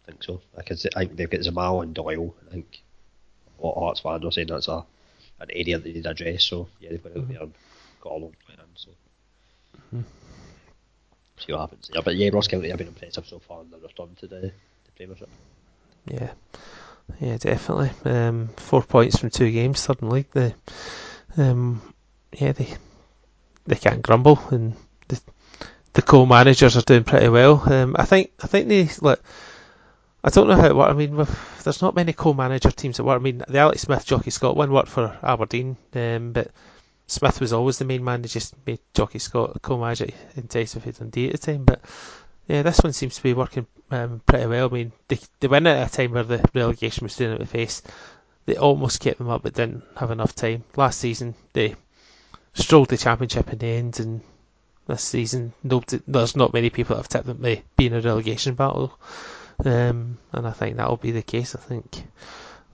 think 0.11 0.23
so. 0.23 0.41
I, 0.57 0.61
can, 0.61 0.77
I 0.95 1.05
think 1.05 1.15
they've 1.17 1.29
got 1.29 1.41
Zamal 1.41 1.83
and 1.83 1.93
Doyle. 1.93 2.35
I 2.47 2.51
think 2.51 2.81
what 3.57 3.77
Hearts 3.77 4.01
fans 4.01 4.25
are 4.25 4.31
saying 4.31 4.47
that's 4.47 4.67
a 4.67 4.85
an 5.39 5.49
area 5.51 5.77
that 5.77 5.83
they 5.83 5.93
need 5.93 6.05
address. 6.05 6.43
So 6.43 6.67
yeah, 6.79 6.89
they've 6.91 7.03
got 7.03 7.13
mm-hmm. 7.13 7.41
and 7.41 7.53
got 8.01 8.09
all 8.09 8.25
of 8.25 8.31
them 8.31 8.31
in. 8.49 8.57
So 8.75 8.89
mm-hmm. 9.77 10.01
see 11.37 11.51
what 11.51 11.61
happens. 11.61 11.89
Yeah, 11.93 12.01
but 12.03 12.15
yeah, 12.15 12.29
Ross 12.31 12.47
County 12.47 12.69
have 12.69 12.77
been 12.77 12.87
impressive 12.87 13.27
so 13.27 13.39
far 13.39 13.61
in 13.61 13.71
the 13.71 13.77
return 13.77 14.15
to 14.19 14.27
the, 14.27 14.39
the 14.41 14.91
Premiership. 14.95 15.29
Yeah, 16.05 16.31
yeah, 17.19 17.37
definitely. 17.37 17.91
Um, 18.05 18.49
four 18.57 18.83
points 18.83 19.19
from 19.19 19.29
two 19.29 19.51
games, 19.51 19.85
third 19.85 20.01
in 20.01 20.09
league. 20.09 20.31
The 20.31 20.53
um, 21.37 21.81
yeah, 22.33 22.51
they 22.51 22.67
they 23.67 23.75
can't 23.75 24.01
grumble, 24.01 24.39
and 24.51 24.75
the 25.07 25.19
the 25.93 26.01
co-managers 26.01 26.77
are 26.77 26.81
doing 26.81 27.03
pretty 27.03 27.29
well. 27.29 27.61
Um, 27.71 27.95
I 27.97 28.05
think 28.05 28.31
I 28.41 28.47
think 28.47 28.67
they 28.67 28.89
look. 29.01 29.21
I 30.23 30.29
don't 30.29 30.47
know 30.47 30.55
how 30.55 30.67
it 30.67 30.75
works. 30.75 30.91
I 30.91 30.93
mean, 30.93 31.27
there's 31.63 31.81
not 31.81 31.95
many 31.95 32.13
co-manager 32.13 32.69
teams 32.69 32.97
that 32.97 33.03
work. 33.03 33.19
I 33.19 33.23
mean, 33.23 33.43
the 33.47 33.57
Alex 33.57 33.81
Smith 33.81 34.05
Jocky 34.05 34.29
Scott 34.29 34.55
one 34.55 34.71
worked 34.71 34.89
for 34.89 35.17
Aberdeen, 35.23 35.77
um, 35.95 36.31
but 36.33 36.51
Smith 37.07 37.41
was 37.41 37.53
always 37.53 37.79
the 37.79 37.85
main 37.85 38.03
man. 38.03 38.21
They 38.21 38.27
just 38.27 38.53
made 38.65 38.79
Jocky 38.93 39.19
Scott 39.19 39.61
co-manager 39.61 40.07
in 40.35 40.47
Taste 40.47 40.77
Dundee 40.79 41.27
at 41.27 41.33
the 41.33 41.37
time. 41.39 41.65
But 41.65 41.81
yeah, 42.47 42.61
this 42.61 42.79
one 42.81 42.93
seems 42.93 43.15
to 43.15 43.23
be 43.23 43.33
working 43.33 43.65
um, 43.89 44.21
pretty 44.25 44.45
well. 44.45 44.67
I 44.67 44.73
mean, 44.73 44.91
they 45.07 45.19
they 45.39 45.47
went 45.47 45.67
at 45.67 45.87
a 45.87 45.91
time 45.91 46.11
where 46.11 46.23
the 46.23 46.47
relegation 46.53 47.05
was 47.05 47.15
doing 47.15 47.33
it 47.33 47.39
the 47.39 47.45
face. 47.45 47.81
They 48.45 48.57
almost 48.57 48.99
kept 48.99 49.17
them 49.17 49.29
up, 49.29 49.43
but 49.43 49.53
didn't 49.53 49.83
have 49.97 50.11
enough 50.11 50.35
time. 50.35 50.63
Last 50.75 50.99
season, 50.99 51.35
they 51.53 51.75
strolled 52.53 52.89
the 52.89 52.97
championship 52.97 53.51
in 53.51 53.57
the 53.57 53.67
end, 53.67 53.99
and 53.99 54.21
this 54.87 55.03
season, 55.03 55.53
nobody, 55.63 56.01
there's 56.07 56.35
not 56.35 56.53
many 56.53 56.69
people 56.69 56.95
that 56.95 57.01
have 57.01 57.09
tipped 57.09 57.27
them 57.27 57.41
to 57.41 57.61
be 57.75 57.87
in 57.87 57.93
a 57.93 58.01
relegation 58.01 58.55
battle. 58.55 58.97
Um, 59.65 60.17
and 60.31 60.47
I 60.47 60.51
think 60.51 60.77
that'll 60.77 60.97
be 60.97 61.11
the 61.11 61.21
case. 61.21 61.55
I 61.55 61.59
think 61.59 62.03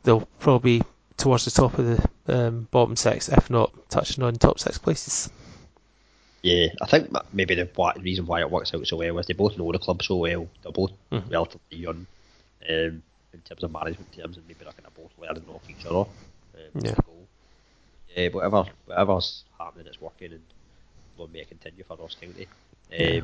they'll 0.04 0.28
probably 0.39 0.80
be 0.80 0.86
towards 1.17 1.45
the 1.45 1.52
top 1.52 1.78
of 1.80 1.86
the 1.86 2.10
um, 2.28 2.67
bottom 2.71 2.95
six, 2.95 3.30
if 3.30 3.50
not 3.50 3.71
touching 3.89 4.23
on 4.23 4.36
top 4.36 4.60
six 4.60 4.78
places. 4.78 5.30
Yeah, 6.43 6.67
I 6.82 6.86
think 6.86 7.12
maybe 7.34 7.56
the 7.56 7.67
reason 8.00 8.26
why 8.26 8.39
it 8.39 8.50
works 8.50 8.73
out 8.73 8.88
so 8.88 8.97
well 8.97 9.17
is 9.19 9.26
they 9.26 9.34
both 9.34 9.58
know 9.58 9.71
the 9.71 9.80
club 9.80 10.02
so 10.04 10.17
well. 10.17 10.47
They're 10.62 10.71
both 10.71 10.91
mm-hmm. 11.12 11.30
relatively 11.30 11.78
young 11.78 12.06
um, 12.69 13.04
in 13.34 13.41
terms 13.43 13.63
of 13.63 13.71
management 13.71 14.13
terms, 14.13 14.38
and 14.38 14.47
maybe 14.47 14.60
they're 14.63 14.71
kind 14.71 14.86
of 14.86 14.95
both 14.95 15.12
learning 15.19 15.43
off 15.50 15.69
each 15.69 15.86
other. 15.86 16.00
Um, 16.00 16.82
yeah. 16.82 16.93
Yeah, 18.15 18.30
whatever, 18.30 18.65
whatever's 18.86 19.43
happening, 19.60 19.88
it's 19.88 20.02
working, 20.02 20.32
and 20.32 20.41
will 21.17 21.28
may 21.28 21.43
continue 21.43 21.84
for 21.84 21.97
Ross 21.97 22.15
County. 22.19 22.47
Um, 22.91 22.97
yeah. 22.97 23.21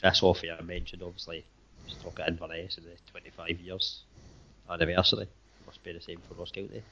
Chris 0.00 0.20
Offier 0.20 0.64
mentioned 0.64 1.02
obviously 1.02 1.44
just 1.90 2.02
talk 2.02 2.20
at 2.20 2.28
Inverness 2.28 2.78
in 2.78 2.84
the 2.84 2.90
25 3.10 3.60
years 3.60 4.00
anniversary. 4.70 5.26
Must 5.66 5.82
be 5.84 5.92
the 5.92 6.00
same 6.00 6.18
for 6.28 6.34
Ross 6.34 6.50
County. 6.50 6.82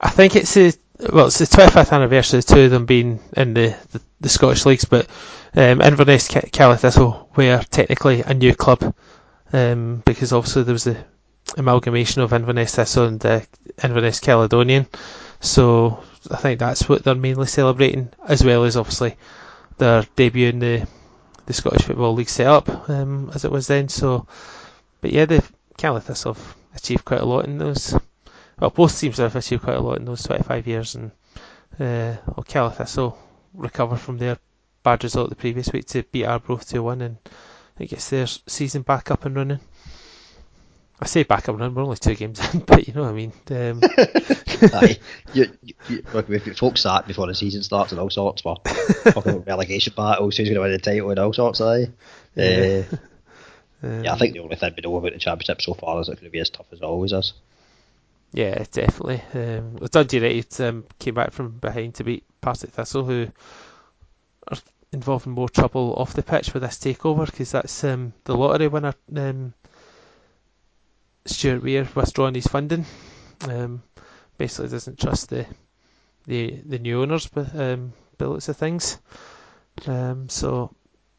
I 0.00 0.10
think 0.10 0.36
it's 0.36 0.54
the 0.54 0.76
well, 1.12 1.26
it's 1.26 1.38
the 1.38 1.44
25th 1.44 1.92
anniversary 1.92 2.38
of 2.38 2.46
two 2.46 2.60
of 2.62 2.70
them 2.70 2.86
being 2.86 3.20
in 3.36 3.54
the, 3.54 3.76
the, 3.92 4.00
the 4.20 4.28
Scottish 4.28 4.64
leagues, 4.64 4.86
but 4.86 5.06
um, 5.54 5.80
Inverness 5.82 6.28
Caley 6.28 6.76
Thistle 6.76 7.28
were 7.36 7.62
technically 7.70 8.22
a 8.22 8.32
new 8.34 8.54
club 8.54 8.94
um, 9.52 10.02
because 10.06 10.32
obviously 10.32 10.62
there 10.62 10.72
was 10.72 10.84
the 10.84 10.96
amalgamation 11.56 12.22
of 12.22 12.32
Inverness 12.32 12.74
Thistle 12.74 13.06
and 13.06 13.24
uh, 13.24 13.40
Inverness 13.82 14.20
Caledonian. 14.20 14.86
So 15.40 16.02
I 16.30 16.36
think 16.36 16.60
that's 16.60 16.88
what 16.88 17.04
they're 17.04 17.14
mainly 17.14 17.46
celebrating, 17.46 18.10
as 18.26 18.42
well 18.42 18.64
as 18.64 18.76
obviously 18.76 19.16
their 19.78 20.04
debut 20.16 20.48
in 20.48 20.58
the 20.58 20.88
the 21.46 21.52
Scottish 21.52 21.82
Football 21.82 22.14
League 22.14 22.28
set 22.28 22.46
up 22.46 22.88
um, 22.90 23.30
as 23.34 23.44
it 23.44 23.50
was 23.50 23.66
then. 23.66 23.88
So, 23.88 24.26
but 25.00 25.12
yeah, 25.12 25.24
the 25.24 25.44
Caley 25.78 26.00
Thistle 26.00 26.34
have 26.34 26.56
achieved 26.74 27.04
quite 27.04 27.20
a 27.20 27.24
lot 27.26 27.44
in 27.46 27.58
those. 27.58 27.94
Well, 28.58 28.70
both 28.70 28.98
teams 28.98 29.18
have 29.18 29.36
achieved 29.36 29.62
quite 29.62 29.76
a 29.76 29.80
lot 29.80 29.98
in 29.98 30.04
those 30.04 30.22
25 30.22 30.66
years, 30.66 30.94
and 30.94 31.10
uh, 31.78 32.16
well, 32.26 32.44
Caley 32.46 32.74
Thistle 32.74 33.18
recover 33.54 33.96
from 33.96 34.18
their 34.18 34.38
bad 34.82 35.04
result 35.04 35.30
the 35.30 35.36
previous 35.36 35.72
week 35.72 35.86
to 35.86 36.02
beat 36.04 36.24
Arbroath 36.24 36.68
2-1, 36.68 37.02
and 37.02 37.16
it 37.78 37.90
gets 37.90 38.10
their 38.10 38.26
season 38.26 38.82
back 38.82 39.10
up 39.10 39.24
and 39.24 39.36
running. 39.36 39.60
I 40.98 41.06
say 41.06 41.24
back 41.24 41.48
up 41.48 41.50
and 41.50 41.60
running, 41.60 41.74
we're 41.74 41.82
only 41.82 41.96
two 41.96 42.14
games 42.14 42.40
in, 42.54 42.60
but 42.66 42.88
you 42.88 42.94
know 42.94 43.02
what 43.02 43.10
I 43.10 43.12
mean. 43.12 43.32
Um, 43.50 43.80
Aye, 44.72 44.98
you, 45.34 45.46
you, 45.62 45.74
you, 45.88 46.54
folks 46.54 46.80
start 46.80 47.06
before 47.06 47.26
the 47.26 47.34
season 47.34 47.62
starts 47.62 47.92
and 47.92 48.00
all 48.00 48.08
sorts. 48.08 48.44
We're 48.44 48.54
talking 49.12 49.32
about 49.32 49.46
relegation 49.46 49.92
battles, 49.94 50.36
who's 50.36 50.48
going 50.48 50.54
to 50.54 50.62
win 50.62 50.72
the 50.72 50.78
title 50.78 51.10
and 51.10 51.18
all 51.18 51.34
sorts. 51.34 51.60
Aye. 51.60 51.90
Yeah. 52.34 52.82
Uh, 52.92 52.96
um, 53.82 54.04
yeah, 54.04 54.14
I 54.14 54.18
think 54.18 54.32
the 54.32 54.40
only 54.40 54.56
thing 54.56 54.72
we 54.74 54.80
know 54.80 54.96
about 54.96 55.12
the 55.12 55.18
championship 55.18 55.60
so 55.60 55.74
far 55.74 56.00
is 56.00 56.08
it's 56.08 56.18
going 56.18 56.30
to 56.30 56.32
be 56.32 56.40
as 56.40 56.48
tough 56.48 56.66
as 56.72 56.78
it 56.78 56.84
always 56.84 57.12
is. 57.12 57.34
Yeah, 58.32 58.64
definitely. 58.70 59.22
Um, 59.34 59.76
Dundee 59.76 60.16
United 60.16 60.60
um, 60.62 60.84
came 60.98 61.14
back 61.14 61.32
from 61.32 61.58
behind 61.58 61.94
to 61.96 62.04
beat 62.04 62.24
Partick 62.40 62.70
Thistle, 62.70 63.04
who 63.04 63.28
are 64.48 64.58
involved 64.92 65.26
in 65.26 65.32
more 65.32 65.48
trouble 65.48 65.94
off 65.96 66.14
the 66.14 66.22
pitch 66.22 66.54
with 66.54 66.62
this 66.62 66.78
takeover 66.78 67.26
because 67.26 67.52
that's 67.52 67.84
um, 67.84 68.14
the 68.24 68.36
lottery 68.36 68.68
winner. 68.68 68.94
Um, 69.14 69.52
Stuart 71.26 71.62
Weir 71.62 71.88
withdrawing 71.94 72.34
his 72.34 72.46
funding. 72.46 72.86
Um, 73.42 73.82
basically 74.38 74.68
doesn't 74.68 74.98
trust 74.98 75.30
the 75.30 75.46
the 76.26 76.60
the 76.64 76.78
new 76.78 77.02
owners, 77.02 77.26
but 77.26 77.54
um, 77.54 77.92
of 78.18 78.56
things. 78.56 78.98
Um, 79.86 80.28
so 80.28 80.74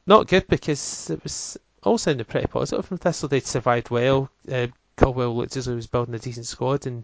not 0.06 0.28
good 0.28 0.48
because 0.48 1.10
it 1.10 1.22
was 1.24 1.58
all 1.84 1.98
sounded 1.98 2.28
pretty 2.28 2.48
positive 2.48 2.86
from 2.86 2.98
Thistle. 2.98 3.30
They'd 3.30 3.46
survived 3.46 3.90
well. 3.90 4.30
Uh, 4.52 4.68
Caldwell 4.96 5.36
looked 5.36 5.56
as 5.58 5.66
though 5.66 5.72
he 5.72 5.76
was 5.76 5.88
building 5.88 6.16
a 6.16 6.20
decent 6.20 6.48
squad, 6.48 6.88
and 6.88 7.04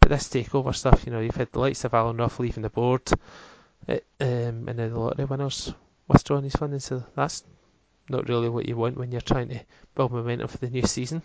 but 0.00 0.10
this 0.10 0.28
takeover 0.28 0.74
stuff, 0.74 1.04
you 1.06 1.12
know, 1.12 1.20
you've 1.20 1.36
had 1.36 1.52
the 1.52 1.60
likes 1.60 1.84
of 1.84 1.94
Alan 1.94 2.16
Rough 2.16 2.38
leaving 2.38 2.62
the 2.62 2.68
board, 2.68 3.02
it, 3.88 4.04
um, 4.20 4.68
and 4.68 4.78
then 4.78 4.92
the 4.92 4.98
lottery 4.98 5.24
winners 5.24 5.72
withdrawing 6.08 6.44
his 6.44 6.56
funding. 6.56 6.80
So 6.80 7.04
that's 7.14 7.42
not 8.08 8.28
really 8.28 8.48
what 8.48 8.68
you 8.68 8.76
want 8.76 8.98
when 8.98 9.12
you're 9.12 9.20
trying 9.20 9.48
to 9.48 9.60
build 9.94 10.12
momentum 10.12 10.48
for 10.48 10.58
the 10.58 10.70
new 10.70 10.82
season. 10.82 11.22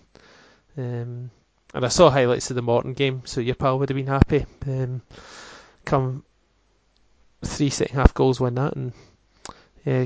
Um, 0.78 1.32
and 1.74 1.86
I 1.86 1.88
saw 1.90 2.10
highlights 2.10 2.50
of 2.50 2.56
the 2.56 2.62
Morton 2.62 2.94
game, 2.94 3.24
so 3.26 3.42
your 3.42 3.56
pal 3.56 3.80
would 3.80 3.90
have 3.90 3.96
been 3.96 4.08
happy. 4.08 4.46
Um, 4.66 5.02
come 5.86 6.24
three 7.44 7.70
second 7.70 7.96
half 7.96 8.14
goals, 8.14 8.40
win 8.40 8.56
that, 8.56 8.76
and 8.76 8.94
yeah, 9.86 10.06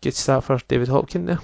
good 0.00 0.14
start 0.14 0.44
for 0.44 0.58
David 0.68 0.88
Hopkin 0.88 1.26
there. 1.26 1.40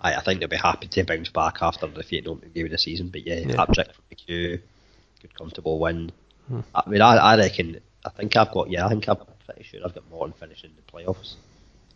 I, 0.00 0.14
I 0.14 0.20
think 0.20 0.40
they'll 0.40 0.48
be 0.48 0.56
happy 0.56 0.86
to 0.86 1.04
bounce 1.04 1.30
back 1.30 1.58
after 1.62 1.86
the 1.86 2.02
defeat 2.02 2.26
opening 2.26 2.52
game 2.52 2.66
of 2.66 2.72
the 2.72 2.78
season, 2.78 3.08
but 3.08 3.26
yeah, 3.26 3.36
yeah. 3.36 3.56
hat 3.56 3.72
trick 3.72 3.88
for 3.92 4.02
McHugh, 4.14 4.60
good 5.20 5.34
comfortable 5.36 5.78
win. 5.78 6.12
Hmm. 6.48 6.60
I 6.74 6.88
mean, 6.88 7.02
I, 7.02 7.16
I 7.16 7.36
reckon, 7.36 7.80
I 8.04 8.10
think 8.10 8.36
I've 8.36 8.52
got, 8.52 8.70
yeah, 8.70 8.86
I 8.86 8.88
think 8.88 9.08
I'm 9.08 9.18
pretty 9.44 9.64
sure 9.64 9.80
I've 9.84 9.94
got 9.94 10.08
Morton 10.10 10.34
finishing 10.38 10.70
the 10.76 10.92
playoffs 10.92 11.34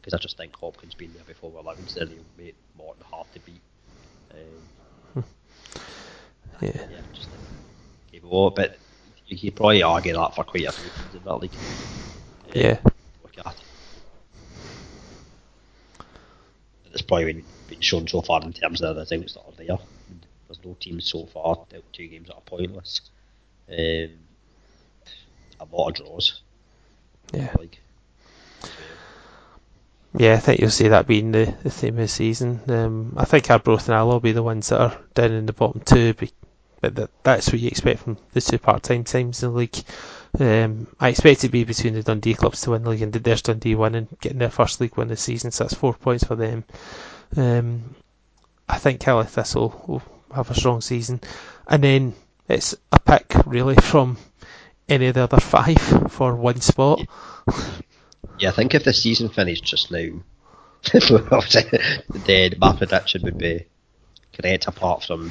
because 0.01 0.15
I 0.15 0.19
just 0.19 0.37
think 0.37 0.57
Hopkins 0.57 0.95
been 0.95 1.13
there 1.15 1.25
before 1.25 1.51
we're 1.51 1.61
allowed, 1.61 1.77
he'll 1.79 2.09
make 2.39 2.57
Morton 2.77 3.05
hard 3.11 3.27
to 3.35 3.41
beat. 3.41 3.61
Um, 4.33 4.39
yeah. 5.17 5.23
yeah 6.63 7.01
just 7.13 7.29
capable. 8.11 8.51
But 8.51 8.79
you 9.27 9.39
could 9.39 9.57
probably 9.57 9.83
argue 9.83 10.15
that 10.15 10.35
for 10.35 10.45
quite 10.45 10.65
a 10.65 10.73
few 10.73 10.91
teams 10.91 11.15
in 11.15 11.25
that 11.25 11.37
league. 11.37 11.57
Yeah. 12.55 12.79
Uh, 13.45 13.53
it's 16.93 17.03
probably 17.03 17.33
been, 17.33 17.45
been 17.69 17.81
shown 17.81 18.07
so 18.09 18.21
far 18.21 18.43
in 18.43 18.53
terms 18.53 18.83
of 18.83 18.97
the 18.97 19.19
results 19.19 19.57
that 19.57 19.63
are 19.63 19.67
there. 19.67 19.79
There's 20.49 20.65
no 20.65 20.77
teams 20.81 21.07
so 21.07 21.27
far 21.27 21.53
out 21.53 21.73
two 21.93 22.09
games 22.09 22.27
that 22.27 22.35
are 22.35 22.41
pointless. 22.41 23.01
Um, 23.69 24.11
a 25.61 25.67
lot 25.71 25.91
of 25.91 25.95
draws. 25.95 26.43
Yeah. 27.33 27.55
Like, 27.57 27.79
yeah, 30.17 30.35
I 30.35 30.39
think 30.39 30.61
you'll 30.61 30.71
see 30.71 30.89
that 30.89 31.07
being 31.07 31.33
the, 31.33 31.55
the 31.63 31.71
theme 31.71 31.95
of 31.95 32.01
the 32.01 32.09
season. 32.09 32.61
Um, 32.69 33.15
I 33.17 33.25
think 33.25 33.51
Arbroath 33.51 33.89
and 33.89 33.95
Alloa 33.95 34.15
will 34.15 34.21
be 34.21 34.33
the 34.33 34.43
ones 34.43 34.69
that 34.69 34.81
are 34.81 34.99
down 35.15 35.33
in 35.33 35.47
the 35.47 35.53
bottom 35.53 35.81
two, 35.81 36.15
but 36.81 36.95
that, 36.95 37.11
that's 37.23 37.53
what 37.53 37.61
you 37.61 37.69
expect 37.69 38.01
from 38.01 38.17
the 38.33 38.41
two 38.41 38.59
part-time 38.59 39.05
teams 39.05 39.43
in 39.43 39.53
the 39.53 39.57
league. 39.57 39.77
Um, 40.39 40.87
I 40.99 41.09
expect 41.11 41.39
it 41.39 41.47
to 41.47 41.49
be 41.49 41.65
between 41.65 41.95
the 41.95 42.03
Dundee 42.03 42.35
clubs 42.35 42.63
to 42.63 42.71
win 42.71 42.83
the 42.83 42.91
league, 42.91 43.03
and 43.03 43.13
there's 43.13 43.43
Dundee 43.43 43.75
winning, 43.75 44.09
getting 44.21 44.39
their 44.39 44.51
first 44.51 44.81
league 44.81 44.97
win 44.97 45.09
this 45.09 45.21
season, 45.21 45.51
so 45.51 45.65
that's 45.65 45.75
four 45.75 45.95
points 45.95 46.25
for 46.25 46.35
them. 46.35 46.65
Um, 47.37 47.95
I 48.69 48.79
think 48.79 49.01
Caley 49.01 49.27
Thistle 49.27 49.85
will 49.87 50.03
have 50.35 50.51
a 50.51 50.55
strong 50.55 50.81
season, 50.81 51.21
and 51.67 51.85
then 51.85 52.15
it's 52.49 52.75
a 52.91 52.99
pick 52.99 53.33
really 53.47 53.77
from 53.77 54.17
any 54.89 55.07
of 55.07 55.15
the 55.15 55.23
other 55.23 55.41
five 55.41 55.79
for 56.11 56.35
one 56.35 56.61
spot. 56.61 57.01
Yeah, 58.41 58.49
I 58.49 58.53
think 58.53 58.75
if 58.75 58.85
the 58.85 58.93
season 58.93 59.29
finished 59.29 59.65
just 59.65 59.91
now, 59.91 60.09
then 60.93 62.55
my 62.59 62.73
prediction 62.77 63.23
would 63.23 63.39
be 63.39 63.67
correct 64.33 64.67
apart 64.67 65.05
from 65.05 65.31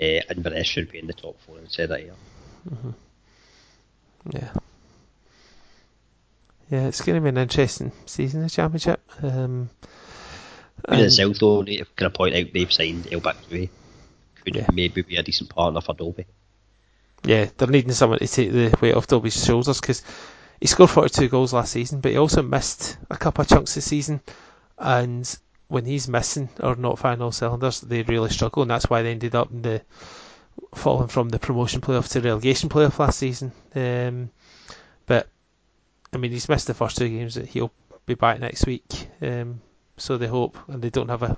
uh, 0.00 0.20
Inverness 0.30 0.66
should 0.66 0.90
be 0.92 0.98
in 1.00 1.06
the 1.08 1.12
top 1.12 1.40
four 1.40 1.58
instead 1.58 1.90
of 1.90 1.98
here. 1.98 2.14
Mm-hmm. 2.70 2.90
Yeah. 4.30 4.50
Yeah, 6.70 6.86
it's 6.88 7.00
going 7.00 7.16
to 7.16 7.20
be 7.22 7.28
an 7.28 7.38
interesting 7.38 7.92
season, 8.06 8.42
the 8.42 8.50
Championship. 8.50 9.00
Um, 9.22 9.70
in 10.88 11.00
itself, 11.00 11.38
though, 11.38 11.62
need 11.62 11.78
to 11.78 11.84
kind 11.96 12.06
of 12.06 12.14
point 12.14 12.34
out 12.34 12.52
they've 12.52 12.72
signed 12.72 13.08
El 13.12 13.20
Bakhtaoui. 13.20 13.68
Could 14.44 14.56
Yeah. 14.56 14.66
maybe 14.72 15.02
be 15.02 15.16
a 15.16 15.22
decent 15.22 15.50
partner 15.50 15.80
for 15.80 15.94
Dobbie. 15.94 16.26
yeah, 17.24 17.46
they're 17.56 17.68
needing 17.68 17.92
someone 17.92 18.18
to 18.20 18.26
take 18.28 18.52
the 18.52 18.76
weight 18.80 18.94
off 18.94 19.06
Dobbie's 19.06 19.44
shoulders 19.44 19.80
because 19.80 20.02
he 20.60 20.66
scored 20.66 20.90
42 20.90 21.28
goals 21.28 21.52
last 21.52 21.72
season, 21.72 22.00
but 22.00 22.12
he 22.12 22.18
also 22.18 22.42
missed 22.42 22.96
a 23.10 23.16
couple 23.16 23.42
of 23.42 23.48
chunks 23.48 23.74
this 23.74 23.84
season. 23.84 24.20
And 24.78 25.38
when 25.68 25.84
he's 25.84 26.08
missing 26.08 26.48
or 26.60 26.76
not 26.76 26.98
firing 26.98 27.22
all 27.22 27.32
cylinders, 27.32 27.80
they 27.80 28.02
really 28.02 28.30
struggle, 28.30 28.62
and 28.62 28.70
that's 28.70 28.88
why 28.88 29.02
they 29.02 29.10
ended 29.10 29.34
up 29.34 29.50
in 29.50 29.62
the 29.62 29.82
falling 30.74 31.08
from 31.08 31.28
the 31.28 31.38
promotion 31.38 31.80
playoff 31.80 32.10
to 32.12 32.20
relegation 32.20 32.68
playoff 32.68 32.98
last 32.98 33.18
season. 33.18 33.52
Um, 33.74 34.30
but 35.06 35.28
I 36.12 36.16
mean, 36.18 36.30
he's 36.30 36.48
missed 36.48 36.66
the 36.66 36.74
first 36.74 36.96
two 36.96 37.08
games. 37.08 37.34
He'll 37.34 37.72
be 38.06 38.14
back 38.14 38.40
next 38.40 38.66
week, 38.66 39.08
um, 39.20 39.60
so 39.96 40.16
they 40.16 40.26
hope, 40.26 40.56
and 40.68 40.80
they 40.80 40.90
don't 40.90 41.08
have 41.08 41.22
a 41.22 41.36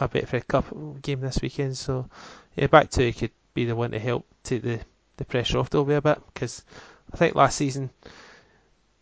a 0.00 0.08
Betfred 0.08 0.46
Cup 0.46 0.66
game 1.02 1.20
this 1.20 1.40
weekend. 1.42 1.76
So 1.76 2.08
yeah, 2.56 2.66
back 2.66 2.90
to 2.90 3.12
could 3.12 3.30
be 3.54 3.64
the 3.64 3.76
one 3.76 3.90
to 3.92 3.98
help 3.98 4.26
take 4.42 4.62
the, 4.62 4.80
the 5.16 5.24
pressure 5.24 5.58
off 5.58 5.70
Dobbie 5.70 5.94
a 5.94 6.02
bit 6.02 6.20
because 6.32 6.64
I 7.12 7.16
think 7.16 7.34
last 7.34 7.56
season 7.56 7.90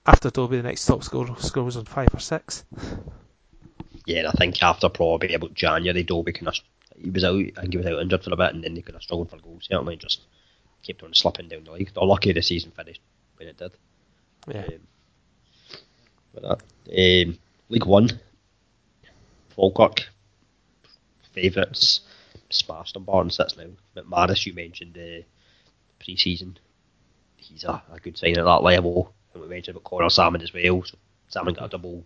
after 0.06 0.30
Dobbie 0.30 0.58
the 0.58 0.62
next 0.62 0.86
top 0.86 1.02
score 1.02 1.36
score 1.38 1.64
was 1.64 1.76
on 1.76 1.84
five 1.84 2.14
or 2.14 2.20
six. 2.20 2.64
Yeah, 4.06 4.18
and 4.20 4.28
I 4.28 4.32
think 4.32 4.62
after 4.62 4.88
probably 4.88 5.34
about 5.34 5.54
January, 5.54 6.04
Dobbie 6.04 6.32
kind 6.32 6.48
of 6.48 6.54
he 6.96 7.10
was 7.10 7.24
out. 7.24 7.34
I 7.34 7.60
think 7.62 7.72
he 7.72 7.78
was 7.78 7.86
out 7.86 8.00
injured 8.00 8.24
for 8.24 8.32
a 8.32 8.36
bit, 8.36 8.54
and 8.54 8.62
then 8.62 8.74
they 8.74 8.82
kind 8.82 8.96
of 8.96 9.02
struggled 9.02 9.30
for 9.30 9.38
goals. 9.38 9.66
Certainly, 9.68 9.94
and 9.94 10.02
just 10.02 10.22
kept 10.82 11.02
on 11.02 11.12
slipping 11.12 11.48
down 11.48 11.64
the 11.64 11.72
league. 11.72 11.90
They're 11.92 12.04
lucky 12.04 12.32
the 12.32 12.42
season 12.42 12.70
finished 12.70 13.00
when 13.36 13.48
it 13.48 13.56
did. 13.56 13.72
Yeah, 14.48 14.64
Um, 14.64 14.80
that. 16.34 17.26
Um, 17.28 17.38
League 17.68 17.84
One, 17.84 18.08
Falkirk, 19.56 20.08
favourites, 21.32 22.00
smashed 22.50 22.96
on 22.96 23.02
Barn 23.04 23.30
sits 23.30 23.56
now. 23.56 23.66
McManus, 23.96 24.46
you 24.46 24.52
mentioned 24.54 24.96
uh, 24.96 25.24
pre-season, 25.98 26.58
he's 27.48 27.64
a, 27.64 27.82
a 27.92 27.98
good 28.00 28.16
sign 28.18 28.38
at 28.38 28.44
that 28.44 28.62
level. 28.62 29.14
And 29.32 29.42
we 29.42 29.48
mentioned 29.48 29.76
about 29.76 29.88
Conor 29.88 30.10
Sammon 30.10 30.42
as 30.42 30.52
well. 30.52 30.82
So 30.84 30.96
Sammon 31.28 31.54
got 31.54 31.66
a 31.66 31.68
double, 31.68 32.04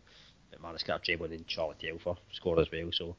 McManus 0.55 0.85
got 0.85 1.01
a 1.01 1.05
treble, 1.05 1.27
and 1.27 1.35
then 1.35 1.45
Charlie 1.47 1.77
Telfer 1.81 2.17
scored 2.33 2.59
as 2.59 2.71
well. 2.73 2.91
So 2.93 3.17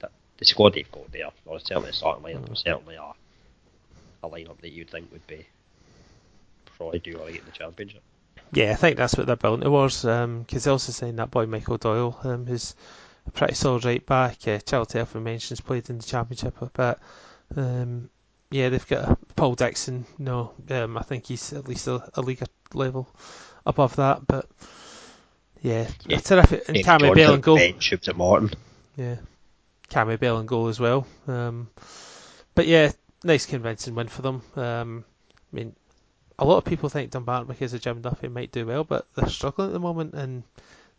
that, 0.00 0.12
the 0.38 0.44
squad 0.44 0.74
they've 0.74 0.90
got 0.90 1.10
there, 1.12 1.30
or 1.46 1.60
certainly 1.60 1.90
the 1.90 1.96
starting 1.96 2.24
lineup, 2.24 2.48
mm. 2.48 2.56
certainly 2.56 2.96
a, 2.96 3.12
a 4.22 4.30
lineup 4.30 4.60
that 4.60 4.72
you'd 4.72 4.90
think 4.90 5.10
would 5.12 5.26
be 5.26 5.46
probably 6.76 6.98
do 6.98 7.16
alright 7.16 7.36
in 7.36 7.44
the 7.44 7.52
championship. 7.52 8.02
yeah, 8.52 8.72
I 8.72 8.74
think 8.74 8.96
that's 8.96 9.16
what 9.16 9.26
they're 9.26 9.36
building 9.36 9.64
towards. 9.64 10.02
Because 10.02 10.64
they 10.64 10.70
also 10.70 10.92
signed 10.92 11.18
that 11.18 11.30
boy 11.30 11.46
Michael 11.46 11.78
Doyle, 11.78 12.18
um, 12.24 12.46
who's 12.46 12.74
a 13.26 13.30
pretty 13.30 13.54
solid 13.54 13.84
right 13.84 14.04
back. 14.04 14.46
Uh, 14.46 14.58
Charlie 14.58 14.86
Telfer 14.86 15.20
mentions 15.20 15.60
played 15.60 15.88
in 15.90 15.98
the 15.98 16.04
championship 16.04 16.60
a 16.60 16.66
bit. 16.66 16.98
Um, 17.56 18.10
yeah, 18.52 18.68
they've 18.68 18.86
got 18.86 19.18
Paul 19.34 19.54
Dixon. 19.54 20.04
No, 20.18 20.52
um, 20.70 20.96
I 20.96 21.02
think 21.02 21.26
he's 21.26 21.52
at 21.52 21.66
least 21.68 21.88
a, 21.88 22.08
a 22.14 22.20
league 22.22 22.42
level 22.74 23.08
above 23.66 23.96
that. 23.96 24.26
But 24.26 24.48
yeah, 25.62 25.88
Yeah. 26.06 26.18
a 26.18 26.20
terrific 26.20 26.68
and 26.68 26.78
Cammy 26.78 27.14
Bell 27.14 27.34
and 27.34 27.42
goal. 27.42 27.56
bench, 27.56 27.92
at 27.92 28.16
Morton. 28.16 28.50
Yeah, 28.96 29.16
Cammy 29.88 30.18
Bell 30.20 30.38
and 30.38 30.48
goal 30.48 30.68
as 30.68 30.78
well. 30.78 31.06
Um, 31.26 31.68
but 32.54 32.66
yeah, 32.66 32.92
nice 33.24 33.46
convincing 33.46 33.94
win 33.94 34.08
for 34.08 34.22
them. 34.22 34.42
Um, 34.56 35.04
I 35.52 35.56
mean, 35.56 35.74
a 36.38 36.44
lot 36.44 36.58
of 36.58 36.64
people 36.64 36.88
think 36.88 37.10
Dunbar 37.10 37.44
because 37.44 37.72
of 37.74 37.80
Jim 37.80 38.00
Duffy 38.02 38.28
might 38.28 38.52
do 38.52 38.66
well, 38.66 38.84
but 38.84 39.06
they're 39.14 39.28
struggling 39.28 39.68
at 39.68 39.72
the 39.72 39.80
moment 39.80 40.14
and 40.14 40.42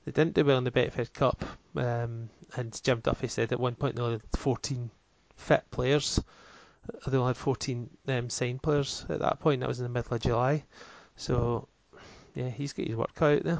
they 0.05 0.11
didn't 0.11 0.33
do 0.35 0.45
well 0.45 0.57
in 0.57 0.63
the 0.63 0.71
Betfred 0.71 1.13
Cup. 1.13 1.43
Um, 1.75 2.29
and 2.55 2.81
Jim 2.83 2.99
Duffy 3.01 3.27
said 3.27 3.51
at 3.51 3.59
one 3.59 3.75
point 3.75 3.95
they 3.95 4.01
only 4.01 4.13
had 4.15 4.39
14 4.39 4.89
fit 5.35 5.63
players. 5.71 6.19
They 7.07 7.17
only 7.17 7.29
had 7.29 7.37
14 7.37 7.89
um, 8.07 8.29
signed 8.29 8.61
players 8.61 9.05
at 9.09 9.19
that 9.19 9.39
point. 9.39 9.61
That 9.61 9.69
was 9.69 9.79
in 9.79 9.83
the 9.85 9.89
middle 9.89 10.13
of 10.15 10.21
July. 10.21 10.63
So, 11.15 11.67
yeah, 12.35 12.49
he's 12.49 12.73
got 12.73 12.87
his 12.87 12.95
work 12.95 13.13
cut 13.15 13.37
out 13.37 13.43
there. 13.43 13.59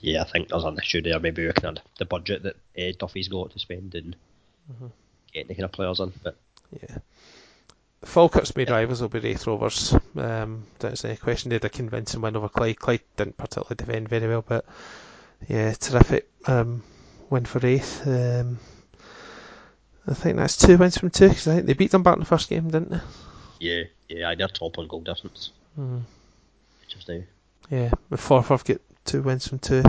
Yeah, 0.00 0.22
I 0.22 0.24
think 0.24 0.48
there's 0.48 0.64
an 0.64 0.78
issue 0.78 1.02
there. 1.02 1.20
Maybe 1.20 1.46
looking 1.46 1.66
at 1.68 1.80
the 1.98 2.06
budget 2.06 2.42
that 2.44 2.56
uh, 2.78 2.92
Duffy's 2.98 3.28
got 3.28 3.50
to 3.52 3.58
spend 3.58 3.94
and 3.94 4.16
Mhm. 4.72 4.90
getting 5.32 5.48
the 5.48 5.54
kind 5.54 5.64
of 5.64 5.72
players 5.72 6.00
in. 6.00 6.12
But 6.22 6.36
Yeah. 6.82 6.98
Falkirk's 8.02 8.56
main 8.56 8.70
rivals 8.70 9.02
will 9.02 9.10
be 9.10 9.18
Raith 9.18 9.46
Rovers. 9.46 9.94
Um, 10.16 10.64
that's 10.78 11.04
any 11.04 11.16
question. 11.16 11.50
They 11.50 11.56
had 11.56 11.64
a 11.66 11.68
convincing 11.68 12.22
win 12.22 12.34
over 12.36 12.48
Clyde. 12.48 12.78
Clyde 12.78 13.02
didn't 13.16 13.36
particularly 13.36 13.76
defend 13.76 14.08
very 14.08 14.26
well, 14.26 14.42
but 14.46 14.64
yeah, 15.48 15.74
terrific 15.74 16.30
um, 16.46 16.82
win 17.28 17.44
for 17.44 17.58
Raith. 17.58 18.06
Um, 18.06 18.58
I 20.10 20.14
think 20.14 20.36
that's 20.36 20.56
two 20.56 20.76
wins 20.76 20.98
from 20.98 21.10
two 21.10 21.28
because 21.28 21.46
I 21.48 21.54
think 21.54 21.66
they 21.66 21.72
beat 21.74 21.92
them 21.92 22.02
back 22.02 22.14
in 22.14 22.20
the 22.20 22.26
first 22.26 22.48
game, 22.48 22.68
didn't 22.68 22.90
they? 22.90 23.00
yeah, 23.60 23.84
yeah, 24.08 24.34
they're 24.34 24.48
top 24.48 24.78
on 24.78 24.88
goal 24.88 25.00
difference 25.02 25.52
Mm. 25.78 26.02
just 26.88 27.08
now. 27.08 27.20
Yeah, 27.70 27.90
with 28.10 28.20
Forfar 28.20 28.64
get 28.64 28.82
two 29.04 29.22
wins 29.22 29.46
from 29.46 29.60
two. 29.60 29.84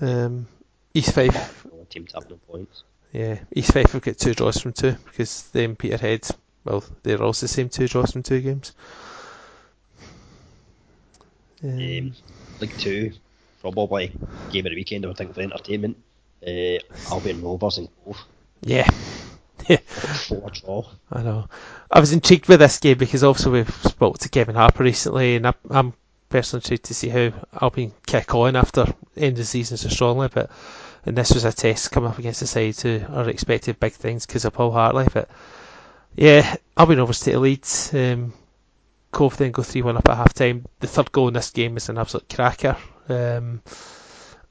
Um, 0.00 0.46
East 0.92 1.14
Fife, 1.14 1.62
The 1.64 1.72
only 1.72 1.86
team 1.86 2.06
to 2.06 2.16
have 2.16 2.28
no 2.28 2.36
points. 2.36 2.82
yeah, 3.12 3.38
East 3.54 3.72
Fife 3.72 3.92
have 3.92 4.02
got 4.02 4.18
two 4.18 4.34
draws 4.34 4.60
from 4.60 4.72
two 4.72 4.92
because 5.06 5.48
they 5.50 5.66
them 5.66 5.76
Peterhead, 5.76 6.28
well, 6.64 6.84
they're 7.02 7.22
also 7.22 7.44
the 7.44 7.48
same 7.48 7.68
two 7.70 7.88
draws 7.88 8.12
from 8.12 8.22
two 8.22 8.40
games. 8.40 8.72
Um, 11.62 11.70
Um, 11.78 12.14
League 12.60 12.76
Two, 12.76 13.12
probably 13.60 14.12
game 14.50 14.66
of 14.66 14.70
the 14.70 14.76
weekend. 14.76 15.04
I 15.04 15.08
would 15.08 15.16
think 15.16 15.34
for 15.34 15.40
entertainment. 15.40 15.96
Uh, 16.46 16.78
Albion 17.10 17.42
Rovers 17.42 17.78
and 17.78 17.88
Cove. 18.04 18.18
yeah. 18.62 18.88
I 21.12 21.22
know. 21.22 21.48
I 21.90 22.00
was 22.00 22.12
intrigued 22.12 22.48
with 22.48 22.60
this 22.60 22.78
game 22.78 22.98
because 22.98 23.22
also 23.24 23.50
we've 23.50 23.74
spoke 23.84 24.18
to 24.18 24.28
Kevin 24.28 24.54
Harper 24.54 24.84
recently, 24.84 25.36
and 25.36 25.46
I, 25.48 25.54
I'm 25.70 25.92
personally 26.28 26.60
intrigued 26.64 26.84
to 26.84 26.94
see 26.94 27.08
how 27.08 27.32
Albion 27.60 27.92
kick 28.06 28.34
on 28.34 28.56
after 28.56 28.82
end 29.16 29.32
of 29.32 29.36
the 29.38 29.44
season 29.44 29.76
so 29.76 29.88
strongly. 29.88 30.28
But 30.32 30.50
and 31.06 31.16
this 31.16 31.32
was 31.32 31.44
a 31.44 31.52
test 31.52 31.90
coming 31.90 32.10
up 32.10 32.18
against 32.18 32.40
the 32.40 32.46
side 32.46 32.76
who 32.80 33.00
are 33.12 33.28
expected 33.28 33.80
big 33.80 33.92
things 33.92 34.26
because 34.26 34.44
of 34.44 34.52
Paul 34.52 34.70
Hartley. 34.72 35.06
But 35.12 35.28
yeah, 36.16 36.56
Albion 36.76 36.98
Rovers 37.00 37.20
take 37.20 37.34
the 37.34 37.40
lead. 37.40 37.66
Um, 37.92 38.32
Cove 39.12 39.36
then 39.36 39.50
go 39.50 39.62
three 39.62 39.82
one 39.82 39.96
up 39.96 40.08
at 40.08 40.16
half 40.16 40.32
time. 40.34 40.66
The 40.78 40.86
third 40.86 41.10
goal 41.10 41.28
in 41.28 41.34
this 41.34 41.50
game 41.50 41.76
is 41.76 41.88
an 41.88 41.98
absolute 41.98 42.28
cracker. 42.32 42.76
Um, 43.08 43.60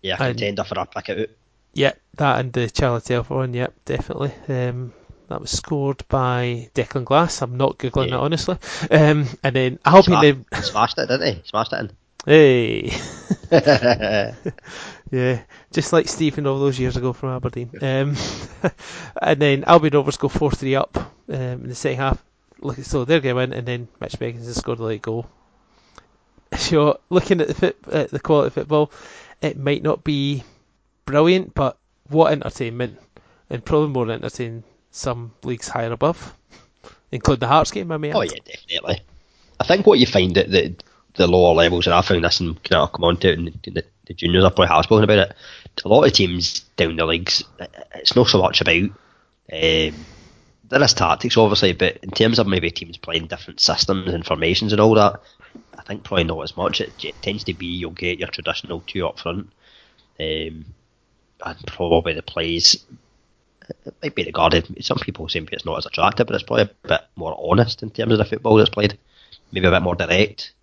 Yeah, 0.01 0.17
And- 0.19 0.37
contender 0.37 0.63
for 0.65 0.79
a 0.79 0.85
pick 0.85 1.09
out. 1.09 1.27
yeah, 1.73 1.93
that 2.15 2.39
and 2.39 2.51
the 2.51 2.69
Charlie 2.69 2.99
Telfer 3.01 3.35
one, 3.35 3.53
yep, 3.53 3.73
definitely. 3.85 4.33
Um, 4.49 4.91
that 5.29 5.41
was 5.41 5.51
scored 5.51 6.03
by 6.09 6.69
Declan 6.73 7.05
Glass. 7.05 7.41
I'm 7.41 7.57
not 7.57 7.77
googling 7.77 8.09
Yeah. 8.09 8.15
it 8.15 8.19
honestly. 8.19 8.57
Um, 8.91 9.27
and 9.43 9.55
then 9.55 9.79
Albion, 9.85 10.21
then, 10.21 10.45
Sma- 10.51 10.61
smashed 10.63 10.97
it, 10.97 11.07
didn't 11.07 11.35
he? 11.35 11.41
Smashed 11.45 11.73
it 11.73 11.91
hey, 12.25 12.91
in. 12.91 12.95
yeah, 15.11 15.41
just 15.71 15.93
like 15.93 16.07
Stephen 16.07 16.47
all 16.47 16.59
those 16.59 16.79
years 16.79 16.97
ago 16.97 17.13
from 17.13 17.29
Aberdeen. 17.29 17.71
Um, 17.81 18.15
and 19.21 19.41
then 19.41 19.63
Albion 19.65 19.93
Rovers 19.93 20.17
go 20.17 20.27
four 20.27 20.51
three 20.51 20.75
up 20.75 20.97
um, 20.97 21.35
in 21.35 21.67
the 21.69 21.75
second 21.75 21.99
half. 21.99 22.23
Look, 22.59 22.77
so 22.79 23.05
they're 23.05 23.21
going 23.21 23.35
to 23.35 23.39
win, 23.39 23.53
and 23.53 23.67
then 23.67 23.87
Mitch 24.01 24.19
Beckins 24.19 24.45
has 24.45 24.57
scored 24.57 24.79
a 24.79 24.83
late 24.83 25.01
goal. 25.01 25.25
So 26.57 26.99
looking 27.11 27.41
at 27.41 27.47
the 27.47 27.53
fit, 27.53 27.77
at 27.91 28.09
the 28.09 28.19
quality 28.19 28.47
of 28.47 28.53
football, 28.53 28.91
it 29.39 29.55
might 29.55 29.83
not 29.83 30.03
be 30.03 30.43
brilliant, 31.05 31.53
but 31.53 31.77
what 32.07 32.31
entertainment, 32.31 32.97
and 33.51 33.63
probably 33.63 33.89
more 33.89 34.09
entertaining 34.09 34.63
some 34.91 35.33
leagues 35.43 35.67
higher 35.67 35.91
above, 35.91 36.35
including 37.11 37.41
the 37.41 37.47
Hearts 37.47 37.71
game. 37.71 37.91
I 37.91 37.97
mean, 37.97 38.15
Oh 38.15 38.21
yeah, 38.21 38.37
definitely. 38.45 39.01
I 39.59 39.63
think 39.65 39.85
what 39.85 39.99
you 39.99 40.05
find 40.05 40.37
at 40.37 40.51
the 40.51 40.75
the 41.15 41.27
lower 41.27 41.53
levels, 41.53 41.85
and 41.85 41.93
I 41.93 42.01
found 42.01 42.23
this 42.23 42.39
and 42.39 42.61
kind 42.63 42.81
of 42.81 42.93
come 42.93 43.03
on 43.03 43.17
to 43.17 43.31
it, 43.31 43.37
and 43.37 43.59
the, 43.63 43.83
the 44.05 44.13
juniors 44.13 44.43
I 44.43 44.49
probably 44.49 44.67
have 44.67 44.85
spoken 44.85 45.03
about 45.03 45.29
it. 45.29 45.35
A 45.83 45.87
lot 45.87 46.05
of 46.05 46.13
teams 46.13 46.61
down 46.75 46.95
the 46.95 47.05
leagues, 47.05 47.43
it's 47.95 48.15
not 48.15 48.27
so 48.27 48.41
much 48.41 48.61
about. 48.61 48.89
Um, 49.51 49.95
there 50.69 50.83
is 50.83 50.93
tactics, 50.93 51.37
obviously, 51.37 51.73
but 51.73 51.97
in 51.97 52.11
terms 52.11 52.37
of 52.37 52.47
maybe 52.47 52.69
teams 52.69 52.97
playing 52.97 53.27
different 53.27 53.59
systems 53.59 54.13
and 54.13 54.25
formations 54.25 54.71
and 54.71 54.81
all 54.81 54.93
that, 54.95 55.21
I 55.77 55.81
think 55.81 56.03
probably 56.03 56.25
not 56.25 56.43
as 56.43 56.55
much. 56.55 56.81
It, 56.81 56.93
it 57.03 57.15
tends 57.21 57.43
to 57.45 57.53
be 57.53 57.65
you'll 57.65 57.91
get 57.91 58.19
your 58.19 58.27
traditional 58.27 58.83
two 58.85 59.07
up 59.07 59.19
front. 59.19 59.51
Um, 60.19 60.65
and 61.45 61.57
probably 61.65 62.13
the 62.13 62.21
plays 62.21 62.85
might 64.01 64.15
be 64.15 64.23
regarded. 64.23 64.83
Some 64.83 64.97
people 64.97 65.27
say 65.29 65.45
it's 65.51 65.65
not 65.65 65.77
as 65.77 65.85
attractive, 65.85 66.27
but 66.27 66.35
it's 66.35 66.43
probably 66.43 66.63
a 66.63 66.87
bit 66.87 67.01
more 67.15 67.37
honest 67.41 67.83
in 67.83 67.89
terms 67.89 68.11
of 68.11 68.17
the 68.17 68.25
football 68.25 68.55
that's 68.55 68.69
played. 68.69 68.97
Maybe 69.51 69.67
a 69.67 69.71
bit 69.71 69.81
more 69.81 69.95
direct. 69.95 70.53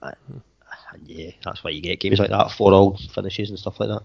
But, 0.00 0.18
and 0.28 0.42
yeah, 1.06 1.30
that's 1.44 1.64
why 1.64 1.70
you 1.70 1.80
get 1.80 2.00
games 2.00 2.18
like 2.18 2.30
that, 2.30 2.50
four 2.50 2.72
all 2.72 2.96
finishes 2.96 3.50
and 3.50 3.58
stuff 3.58 3.80
like 3.80 3.88
that. 3.88 4.02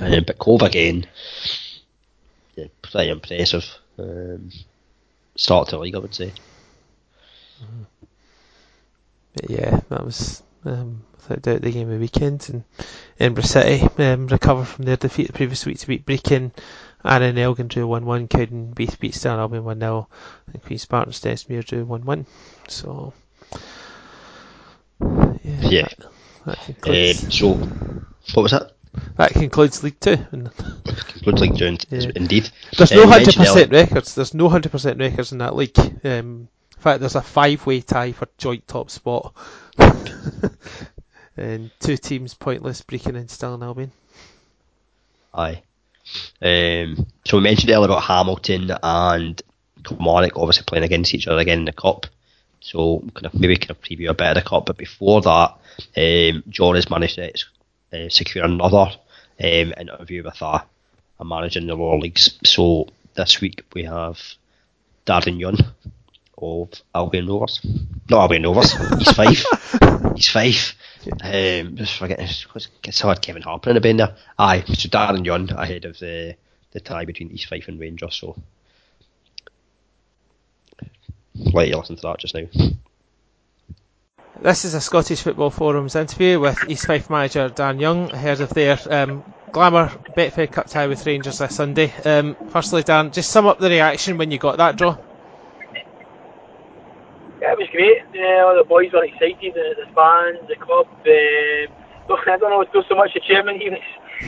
Yeah. 0.00 0.20
But 0.26 0.38
Cove 0.38 0.62
again, 0.62 1.06
yeah, 2.56 2.66
pretty 2.82 3.10
impressive 3.10 3.64
um, 3.98 4.50
start 5.36 5.68
to 5.68 5.76
the 5.76 5.80
league, 5.80 5.94
I 5.94 5.98
would 5.98 6.14
say. 6.14 6.32
But 9.34 9.50
yeah, 9.50 9.80
that 9.88 10.04
was 10.04 10.42
um, 10.64 11.02
without 11.16 11.42
doubt 11.42 11.62
the 11.62 11.72
game 11.72 11.88
of 11.88 11.94
the 11.94 12.00
weekend. 12.00 12.48
And 12.50 12.64
Edinburgh 13.18 13.44
City 13.44 13.86
um, 13.98 14.26
recovered 14.26 14.66
from 14.66 14.84
their 14.84 14.96
defeat 14.96 15.26
the 15.28 15.32
previous 15.32 15.64
week 15.66 15.78
to 15.78 15.86
beat 15.86 16.06
Brechin. 16.06 16.52
Annan 17.04 17.38
Elgin 17.38 17.68
drew 17.68 17.86
1 17.86 18.04
1, 18.04 18.28
Cowden 18.28 18.72
beat, 18.72 18.98
beat 18.98 19.14
Stirling 19.14 19.40
Albion 19.40 19.64
1 19.64 19.80
0, 19.80 20.08
and 20.52 20.62
Queen 20.62 20.78
Spartans 20.78 21.20
Desmere 21.20 21.64
drew 21.64 21.84
1 21.84 22.04
1. 22.04 22.26
So, 22.68 23.12
yeah. 25.00 25.36
yeah. 25.44 25.88
That, 26.44 26.58
that 26.58 26.64
concludes. 26.64 27.24
Um, 27.24 27.30
so, 27.30 27.48
what 28.34 28.42
was 28.42 28.52
that? 28.52 28.72
That 29.16 29.32
concludes 29.32 29.82
League 29.82 30.00
Two. 30.00 30.16
concludes 30.30 31.40
League 31.40 31.56
Two, 31.56 31.76
yeah. 31.90 32.10
indeed. 32.16 32.50
There's 32.76 32.90
no 32.90 33.04
um, 33.04 33.10
hundred 33.10 33.34
percent 33.34 33.70
records. 33.70 34.14
There's 34.14 34.34
no 34.34 34.48
hundred 34.48 34.72
percent 34.72 34.98
records 34.98 35.32
in 35.32 35.38
that 35.38 35.54
league. 35.54 35.78
Um, 36.04 36.48
in 36.76 36.82
fact, 36.82 37.00
there's 37.00 37.16
a 37.16 37.22
five-way 37.22 37.80
tie 37.80 38.12
for 38.12 38.28
joint 38.38 38.66
top 38.68 38.90
spot, 38.90 39.34
and 41.36 41.70
two 41.80 41.96
teams 41.96 42.34
pointless, 42.34 42.82
Brechin 42.82 43.16
and 43.16 43.30
Stirling 43.30 43.62
Albion. 43.62 43.92
Aye. 45.34 45.62
Um, 46.40 47.06
so 47.24 47.36
we 47.36 47.42
mentioned 47.42 47.70
earlier 47.70 47.86
about 47.86 48.02
Hamilton 48.02 48.70
and 48.82 49.40
Kilmarnock 49.84 50.36
obviously 50.36 50.64
playing 50.66 50.84
against 50.84 51.14
each 51.14 51.28
other 51.28 51.38
again 51.38 51.60
in 51.60 51.64
the 51.66 51.72
cup. 51.72 52.06
So 52.60 53.00
kind 53.14 53.26
of 53.26 53.34
maybe 53.34 53.56
kind 53.56 53.70
of 53.70 53.80
preview 53.80 54.10
a 54.10 54.14
bit 54.14 54.28
of 54.28 54.34
the 54.34 54.48
cup, 54.48 54.66
but 54.66 54.76
before 54.76 55.20
that, 55.22 55.56
um, 55.96 56.42
John 56.48 56.74
has 56.74 56.90
managed 56.90 57.16
to 57.16 57.32
uh, 57.92 58.08
secure 58.08 58.44
another 58.44 58.90
um, 59.40 59.74
interview 59.78 60.24
with 60.24 60.40
a, 60.42 60.64
a 61.20 61.24
manager 61.24 61.60
in 61.60 61.66
the 61.66 61.76
lower 61.76 61.98
leagues. 61.98 62.38
So 62.44 62.88
this 63.14 63.40
week 63.40 63.62
we 63.74 63.84
have 63.84 64.20
Darren 65.06 65.38
Young 65.38 65.58
of 66.40 66.70
Albion 66.94 67.26
Rovers. 67.26 67.60
Not 68.08 68.22
Albion 68.22 68.44
Rovers, 68.44 68.74
East 69.00 69.14
Fife. 69.14 69.44
East 70.16 70.30
Fife. 70.30 70.74
Um, 71.22 71.76
just 71.76 71.96
forgetting, 71.96 72.28
it's 72.84 73.00
hard 73.00 73.22
Kevin 73.22 73.42
Harper 73.42 73.70
in 73.70 73.74
the 73.74 73.80
bend 73.80 74.00
there. 74.00 74.14
Aye, 74.38 74.64
so 74.66 74.88
Darren 74.88 75.24
Young 75.24 75.50
ahead 75.50 75.84
of 75.84 75.98
the, 75.98 76.36
the 76.72 76.80
tie 76.80 77.04
between 77.04 77.30
East 77.30 77.46
Fife 77.46 77.68
and 77.68 77.80
Rangers. 77.80 78.16
So 78.16 78.36
let 81.52 81.68
you 81.68 81.76
listen 81.76 81.96
to 81.96 82.02
that 82.02 82.18
just 82.18 82.34
now. 82.34 82.46
This 84.40 84.64
is 84.64 84.74
a 84.74 84.80
Scottish 84.80 85.22
Football 85.22 85.50
Forums 85.50 85.96
interview 85.96 86.38
with 86.38 86.68
East 86.68 86.86
Fife 86.86 87.10
manager 87.10 87.48
Dan 87.48 87.80
Young 87.80 88.10
ahead 88.12 88.40
of 88.40 88.50
their 88.50 88.78
um, 88.88 89.24
glamour 89.50 89.88
Betfred 90.16 90.52
Cup 90.52 90.68
tie 90.68 90.86
with 90.86 91.04
Rangers 91.06 91.38
this 91.38 91.56
Sunday. 91.56 91.92
Um, 92.04 92.36
firstly, 92.50 92.82
Dan, 92.82 93.10
just 93.10 93.30
sum 93.30 93.46
up 93.46 93.58
the 93.58 93.68
reaction 93.68 94.16
when 94.16 94.30
you 94.30 94.38
got 94.38 94.58
that 94.58 94.76
draw. 94.76 94.96
Yeah, 97.40 97.54
it 97.54 97.58
was 97.58 97.70
great. 97.70 98.02
Yeah, 98.14 98.44
all 98.46 98.58
the 98.58 98.66
boys 98.66 98.90
were 98.92 99.04
excited, 99.04 99.54
the, 99.54 99.78
the 99.78 99.86
fans, 99.94 100.42
the 100.48 100.58
club. 100.58 100.90
Uh, 101.06 101.70
I 102.08 102.36
don't 102.40 102.50
know, 102.50 102.64
there's 102.72 102.88
so 102.88 102.96
much 102.96 103.14
the 103.14 103.20
chairman. 103.20 103.60
He 103.60 103.70
was, 103.70 103.84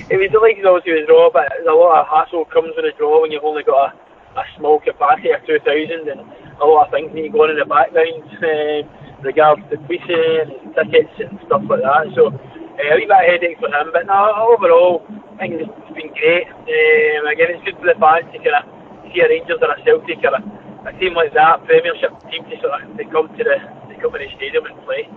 he 0.09 0.17
was 0.17 0.31
delighted 0.31 0.67
obviously 0.67 1.01
with 1.01 1.09
the 1.09 1.13
draw, 1.13 1.31
but 1.33 1.49
there's 1.51 1.67
a 1.67 1.75
lot 1.75 2.05
of 2.05 2.07
hassle 2.07 2.45
comes 2.47 2.77
with 2.77 2.87
a 2.87 2.95
draw 2.97 3.23
when 3.23 3.33
you've 3.33 3.45
only 3.45 3.65
got 3.65 3.97
a, 4.37 4.41
a 4.41 4.45
small 4.59 4.79
capacity 4.79 5.33
of 5.33 5.43
2,000 5.49 6.07
and 6.07 6.21
a 6.61 6.65
lot 6.65 6.87
of 6.87 6.93
things 6.93 7.11
need 7.11 7.33
going 7.33 7.51
in 7.51 7.59
the 7.59 7.67
background. 7.67 8.25
Uh, 8.39 8.85
regards 9.23 9.63
to 9.71 9.77
policing 9.85 10.65
and 10.65 10.75
tickets 10.75 11.13
and 11.21 11.39
stuff 11.47 11.63
like 11.69 11.85
that. 11.85 12.09
So 12.17 12.33
uh, 12.33 12.93
a 12.93 12.97
wee 12.97 13.09
bit 13.09 13.21
of 13.21 13.27
headache 13.29 13.59
for 13.61 13.69
him, 13.69 13.93
but 13.93 14.07
no, 14.07 14.17
overall, 14.57 15.05
I 15.37 15.49
think 15.49 15.61
it's 15.61 15.95
been 15.95 16.13
great. 16.17 16.49
Um, 16.49 17.29
again, 17.29 17.53
it's 17.57 17.65
good 17.65 17.77
for 17.77 17.89
the 17.89 17.97
fans 18.01 18.29
to 18.33 18.39
kind 18.41 18.57
of 18.61 18.65
see 19.13 19.21
a 19.21 19.29
Rangers 19.29 19.61
or 19.61 19.73
a 19.73 19.79
Celtic 19.85 20.21
or 20.25 20.35
a, 20.37 20.41
a 20.87 20.93
team 20.99 21.15
like 21.15 21.33
that, 21.35 21.65
Premiership 21.65 22.11
team, 22.31 22.45
to 22.45 22.61
sort 22.61 22.83
of 22.83 22.97
they 22.97 23.05
come 23.05 23.29
to 23.29 23.45
the 23.45 23.57
they 23.89 23.95
come 24.01 24.13
to 24.13 24.19
the 24.19 24.29
stadium 24.37 24.67
and 24.67 24.77
play. 24.85 25.09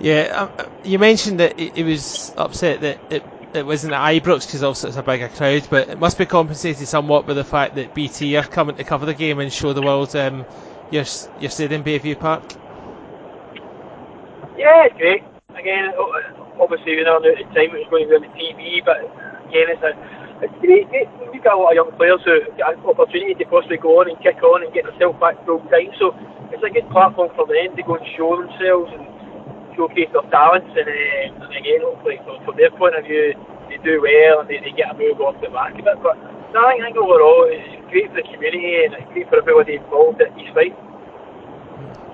Yeah, 0.00 0.48
um, 0.58 0.70
you 0.82 0.98
mentioned 0.98 1.40
that 1.40 1.60
it, 1.60 1.84
was 1.84 2.32
upset 2.36 2.80
that 2.80 2.98
it 3.10 3.22
it 3.54 3.66
wasn't 3.66 3.92
at 3.92 4.00
Ibrox 4.00 4.46
because 4.46 4.62
obviously 4.62 4.88
it's 4.88 4.98
a 4.98 5.02
bigger 5.02 5.28
crowd, 5.28 5.66
but 5.70 5.88
it 5.88 5.98
must 5.98 6.18
be 6.18 6.26
compensated 6.26 6.88
somewhat 6.88 7.26
by 7.26 7.34
the 7.34 7.44
fact 7.44 7.74
that 7.76 7.94
BT 7.94 8.36
are 8.36 8.44
coming 8.44 8.76
to 8.76 8.84
cover 8.84 9.06
the 9.06 9.14
game 9.14 9.38
and 9.38 9.52
show 9.52 9.72
the 9.72 9.82
world 9.82 10.16
um, 10.16 10.46
your 10.90 11.04
your 11.40 11.50
stadium, 11.50 11.84
Bayview 11.84 12.18
Park. 12.18 12.42
Yeah, 14.56 14.86
it's 14.86 14.96
great. 14.96 15.22
Again, 15.54 15.92
obviously 16.58 16.96
we 16.96 17.04
know 17.04 17.16
at 17.16 17.22
the 17.22 17.44
time 17.54 17.74
it 17.76 17.84
was 17.84 17.86
going 17.90 18.08
to 18.08 18.10
be 18.10 18.14
on 18.14 18.22
the 18.22 18.28
TV, 18.28 18.84
but 18.84 18.98
again, 19.48 19.68
it's 19.68 19.82
a 19.82 19.92
it's 20.42 20.58
great. 20.58 20.90
We've 21.30 21.42
got 21.42 21.54
a 21.54 21.60
lot 21.62 21.72
of 21.72 21.78
young 21.78 21.92
players 21.94 22.20
who 22.26 22.42
get 22.58 22.66
an 22.74 22.82
opportunity 22.82 23.38
to 23.38 23.46
possibly 23.46 23.78
go 23.78 24.02
on 24.02 24.10
and 24.10 24.18
kick 24.18 24.42
on 24.42 24.66
and 24.66 24.74
get 24.74 24.84
themselves 24.84 25.14
back 25.22 25.38
full 25.46 25.62
time. 25.70 25.94
So 26.02 26.10
it's 26.50 26.62
a 26.66 26.70
good 26.70 26.86
platform 26.90 27.30
for 27.38 27.46
them 27.46 27.78
to 27.78 27.82
go 27.86 27.94
and 27.94 28.06
show 28.18 28.34
themselves 28.34 28.90
and 28.90 29.06
showcase 29.78 30.10
their 30.10 30.26
talents. 30.34 30.74
And, 30.74 30.90
uh, 30.90 31.46
and 31.46 31.54
again, 31.54 31.86
hopefully 31.86 32.18
from, 32.26 32.42
from 32.42 32.58
their 32.58 32.74
point 32.74 32.98
of 32.98 33.06
view, 33.06 33.38
they 33.70 33.78
do 33.86 34.02
well 34.02 34.42
and 34.42 34.48
they, 34.50 34.58
they 34.58 34.74
get 34.74 34.90
a 34.90 34.96
move 34.98 35.22
off 35.22 35.38
the 35.38 35.48
back 35.48 35.78
of 35.78 35.86
it. 35.86 35.98
But 36.02 36.18
no, 36.50 36.60
I 36.66 36.76
think 36.82 36.98
overall 36.98 37.46
it's 37.46 37.78
great 37.88 38.10
for 38.10 38.18
the 38.18 38.26
community 38.26 38.82
and 38.82 38.98
it's 38.98 39.08
great 39.14 39.30
for 39.30 39.38
everybody 39.38 39.78
involved 39.78 40.20
at 40.20 40.34
East 40.34 40.52
Fife. 40.58 40.76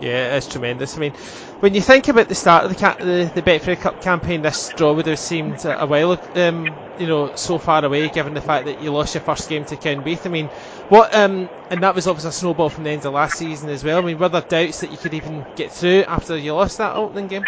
Yeah, 0.00 0.36
it's 0.36 0.46
tremendous. 0.46 0.96
I 0.96 1.00
mean, 1.00 1.12
when 1.58 1.74
you 1.74 1.80
think 1.80 2.06
about 2.06 2.28
the 2.28 2.34
start 2.36 2.64
of 2.64 2.70
the 2.70 3.04
the, 3.04 3.32
the 3.34 3.42
Betfred 3.42 3.80
Cup 3.80 4.00
campaign, 4.00 4.42
this 4.42 4.70
draw 4.76 4.92
would 4.92 5.06
have 5.06 5.18
seemed 5.18 5.64
a 5.64 5.86
while, 5.86 6.12
um, 6.36 6.72
you 7.00 7.06
know, 7.08 7.34
so 7.34 7.58
far 7.58 7.84
away, 7.84 8.08
given 8.08 8.32
the 8.32 8.40
fact 8.40 8.66
that 8.66 8.80
you 8.80 8.92
lost 8.92 9.14
your 9.14 9.22
first 9.22 9.48
game 9.48 9.64
to 9.64 9.76
Cowdenbeath. 9.76 10.24
I 10.24 10.28
mean, 10.28 10.46
what, 10.88 11.12
um, 11.16 11.48
and 11.70 11.82
that 11.82 11.96
was 11.96 12.06
obviously 12.06 12.28
a 12.28 12.32
snowball 12.32 12.68
from 12.68 12.84
the 12.84 12.90
end 12.90 13.04
of 13.06 13.12
last 13.12 13.38
season 13.38 13.70
as 13.70 13.82
well. 13.82 13.98
I 13.98 14.02
mean, 14.02 14.18
were 14.18 14.28
there 14.28 14.40
doubts 14.40 14.80
that 14.82 14.92
you 14.92 14.98
could 14.98 15.14
even 15.14 15.44
get 15.56 15.72
through 15.72 16.04
after 16.04 16.36
you 16.36 16.54
lost 16.54 16.78
that 16.78 16.94
opening 16.94 17.26
game? 17.26 17.44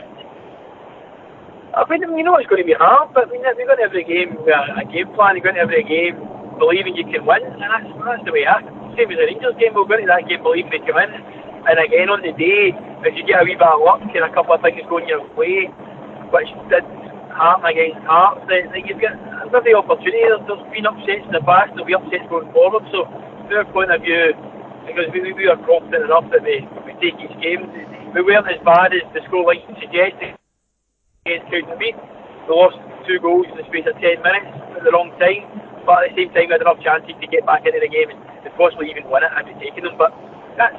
I 1.72 1.88
mean, 1.88 2.02
you 2.02 2.24
know 2.24 2.34
it's 2.34 2.50
going 2.50 2.62
to 2.62 2.66
be 2.66 2.74
hard, 2.74 3.14
but 3.14 3.28
I 3.28 3.30
mean, 3.30 3.42
we've 3.56 3.66
got 3.68 3.78
every 3.78 4.02
game 4.02 4.34
with 4.34 4.48
a, 4.48 4.84
game 4.90 5.14
plan. 5.14 5.36
You've 5.36 5.44
got 5.44 5.56
every 5.56 5.84
game 5.84 6.18
believing 6.58 6.96
you 6.96 7.04
can 7.04 7.24
win, 7.24 7.44
and 7.46 7.62
that's, 7.62 7.86
that's 8.04 8.24
the 8.24 8.32
way 8.32 8.44
I. 8.44 8.60
Same 8.98 9.06
as 9.06 9.18
the 9.22 9.30
Rangers 9.30 9.54
game, 9.60 9.70
we'll 9.72 9.86
go 9.86 9.94
into 9.94 10.10
that 10.10 10.26
game 10.26 10.42
believing 10.42 10.72
they 10.72 10.82
can 10.82 10.96
win 10.98 11.39
and 11.68 11.76
again 11.76 12.08
on 12.08 12.24
the 12.24 12.32
day, 12.32 12.72
if 13.04 13.12
you 13.16 13.24
get 13.28 13.40
a 13.40 13.44
wee 13.44 13.56
bit 13.56 13.68
of 13.68 13.84
luck 13.84 14.00
and 14.00 14.24
a 14.24 14.32
couple 14.32 14.56
of 14.56 14.64
things 14.64 14.80
going 14.88 15.08
your 15.08 15.20
way, 15.36 15.68
which 16.32 16.48
did 16.72 16.84
happen 17.32 17.68
against 17.68 18.00
Hearts, 18.08 18.44
then, 18.48 18.72
then 18.72 18.84
you've 18.88 19.00
got 19.00 19.16
every 19.52 19.74
opportunity. 19.76 20.24
There's, 20.24 20.64
been 20.72 20.86
upsets 20.86 21.26
in 21.26 21.32
the 21.34 21.44
past, 21.44 21.76
there'll 21.76 21.88
be 21.88 21.96
upsets 21.96 22.24
going 22.32 22.48
forward. 22.52 22.84
So, 22.92 23.04
from 23.48 23.60
our 23.60 23.68
point 23.72 23.90
of 23.92 24.00
view, 24.00 24.32
because 24.86 25.10
we, 25.12 25.32
we 25.32 25.44
were 25.48 25.60
confident 25.66 26.08
enough 26.08 26.28
that 26.32 26.42
we, 26.46 26.64
we 26.86 26.92
take 27.02 27.18
each 27.20 27.36
game, 27.42 27.68
we 28.14 28.20
weren't 28.24 28.48
as 28.48 28.60
bad 28.64 28.96
as 28.96 29.04
the 29.12 29.20
scoreline 29.28 29.62
suggested 29.78 30.34
against 31.26 31.46
Cowdenbeath. 31.52 31.98
We 32.48 32.52
lost 32.56 32.78
two 33.06 33.20
goals 33.20 33.46
in 33.52 33.60
the 33.60 33.66
space 33.68 33.86
of 33.86 33.94
10 34.00 34.22
minutes 34.24 34.50
at 34.74 34.82
the 34.82 34.90
wrong 34.90 35.14
time, 35.20 35.46
but 35.86 36.08
at 36.08 36.16
the 36.16 36.24
same 36.24 36.30
time, 36.34 36.46
we 36.50 36.54
had 36.56 36.64
enough 36.64 36.80
chances 36.82 37.14
to 37.14 37.26
get 37.28 37.46
back 37.46 37.66
into 37.66 37.78
the 37.78 37.90
game 37.90 38.10
and, 38.10 38.20
and 38.46 38.52
possibly 38.58 38.90
even 38.90 39.06
win 39.10 39.22
it 39.22 39.32
had 39.34 39.46
we 39.46 39.54
taken 39.62 39.86
them. 39.86 39.94
But 39.94 40.10
that's 40.58 40.78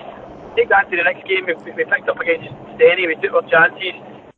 take 0.55 0.69
that 0.69 0.89
to 0.89 0.95
the 0.97 1.03
next 1.03 1.27
game. 1.27 1.45
We, 1.45 1.53
we 1.71 1.83
picked 1.83 2.09
up 2.09 2.19
against 2.19 2.49
Stenny, 2.75 3.07
we 3.07 3.15
took 3.21 3.33
our 3.33 3.45
chances, 3.49 3.95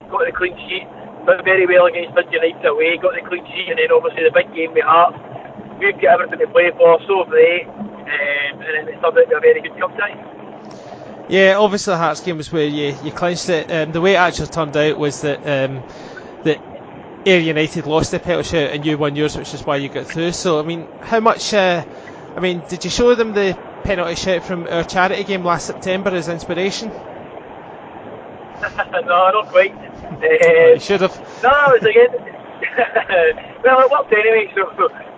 got 0.09 0.26
the 0.26 0.32
clean 0.32 0.55
sheet, 0.68 0.86
did 1.26 1.43
very 1.43 1.66
well 1.66 1.86
against 1.88 2.16
Dundee 2.16 2.38
United 2.38 2.66
away, 2.66 2.97
got 2.97 3.14
the 3.16 3.24
clean 3.28 3.45
sheet, 3.47 3.70
and 3.70 3.80
then 3.80 3.91
obviously 3.91 4.24
the 4.24 4.34
big 4.34 4.53
game 4.53 4.74
we 4.74 4.82
have. 4.82 5.16
We've 5.80 5.95
got 5.99 6.22
everything 6.22 6.39
to 6.39 6.47
play 6.51 6.72
for, 6.78 6.99
so 7.07 7.24
have 7.24 7.32
they, 7.32 7.66
um, 7.66 8.61
and 8.61 8.89
it 8.89 8.99
turned 9.01 9.05
out 9.05 9.16
to 9.16 9.28
be 9.28 9.36
a 9.36 9.39
very 9.39 9.61
good 9.61 9.78
cup 9.80 9.95
tie. 9.97 10.16
Yeah, 11.30 11.55
obviously 11.57 11.91
the 11.91 11.97
Hearts 11.97 12.22
game 12.22 12.38
was 12.38 12.51
where 12.51 12.66
you, 12.66 12.95
you 13.03 13.11
clinched 13.11 13.49
it. 13.49 13.72
Um, 13.72 13.91
the 13.91 14.01
way 14.01 14.14
it 14.14 14.18
actually 14.18 14.47
turned 14.47 14.76
out 14.76 14.97
was 14.97 15.22
that 15.22 15.39
um, 15.39 15.84
that 16.43 16.59
Ayr 17.26 17.39
United 17.39 17.88
lost 17.88 18.11
the 18.11 18.20
penalty 18.20 18.49
shoot 18.49 18.72
and 18.72 18.86
you 18.86 18.97
won 18.97 19.16
yours, 19.16 19.38
which 19.38 19.53
is 19.53 19.66
why 19.66 19.78
you 19.78 19.88
got 19.88 20.05
through. 20.05 20.34
So, 20.34 20.59
I 20.59 20.64
mean, 20.64 20.88
how 21.01 21.22
much? 21.22 21.53
Uh, 21.53 21.86
I 22.36 22.39
mean, 22.39 22.61
did 22.68 22.84
you 22.84 22.91
show 22.91 23.16
them 23.16 23.34
the 23.34 23.57
penalty 23.84 24.16
shout 24.16 24.44
from 24.44 24.68
our 24.68 24.84
charity 24.84 25.24
game 25.24 25.44
last 25.44 25.68
September 25.68 26.10
as 26.10 26.30
inspiration? 26.30 26.90
no, 29.06 29.30
not 29.32 29.48
quite. 29.50 29.74
Uh, 30.14 30.80
should 30.80 31.02
have. 31.02 31.12
No, 31.44 31.52
it's 31.76 31.84
again. 31.84 32.08
well, 33.66 33.84
it 33.84 33.92
worked 33.92 34.14
anyway. 34.14 34.48
So, 34.56 34.64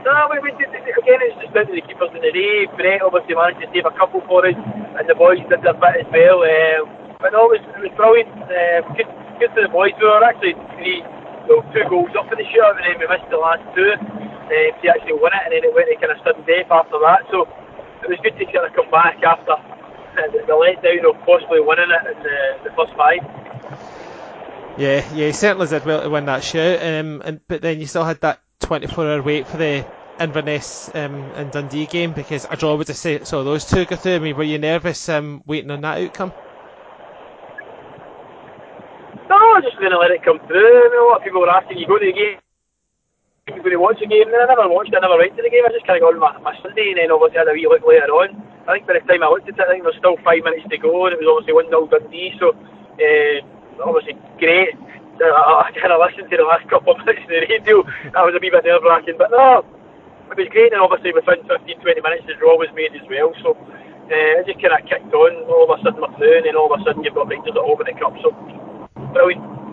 no, 0.02 0.14
we, 0.34 0.40
we 0.42 0.50
did, 0.58 0.74
again, 0.74 1.22
it's 1.22 1.38
just 1.38 1.54
down 1.54 1.68
to 1.68 1.74
the 1.78 1.86
keepers 1.86 2.10
in 2.16 2.26
the 2.26 2.34
day. 2.34 2.66
Brett 2.74 3.06
obviously 3.06 3.36
managed 3.38 3.62
to 3.62 3.70
save 3.70 3.86
a 3.86 3.94
couple 3.94 4.26
for 4.26 4.48
us, 4.48 4.56
and 4.58 5.06
the 5.06 5.14
boys 5.14 5.38
did 5.46 5.62
their 5.62 5.78
bit 5.78 6.02
as 6.02 6.10
well. 6.10 6.42
Uh, 6.42 6.90
but 7.22 7.38
no, 7.38 7.54
it 7.54 7.60
was, 7.60 7.64
it 7.76 7.82
was 7.86 7.94
brilliant. 7.94 8.32
Uh, 8.50 8.82
good, 8.98 9.06
good 9.38 9.52
for 9.54 9.62
the 9.62 9.70
boys. 9.70 9.94
We 10.00 10.10
were 10.10 10.26
actually 10.26 10.58
three 10.74 11.06
so 11.46 11.62
two 11.74 11.86
goals 11.90 12.10
up 12.18 12.26
in 12.34 12.38
the 12.42 12.48
shootout, 12.50 12.82
and 12.82 12.86
then 12.86 12.98
we 12.98 13.06
missed 13.06 13.30
the 13.30 13.38
last 13.38 13.62
two 13.78 13.94
uh, 13.94 14.50
to 14.50 14.86
actually 14.90 15.18
win 15.18 15.34
it, 15.34 15.42
and 15.46 15.52
then 15.54 15.62
it 15.62 15.74
went 15.74 15.86
to 15.90 15.96
kind 16.02 16.14
of 16.14 16.18
sudden 16.26 16.42
death 16.50 16.70
after 16.74 16.98
that. 17.06 17.26
So 17.30 17.46
it 18.06 18.10
was 18.10 18.20
good 18.22 18.38
to 18.38 18.46
kind 18.46 18.66
of 18.68 18.74
come 18.74 18.90
back 18.92 19.18
after 19.24 19.58
the, 20.16 20.46
the 20.46 20.54
letdown 20.54 21.10
of 21.10 21.18
possibly 21.26 21.60
winning 21.60 21.90
it 21.90 22.16
in 22.16 22.24
the, 22.24 22.70
the 22.70 22.76
first 22.76 22.94
five. 22.96 23.20
Yeah, 24.78 25.04
yeah, 25.14 25.28
he 25.28 25.32
certainly 25.32 25.68
did 25.68 25.86
well 25.86 26.02
to 26.02 26.10
win 26.10 26.26
that 26.26 26.44
shoot. 26.44 26.78
Um, 26.82 27.22
and 27.26 27.40
but 27.48 27.62
then 27.62 27.80
you 27.80 27.88
still 27.88 28.04
had 28.04 28.22
that 28.22 28.42
24-hour 28.62 29.22
wait 29.22 29.48
for 29.48 29.58
the 29.58 29.86
Inverness 30.20 30.90
um, 30.96 31.16
and 31.36 31.52
Dundee 31.52 31.88
game 31.88 32.14
because 32.14 32.46
a 32.50 32.56
draw 32.56 32.76
would 32.76 32.88
have 32.88 32.96
say 32.96 33.24
so 33.24 33.44
those 33.44 33.66
two 33.66 33.86
go 33.86 33.96
through. 33.96 34.16
I 34.16 34.20
mean, 34.20 34.38
were 34.38 34.44
you 34.44 34.58
nervous 34.58 35.10
um, 35.10 35.44
waiting 35.46 35.72
on 35.72 35.82
that 35.82 36.02
outcome? 36.02 36.32
No, 39.28 39.36
I 39.36 39.60
was 39.60 39.64
just 39.66 39.78
going 39.80 39.92
to 39.92 39.98
let 39.98 40.12
it 40.12 40.24
come 40.24 40.40
through. 40.48 40.56
I 40.56 40.90
mean, 40.90 41.02
a 41.02 41.06
lot 41.06 41.18
of 41.18 41.24
people 41.24 41.42
were 41.42 41.50
asking, 41.50 41.80
you 41.80 41.88
go 41.88 41.98
to 41.98 42.06
the 42.06 42.14
game, 42.14 42.40
you 43.54 43.62
going 43.62 43.78
to 43.78 43.78
watch 43.78 44.02
game? 44.02 44.26
And 44.26 44.42
I 44.42 44.50
never 44.50 44.66
watched 44.66 44.90
it, 44.90 44.98
I 44.98 45.06
never 45.06 45.22
went 45.22 45.38
to 45.38 45.46
the 45.46 45.54
game. 45.54 45.62
I 45.62 45.70
just 45.70 45.86
kind 45.86 46.02
of 46.02 46.10
got 46.10 46.18
on 46.18 46.26
my, 46.26 46.34
my 46.42 46.58
Sunday 46.66 46.90
and 46.90 46.98
then 46.98 47.14
obviously 47.14 47.38
had 47.38 47.46
a 47.46 47.54
wee 47.54 47.70
look 47.70 47.86
later 47.86 48.10
on. 48.10 48.42
I 48.66 48.74
think 48.74 48.90
by 48.90 48.98
the 48.98 49.06
time 49.06 49.22
I 49.22 49.30
looked 49.30 49.46
at 49.46 49.54
it, 49.54 49.62
I 49.62 49.70
think 49.70 49.86
there 49.86 49.94
was 49.94 50.02
still 50.02 50.18
five 50.26 50.42
minutes 50.42 50.66
to 50.66 50.82
go 50.82 51.06
and 51.06 51.14
it 51.14 51.22
was 51.22 51.30
obviously 51.30 51.54
1 51.54 51.70
0 51.70 51.86
Dundee, 51.86 52.34
so 52.42 52.58
uh, 52.58 53.38
obviously 53.86 54.18
great. 54.42 54.74
I, 55.22 55.62
I 55.62 55.70
kind 55.78 55.94
of 55.94 56.02
listened 56.02 56.34
to 56.34 56.42
the 56.42 56.50
last 56.50 56.66
couple 56.74 56.98
of 56.98 57.06
minutes 57.06 57.22
of 57.22 57.38
the 57.38 57.46
radio. 57.46 57.86
That 58.18 58.26
was 58.26 58.34
a 58.34 58.42
wee 58.42 58.50
bit 58.50 58.66
nerve 58.66 58.82
wracking, 58.82 59.22
but 59.22 59.30
no, 59.30 59.62
it 59.62 60.42
was 60.42 60.50
great, 60.50 60.74
and 60.74 60.82
obviously 60.82 61.14
within 61.14 61.46
15, 61.46 61.86
20 61.86 62.02
minutes 62.02 62.26
the 62.26 62.34
draw 62.42 62.58
was 62.58 62.74
made 62.74 62.98
as 62.98 63.06
well. 63.06 63.30
So 63.46 63.54
uh, 63.54 64.42
it 64.42 64.50
just 64.50 64.58
kind 64.58 64.74
of 64.74 64.90
kicked 64.90 65.14
on. 65.14 65.46
All 65.54 65.70
of 65.70 65.78
a 65.78 65.78
sudden 65.86 66.02
we're 66.02 66.42
and 66.42 66.50
then 66.50 66.58
all 66.58 66.74
of 66.74 66.82
a 66.82 66.82
sudden 66.82 67.06
you've 67.06 67.14
got 67.14 67.30
Rangers 67.30 67.54
at 67.54 67.62
home 67.62 67.78
in 67.78 67.94
the 67.94 67.94
cup. 67.94 68.18
So 68.26 68.34
brilliant. 69.14 69.65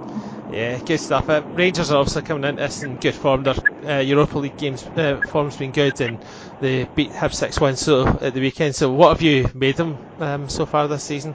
Yeah, 0.52 0.78
good 0.84 1.00
stuff. 1.00 1.30
Uh, 1.30 1.42
Rangers 1.54 1.90
are 1.90 1.98
obviously 1.98 2.22
coming 2.22 2.44
into 2.44 2.60
this 2.60 2.82
in 2.82 2.96
good 2.96 3.14
form. 3.14 3.42
Their 3.42 3.54
uh, 3.86 4.00
Europa 4.00 4.38
League 4.38 4.58
games 4.58 4.84
uh, 4.84 5.18
form's 5.28 5.56
been 5.56 5.72
good, 5.72 5.98
and 6.02 6.18
they 6.60 6.84
beat 6.84 7.10
Hib 7.10 7.32
six 7.32 7.58
one 7.58 7.76
so 7.76 8.06
at 8.20 8.34
the 8.34 8.40
weekend. 8.40 8.74
So, 8.74 8.92
what 8.92 9.16
have 9.16 9.22
you 9.22 9.48
made 9.54 9.76
them 9.76 9.96
um, 10.20 10.50
so 10.50 10.66
far 10.66 10.88
this 10.88 11.04
season? 11.04 11.34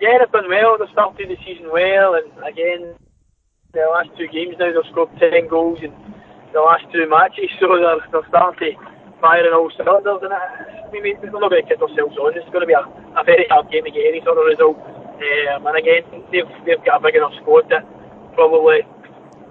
Yeah, 0.00 0.18
they've 0.20 0.30
done 0.30 0.48
well. 0.48 0.78
They've 0.78 0.88
started 0.92 1.28
the 1.28 1.36
season 1.44 1.68
well, 1.72 2.14
and 2.14 2.30
again, 2.46 2.94
the 3.72 3.88
last 3.90 4.10
two 4.16 4.28
games 4.28 4.54
now 4.56 4.70
they've 4.70 4.92
scored 4.92 5.10
ten 5.18 5.48
goals 5.48 5.80
in 5.82 5.90
the 6.52 6.60
last 6.60 6.84
two 6.92 7.10
matches, 7.10 7.50
so 7.58 7.74
they're, 7.74 8.06
they're 8.12 8.28
starting 8.28 8.78
in 8.78 9.52
all 9.52 9.70
cylinders. 9.76 10.22
And 10.22 10.32
I 10.32 10.90
mean, 10.92 11.02
we're 11.02 11.40
not 11.40 11.50
going 11.50 11.62
to 11.62 11.68
kid 11.68 11.82
ourselves 11.82 12.16
on. 12.18 12.38
It's 12.38 12.46
going 12.54 12.60
to 12.60 12.70
be 12.70 12.78
a, 12.78 12.86
a 13.18 13.24
very 13.24 13.46
hard 13.50 13.72
game 13.72 13.82
to 13.82 13.90
get 13.90 14.06
any 14.06 14.22
sort 14.22 14.38
of 14.38 14.46
result. 14.46 15.03
Um, 15.24 15.66
and 15.66 15.76
again, 15.76 16.04
they've, 16.30 16.50
they've 16.66 16.84
got 16.84 17.00
a 17.00 17.02
big 17.02 17.16
enough 17.16 17.32
squad 17.40 17.68
that 17.70 17.84
probably 18.34 18.82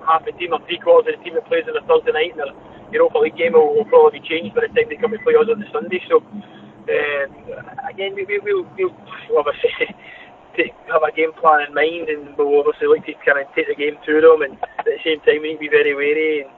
half 0.06 0.26
the 0.26 0.32
team 0.34 0.54
or 0.54 0.62
three 0.68 0.78
quarters 0.78 1.14
of 1.14 1.20
the 1.20 1.24
team 1.24 1.34
that 1.36 1.48
plays 1.48 1.66
on 1.66 1.78
a 1.78 1.86
Thursday 1.88 2.12
night 2.12 2.32
in 2.32 2.38
their 2.38 2.54
Europa 2.92 3.18
League 3.18 3.38
game 3.38 3.54
will, 3.54 3.74
will 3.74 3.86
probably 3.86 4.20
be 4.20 4.28
changed 4.28 4.54
by 4.54 4.68
the 4.68 4.72
time 4.76 4.90
they 4.90 5.00
come 5.00 5.12
to 5.12 5.20
play 5.26 5.34
us 5.34 5.50
on 5.50 5.60
the 5.60 5.70
Sunday. 5.74 6.02
So, 6.06 6.22
um, 6.22 7.30
again, 7.90 8.14
we, 8.14 8.26
we, 8.26 8.40
we'll, 8.44 8.68
we'll 8.78 8.94
obviously 9.40 9.72
have 10.92 11.02
a 11.02 11.12
game 11.16 11.34
plan 11.34 11.66
in 11.66 11.74
mind 11.74 12.10
and 12.10 12.38
we'll 12.38 12.60
obviously 12.60 12.88
like 12.88 13.06
to 13.08 13.14
kind 13.26 13.42
of 13.42 13.50
take 13.56 13.68
the 13.68 13.76
game 13.76 13.98
to 14.06 14.22
them 14.22 14.46
and 14.46 14.54
at 14.78 14.86
the 14.86 15.00
same 15.02 15.20
time 15.26 15.42
we 15.42 15.58
need 15.58 15.64
to 15.64 15.66
be 15.66 15.74
very 15.74 15.96
wary 15.96 16.46
and 16.46 16.52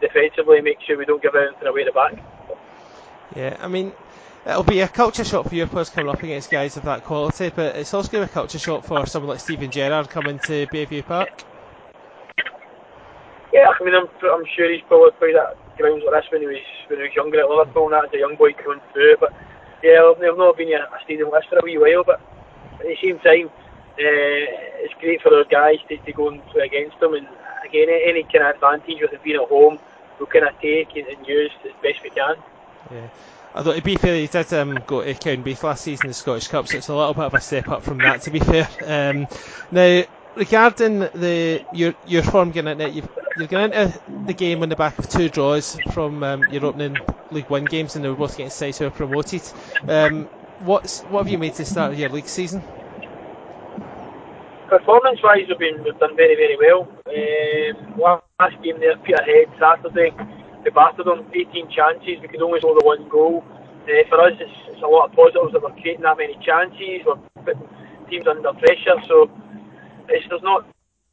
defensively 0.00 0.60
make 0.60 0.78
sure 0.84 0.98
we 0.98 1.06
don't 1.06 1.22
give 1.22 1.34
anything 1.34 1.68
away 1.68 1.84
the 1.84 1.92
back. 1.92 2.18
Yeah, 3.34 3.56
I 3.60 3.68
mean, 3.68 3.92
it'll 4.46 4.62
be 4.62 4.80
a 4.80 4.88
culture 4.88 5.24
shock 5.24 5.48
for 5.48 5.54
your 5.54 5.66
players 5.66 5.90
coming 5.90 6.10
up 6.10 6.22
against 6.22 6.50
guys 6.50 6.76
of 6.76 6.84
that 6.84 7.04
quality, 7.04 7.50
but 7.54 7.76
it's 7.76 7.94
also 7.94 8.10
going 8.10 8.26
to 8.26 8.28
be 8.28 8.32
a 8.32 8.34
culture 8.34 8.58
shock 8.58 8.84
for 8.84 9.06
someone 9.06 9.30
like 9.30 9.40
Steven 9.40 9.70
Gerrard 9.70 10.08
coming 10.10 10.38
to 10.40 10.66
Bayview 10.66 11.04
Park. 11.04 11.44
Yeah, 13.52 13.68
I 13.68 13.84
mean, 13.84 13.94
I'm, 13.94 14.08
I'm 14.30 14.44
sure 14.56 14.72
he's 14.72 14.82
probably 14.88 15.10
played 15.12 15.36
at 15.36 15.56
grounds 15.76 16.02
like 16.06 16.22
this 16.22 16.32
when 16.32 16.40
he 16.40 16.46
was 16.46 16.64
when 16.88 16.98
he 17.00 17.04
was 17.04 17.14
younger 17.14 17.40
at 17.40 17.50
Liverpool 17.50 17.84
and 17.84 17.92
that 17.92 18.06
as 18.06 18.14
a 18.14 18.18
young 18.18 18.36
boy 18.36 18.52
coming 18.54 18.80
through. 18.92 19.16
But 19.20 19.32
yeah, 19.82 20.12
they've 20.18 20.36
not 20.36 20.56
been 20.56 20.72
a, 20.72 20.88
a 20.88 20.98
stadium 21.04 21.30
list 21.30 21.48
for 21.48 21.58
a 21.58 21.62
wee 21.62 21.76
while. 21.76 22.02
But 22.04 22.20
at 22.80 22.86
the 22.86 22.96
same 23.02 23.18
time, 23.20 23.48
uh, 23.48 24.80
it's 24.80 24.94
great 25.00 25.20
for 25.20 25.36
our 25.36 25.44
guys 25.44 25.78
to, 25.88 25.98
to 25.98 26.12
go 26.12 26.28
and 26.28 26.44
play 26.46 26.64
against 26.64 26.98
them. 27.00 27.12
And 27.12 27.28
again, 27.64 27.88
any 27.90 28.22
kind 28.24 28.44
of 28.48 28.54
advantage 28.56 29.02
with 29.02 29.12
it 29.12 29.22
being 29.22 29.36
at 29.36 29.48
home, 29.48 29.78
we'll 30.18 30.32
kind 30.32 30.48
of 30.48 30.58
take 30.60 30.96
and, 30.96 31.06
and 31.06 31.26
use 31.26 31.52
as 31.64 31.76
best 31.82 32.02
we 32.02 32.10
can. 32.10 32.36
Yeah. 32.90 33.08
Although 33.54 33.74
to 33.74 33.82
be 33.82 33.96
fair, 33.96 34.16
he 34.16 34.26
did 34.26 34.52
um, 34.54 34.78
go 34.86 35.02
to 35.02 35.14
Cowdenbeath 35.14 35.62
last 35.62 35.84
season 35.84 36.06
in 36.06 36.10
the 36.10 36.14
Scottish 36.14 36.48
Cup, 36.48 36.68
so 36.68 36.78
it's 36.78 36.88
a 36.88 36.94
little 36.94 37.14
bit 37.14 37.24
of 37.24 37.34
a 37.34 37.40
step 37.40 37.68
up 37.68 37.82
from 37.82 37.98
that. 37.98 38.22
To 38.22 38.30
be 38.30 38.40
fair, 38.40 38.68
um, 38.86 39.26
now 39.70 40.02
regarding 40.34 41.00
the 41.00 41.64
your 41.74 41.94
your 42.06 42.22
form 42.22 42.50
getting 42.50 42.70
into 42.72 42.86
it, 42.86 42.94
you've, 42.94 43.08
you're 43.36 43.48
going 43.48 43.72
into 43.72 44.00
the 44.26 44.32
game 44.34 44.62
on 44.62 44.68
the 44.68 44.76
back 44.76 44.98
of 44.98 45.08
two 45.08 45.28
draws 45.28 45.78
from 45.92 46.22
um, 46.22 46.44
your 46.50 46.64
opening 46.64 46.96
League 47.30 47.50
One 47.50 47.64
games, 47.66 47.94
and 47.94 48.04
they 48.04 48.08
were 48.08 48.16
both 48.16 48.34
against 48.34 48.56
sides 48.56 48.78
who 48.78 48.86
were 48.86 48.90
promoted. 48.90 49.42
Um, 49.86 50.30
what's 50.58 51.02
what 51.02 51.24
have 51.24 51.32
you 51.32 51.38
made 51.38 51.54
to 51.54 51.64
start 51.64 51.94
your 51.96 52.08
league 52.08 52.28
season? 52.28 52.62
Performance-wise, 54.68 55.44
we've 55.48 55.58
been 55.58 55.84
we've 55.84 55.98
done 55.98 56.16
very 56.16 56.34
very 56.36 56.56
well. 56.56 56.88
Um, 57.06 58.18
last 58.40 58.62
game 58.62 58.80
there, 58.80 58.96
Peterhead 58.96 59.52
Saturday, 59.60 60.12
we 60.64 60.70
battered 60.70 61.06
them, 61.06 61.26
18 61.34 61.70
chances. 61.70 62.20
We 62.20 62.28
could 62.28 62.42
only 62.42 62.60
score 62.60 62.78
the 62.78 62.86
one 62.86 63.08
goal. 63.08 63.44
Uh, 63.84 64.06
for 64.08 64.20
us, 64.20 64.32
it's, 64.38 64.52
it's 64.70 64.82
a 64.82 64.86
lot 64.86 65.10
of 65.10 65.16
positives 65.16 65.52
that 65.52 65.62
we're 65.62 65.74
creating 65.82 66.02
that 66.02 66.16
many 66.16 66.38
chances. 66.38 67.02
We're 67.04 67.18
putting 67.42 67.66
teams 68.08 68.26
under 68.26 68.52
pressure, 68.54 68.94
so 69.08 69.30
it's, 70.08 70.26
there's 70.28 70.42
not 70.42 70.66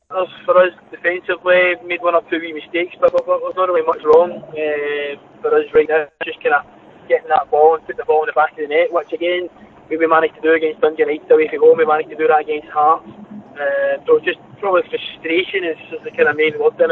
there's, 0.09 0.29
for 0.45 0.57
us 0.57 0.73
defensively 0.89 1.77
made 1.85 2.01
one 2.01 2.15
or 2.15 2.21
two 2.29 2.39
wee 2.39 2.53
mistakes, 2.53 2.95
but 2.99 3.13
there's 3.13 3.57
not 3.57 3.69
really 3.69 3.85
much 3.85 4.01
wrong 4.05 4.41
uh, 4.53 5.13
for 5.41 5.53
us 5.53 5.65
right 5.73 5.89
now. 5.89 6.05
Just 6.25 6.41
kind 6.41 6.55
of 6.55 6.65
getting 7.07 7.29
that 7.29 7.49
ball 7.49 7.75
and 7.75 7.85
putting 7.85 7.97
the 7.97 8.05
ball 8.05 8.23
in 8.23 8.29
the 8.29 8.37
back 8.37 8.53
of 8.53 8.57
the 8.57 8.67
net, 8.67 8.93
which 8.93 9.13
again 9.13 9.49
we, 9.89 9.97
we 9.97 10.05
managed 10.05 10.35
to 10.35 10.41
do 10.41 10.53
against 10.53 10.81
Dundee 10.81 11.05
United 11.05 11.29
away 11.31 11.49
from 11.49 11.61
home. 11.61 11.77
We 11.77 11.85
managed 11.85 12.09
to 12.09 12.17
do 12.17 12.27
that 12.27 12.41
against 12.41 12.69
Hearts. 12.69 13.09
Uh, 13.53 13.97
so 14.05 14.19
just 14.21 14.37
probably 14.57 14.81
frustration 14.89 15.65
is, 15.65 15.77
is 15.93 16.01
the 16.05 16.11
kind 16.11 16.29
of 16.29 16.37
main 16.37 16.57
word 16.57 16.77
now 16.77 16.89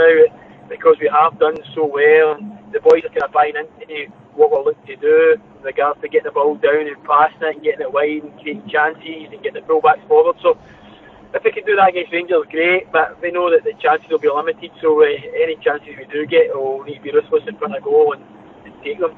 because 0.69 0.97
we 0.99 1.09
have 1.11 1.39
done 1.39 1.57
so 1.73 1.85
well. 1.85 2.37
The 2.71 2.79
boys 2.79 3.03
are 3.05 3.09
kind 3.09 3.23
of 3.23 3.31
buying 3.31 3.55
into 3.55 4.11
what 4.35 4.51
we're 4.51 4.63
looking 4.63 4.85
to 4.85 4.95
do 4.95 5.35
in 5.57 5.63
regards 5.63 5.99
to 6.01 6.07
getting 6.07 6.25
the 6.25 6.31
ball 6.31 6.55
down 6.55 6.87
and 6.87 7.03
passing 7.03 7.41
it 7.41 7.55
and 7.55 7.63
getting 7.63 7.81
it 7.81 7.91
wide 7.91 8.23
and 8.23 8.33
creating 8.41 8.69
chances 8.69 9.31
and 9.31 9.41
getting 9.43 9.61
the 9.61 9.67
fullbacks 9.67 10.05
forward. 10.07 10.35
So 10.41 10.57
if 11.33 11.43
we 11.43 11.51
can 11.51 11.65
do 11.65 11.75
that 11.75 11.89
against 11.89 12.11
Rangers, 12.13 12.45
great, 12.49 12.91
but 12.91 13.19
we 13.21 13.31
know 13.31 13.49
that 13.51 13.63
the 13.63 13.73
chances 13.81 14.09
will 14.09 14.19
be 14.19 14.29
limited, 14.29 14.71
so 14.81 15.01
uh, 15.01 15.05
any 15.05 15.55
chances 15.63 15.89
we 15.97 16.05
do 16.05 16.25
get, 16.25 16.49
we'll 16.53 16.83
need 16.83 16.95
to 16.95 17.01
be 17.01 17.11
ruthless 17.11 17.43
in 17.47 17.57
front 17.57 17.75
of 17.75 17.83
goal 17.83 18.13
and, 18.13 18.23
and 18.65 18.73
take 18.83 18.99
them. 18.99 19.15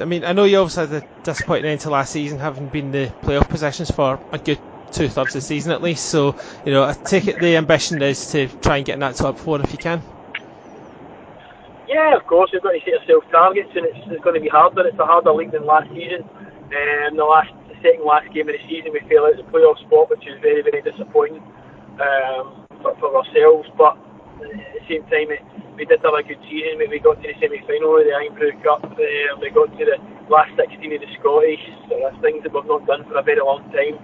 I 0.00 0.04
mean, 0.04 0.24
I 0.24 0.32
know 0.32 0.44
you 0.44 0.58
obviously 0.58 0.86
had 0.86 1.02
a 1.02 1.22
disappointing 1.24 1.70
end 1.70 1.80
to 1.80 1.90
last 1.90 2.12
season, 2.12 2.38
having 2.38 2.68
been 2.68 2.92
the 2.92 3.12
playoff 3.22 3.48
positions 3.48 3.90
for 3.90 4.20
a 4.30 4.38
good 4.38 4.58
two 4.92 5.08
thirds 5.08 5.34
of 5.34 5.40
the 5.40 5.46
season 5.46 5.72
at 5.72 5.82
least. 5.82 6.06
So, 6.06 6.36
you 6.64 6.72
know, 6.72 6.84
I 6.84 6.92
take 6.92 7.26
it 7.26 7.40
the 7.40 7.56
ambition 7.56 8.00
is 8.02 8.30
to 8.32 8.46
try 8.48 8.76
and 8.76 8.86
get 8.86 8.94
in 8.94 9.00
that 9.00 9.16
top 9.16 9.38
four 9.38 9.60
if 9.60 9.72
you 9.72 9.78
can. 9.78 10.02
Yeah, 11.92 12.16
of 12.16 12.24
course, 12.24 12.48
we've 12.52 12.64
got 12.64 12.72
to 12.72 12.80
set 12.88 13.04
ourselves 13.04 13.28
targets, 13.28 13.68
and 13.76 13.84
it's, 13.84 14.00
it's 14.08 14.24
going 14.24 14.32
to 14.32 14.40
be 14.40 14.48
harder. 14.48 14.88
It's 14.88 14.96
a 14.96 15.04
harder 15.04 15.36
league 15.36 15.52
than 15.52 15.68
last 15.68 15.92
season. 15.92 16.24
Um, 16.24 17.20
the 17.20 17.28
last, 17.28 17.52
the 17.68 17.76
second 17.84 18.08
last 18.08 18.32
game 18.32 18.48
of 18.48 18.56
the 18.56 18.64
season, 18.64 18.96
we 18.96 19.04
fell 19.12 19.28
out 19.28 19.36
the 19.36 19.44
playoff 19.52 19.76
spot, 19.84 20.08
which 20.08 20.24
is 20.24 20.40
very, 20.40 20.64
very 20.64 20.80
disappointing 20.80 21.44
um, 22.00 22.64
for, 22.80 22.96
for 22.96 23.12
ourselves. 23.12 23.68
But 23.76 24.00
at 24.40 24.72
the 24.72 24.84
same 24.88 25.04
time, 25.12 25.36
we 25.76 25.84
did 25.84 26.00
have 26.00 26.16
a 26.16 26.24
good 26.24 26.40
season. 26.48 26.80
We, 26.80 26.88
we 26.88 26.96
got 26.96 27.20
to 27.20 27.28
the 27.28 27.36
semi-final 27.36 28.00
of 28.00 28.08
the 28.08 28.16
Irn-Bru 28.16 28.56
Cup. 28.64 28.88
Uh, 28.88 28.96
we 29.36 29.52
got 29.52 29.68
to 29.76 29.84
the 29.84 30.00
last 30.32 30.56
16 30.56 30.80
of 30.96 31.00
the 31.04 31.12
Scottish. 31.20 31.60
So 31.92 32.00
that's 32.00 32.16
things 32.24 32.40
that 32.40 32.56
we've 32.56 32.64
not 32.64 32.88
done 32.88 33.04
for 33.04 33.20
a 33.20 33.24
very 33.26 33.44
long 33.44 33.68
time. 33.68 34.00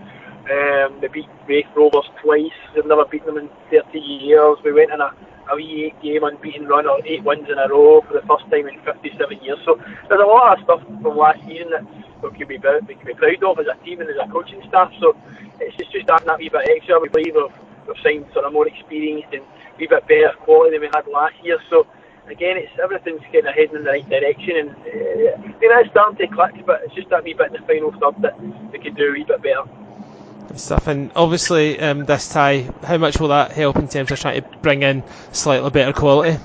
Um, 0.48 1.00
we 1.00 1.08
beat 1.08 1.28
Raith 1.46 1.66
Rovers 1.76 2.08
twice. 2.22 2.56
We've 2.74 2.86
never 2.86 3.04
beaten 3.04 3.34
them 3.34 3.38
in 3.38 3.50
30 3.70 3.98
years. 3.98 4.56
We 4.64 4.72
went 4.72 4.92
in 4.92 5.00
a 5.00 5.12
a 5.50 5.56
wee 5.56 5.88
eight 5.88 6.02
game 6.02 6.24
unbeaten 6.24 6.66
run 6.66 6.86
or 6.86 7.00
eight 7.06 7.24
wins 7.24 7.48
in 7.48 7.58
a 7.58 7.68
row 7.68 8.00
for 8.06 8.12
the 8.12 8.26
first 8.28 8.44
time 8.50 8.68
in 8.68 8.76
57 8.84 9.16
years. 9.42 9.58
So 9.64 9.80
there's 10.08 10.20
a 10.20 10.28
lot 10.28 10.58
of 10.58 10.64
stuff 10.64 10.80
from 10.84 11.16
last 11.16 11.40
season 11.48 11.72
that 11.72 11.84
we 12.22 12.30
could 12.36 12.48
be, 12.48 12.58
we 12.58 12.94
be 13.04 13.14
proud 13.14 13.42
of 13.44 13.58
as 13.58 13.66
a 13.66 13.76
team 13.84 14.00
and 14.00 14.10
as 14.10 14.20
a 14.20 14.30
coaching 14.30 14.60
staff. 14.68 14.92
So 15.00 15.16
it's 15.60 15.76
just, 15.76 15.92
just 15.92 16.10
adding 16.10 16.26
that 16.26 16.38
wee 16.38 16.52
bit 16.52 16.68
extra. 16.68 17.00
We 17.00 17.08
believe 17.08 17.34
we've, 17.34 17.54
we've 17.88 18.02
signed 18.04 18.26
sort 18.32 18.44
of 18.44 18.52
more 18.52 18.68
experienced 18.68 19.32
and 19.32 19.42
a 19.42 19.76
wee 19.78 19.88
bit 19.88 20.06
better 20.08 20.32
quality 20.44 20.76
than 20.76 20.84
we 20.84 20.90
had 20.92 21.08
last 21.08 21.36
year. 21.42 21.58
So 21.70 21.86
again, 22.28 22.60
it's 22.60 22.72
everything's 22.76 23.24
kind 23.32 23.48
of 23.48 23.56
heading 23.56 23.80
in 23.80 23.84
the 23.84 23.90
right 23.90 24.08
direction, 24.08 24.68
and 24.68 24.70
uh, 24.76 25.32
you 25.60 25.68
know, 25.68 25.80
it's 25.80 25.90
starting 25.96 26.20
to 26.20 26.28
click, 26.28 26.60
but 26.66 26.84
it's 26.84 26.94
just 26.94 27.08
that 27.08 27.24
wee 27.24 27.32
bit 27.32 27.56
in 27.56 27.56
the 27.56 27.64
final 27.64 27.92
third 27.96 28.20
that 28.20 28.36
we 28.36 28.78
could 28.80 28.96
do 28.96 29.08
a 29.08 29.12
wee 29.12 29.24
bit 29.24 29.40
better 29.40 29.64
stuff. 30.56 30.86
And 30.86 31.10
obviously, 31.14 31.78
um, 31.80 32.04
this 32.04 32.28
tie, 32.28 32.68
how 32.82 32.98
much 32.98 33.20
will 33.20 33.28
that 33.28 33.52
help 33.52 33.76
in 33.76 33.88
terms 33.88 34.10
of 34.10 34.18
trying 34.18 34.42
to 34.42 34.48
bring 34.58 34.82
in 34.82 35.02
slightly 35.32 35.70
better 35.70 35.92
quality? 35.92 36.38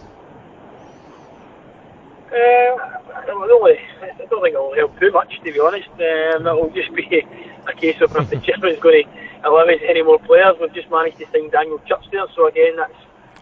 Uh, 2.32 2.36
I 2.36 3.24
don't 3.26 4.42
think 4.42 4.56
it'll 4.56 4.76
help 4.76 5.00
too 5.00 5.12
much, 5.12 5.40
to 5.44 5.52
be 5.52 5.60
honest. 5.60 5.90
Um, 5.90 6.48
it'll 6.48 6.72
just 6.72 6.94
be 6.94 7.26
a 7.68 7.74
case 7.74 8.02
of 8.02 8.16
if 8.16 8.30
the 8.30 8.40
chairman's 8.40 8.80
going 8.80 9.04
to 9.04 9.48
allow 9.48 9.64
any 9.66 10.02
more 10.02 10.20
players. 10.20 10.56
We've 10.60 10.74
just 10.74 10.90
managed 10.90 11.20
to 11.20 11.26
sign 11.32 11.50
Daniel 11.50 11.80
Chips 11.88 12.08
there, 12.12 12.26
so 12.36 12.48
again, 12.48 12.76
that's 12.76 12.94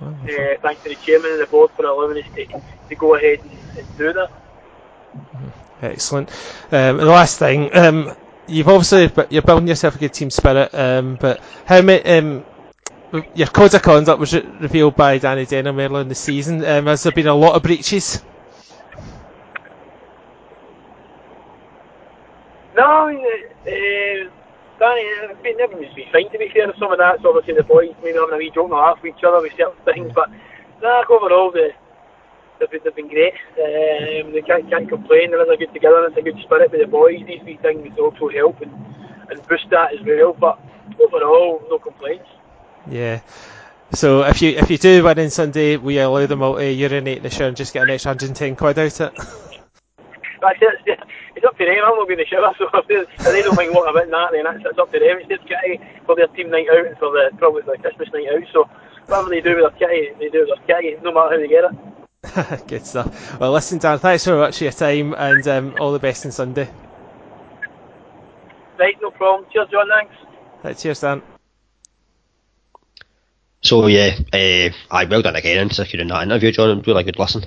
uh, 0.01 0.59
thanks 0.61 0.81
to 0.83 0.89
the 0.89 0.95
chairman 0.95 1.31
and 1.31 1.41
the 1.41 1.47
board 1.47 1.71
for 1.71 1.85
allowing 1.85 2.23
us 2.23 2.29
to, 2.35 2.61
to 2.89 2.95
go 2.95 3.15
ahead 3.15 3.39
and, 3.39 3.77
and 3.77 3.97
do 3.97 4.13
that. 4.13 4.31
Excellent. 5.81 6.29
Um, 6.71 6.99
and 6.99 6.99
the 6.99 7.05
last 7.05 7.39
thing, 7.39 7.75
um, 7.75 8.15
you've 8.51 8.67
obviously 8.67 9.11
you're 9.29 9.41
building 9.41 9.67
yourself 9.67 9.95
a 9.95 9.99
good 9.99 10.13
team 10.13 10.29
spirit, 10.29 10.73
um, 10.73 11.17
but 11.19 11.41
how 11.65 11.81
many? 11.81 12.03
Um, 12.05 12.45
your 13.35 13.47
code 13.47 13.73
of 13.73 13.81
conduct 13.81 14.19
was 14.19 14.33
revealed 14.33 14.95
by 14.95 15.17
Danny 15.17 15.45
Denholm 15.45 15.79
earlier 15.83 16.01
in 16.01 16.07
the 16.07 16.15
season. 16.15 16.63
Um, 16.63 16.85
has 16.85 17.03
there 17.03 17.11
been 17.11 17.27
a 17.27 17.35
lot 17.35 17.55
of 17.55 17.63
breaches? 17.63 18.23
No, 22.75 23.07
mean, 23.07 23.19
uh, 23.19 24.29
Danny, 24.79 25.01
it's 25.01 25.41
been 25.43 25.57
never 25.57 25.75
been 25.75 25.89
fine 26.11 26.31
to 26.31 26.37
be 26.37 26.49
fair. 26.53 26.71
Some 26.79 26.91
of 26.91 26.97
that's 26.99 27.23
obviously 27.25 27.55
the 27.55 27.63
boys 27.63 27.93
maybe 28.01 28.17
having 28.17 28.33
a 28.33 28.37
wee 28.37 28.51
joke 28.53 28.65
and 28.65 28.73
laugh 28.73 28.99
with 29.03 29.15
each 29.17 29.23
other 29.23 29.41
with 29.41 29.51
certain 29.57 29.83
things, 29.83 30.11
but 30.15 30.29
nah, 30.81 31.03
overall 31.09 31.51
the 31.51 31.71
they've, 32.69 32.83
they've 32.83 32.95
been 32.95 33.09
great. 33.09 33.33
Um, 33.57 34.31
they 34.31 34.41
can't, 34.41 34.69
can't 34.69 34.87
complain. 34.87 35.31
There 35.31 35.41
is 35.41 35.49
a 35.49 35.57
good 35.57 35.73
togetherness, 35.73 36.17
a 36.17 36.21
good 36.21 36.39
spirit 36.43 36.71
with 36.71 36.81
the 36.81 36.87
boys. 36.87 37.19
These 37.25 37.41
three 37.41 37.57
things 37.57 37.97
also 37.99 38.29
help 38.29 38.61
and, 38.61 38.71
and 39.29 39.47
boost 39.47 39.69
that 39.71 39.93
as 39.93 40.05
well. 40.05 40.33
But 40.33 40.59
overall, 40.99 41.61
no 41.69 41.79
complaints. 41.79 42.29
Yeah. 42.89 43.21
So 43.93 44.23
if 44.23 44.41
you 44.41 44.51
if 44.51 44.71
you 44.71 44.77
do 44.77 45.03
win 45.03 45.19
on 45.19 45.29
Sunday, 45.29 45.75
we 45.75 45.99
allow 45.99 46.25
them 46.25 46.41
all 46.41 46.55
to 46.55 46.71
urinate 46.71 47.17
in 47.17 47.23
the 47.23 47.29
shower 47.29 47.49
and 47.49 47.57
just 47.57 47.73
get 47.73 47.83
an 47.83 47.89
extra 47.89 48.11
110 48.11 48.55
quid 48.55 48.79
out 48.79 49.01
it. 49.01 49.13
That's 50.41 50.59
it. 50.61 50.99
It's 51.35 51.45
up 51.45 51.57
to 51.57 51.65
them. 51.65 51.75
I'm 51.85 51.95
not 51.97 52.07
going 52.07 52.17
to 52.17 52.25
shower, 52.25 52.53
so 52.57 52.69
if 52.73 52.87
they, 53.23 53.41
don't 53.41 53.55
mind 53.55 53.73
what 53.73 53.89
about 53.89 54.09
that, 54.09 54.29
then 54.31 54.43
that's, 54.43 54.63
that's 54.63 54.77
up 54.79 54.91
to 54.91 54.99
them. 54.99 55.19
It's 55.19 55.29
just 55.29 55.47
kitty 55.47 55.79
for 56.05 56.15
their 56.15 56.27
team 56.27 56.49
night 56.49 56.67
out 56.71 56.87
and 56.87 56.97
for 56.97 57.11
the 57.11 57.31
probably 57.37 57.61
the 57.61 57.77
Christmas 57.77 58.09
night 58.11 58.27
out. 58.33 58.43
So 58.51 58.69
whatever 59.05 59.29
they 59.29 59.41
do 59.41 59.55
with 59.55 59.69
their 59.69 59.87
kitty, 59.87 60.09
they 60.19 60.29
do 60.29 60.47
with 60.49 60.59
their 60.67 60.81
kitty, 60.81 60.97
no 61.03 61.13
matter 61.13 61.31
how 61.31 61.37
they 61.37 61.47
get 61.47 61.65
it. 61.65 62.00
Good 62.67 62.85
stuff. 62.85 63.39
Well, 63.39 63.51
listen, 63.51 63.79
Dan, 63.79 63.99
thanks 63.99 64.25
very 64.25 64.39
much 64.39 64.57
for 64.57 64.65
your 64.65 64.73
time 64.73 65.13
and 65.17 65.47
um, 65.47 65.75
all 65.79 65.91
the 65.91 65.99
best 65.99 66.25
on 66.25 66.31
Sunday. 66.31 66.69
Right, 68.77 68.95
no 69.01 69.11
problem. 69.11 69.49
Cheers, 69.51 69.67
John. 69.71 69.87
Thanks. 69.89 70.15
Right, 70.63 70.77
cheers, 70.77 71.01
Dan. 71.01 71.21
So 73.63 73.85
yeah, 73.87 74.17
uh, 74.33 74.69
I 74.89 75.05
well 75.05 75.21
done 75.21 75.35
again 75.35 75.59
in 75.59 75.69
securing 75.69 76.07
that 76.07 76.23
interview, 76.23 76.51
John. 76.51 76.81
Really 76.81 77.03
good 77.03 77.19
listen. 77.19 77.43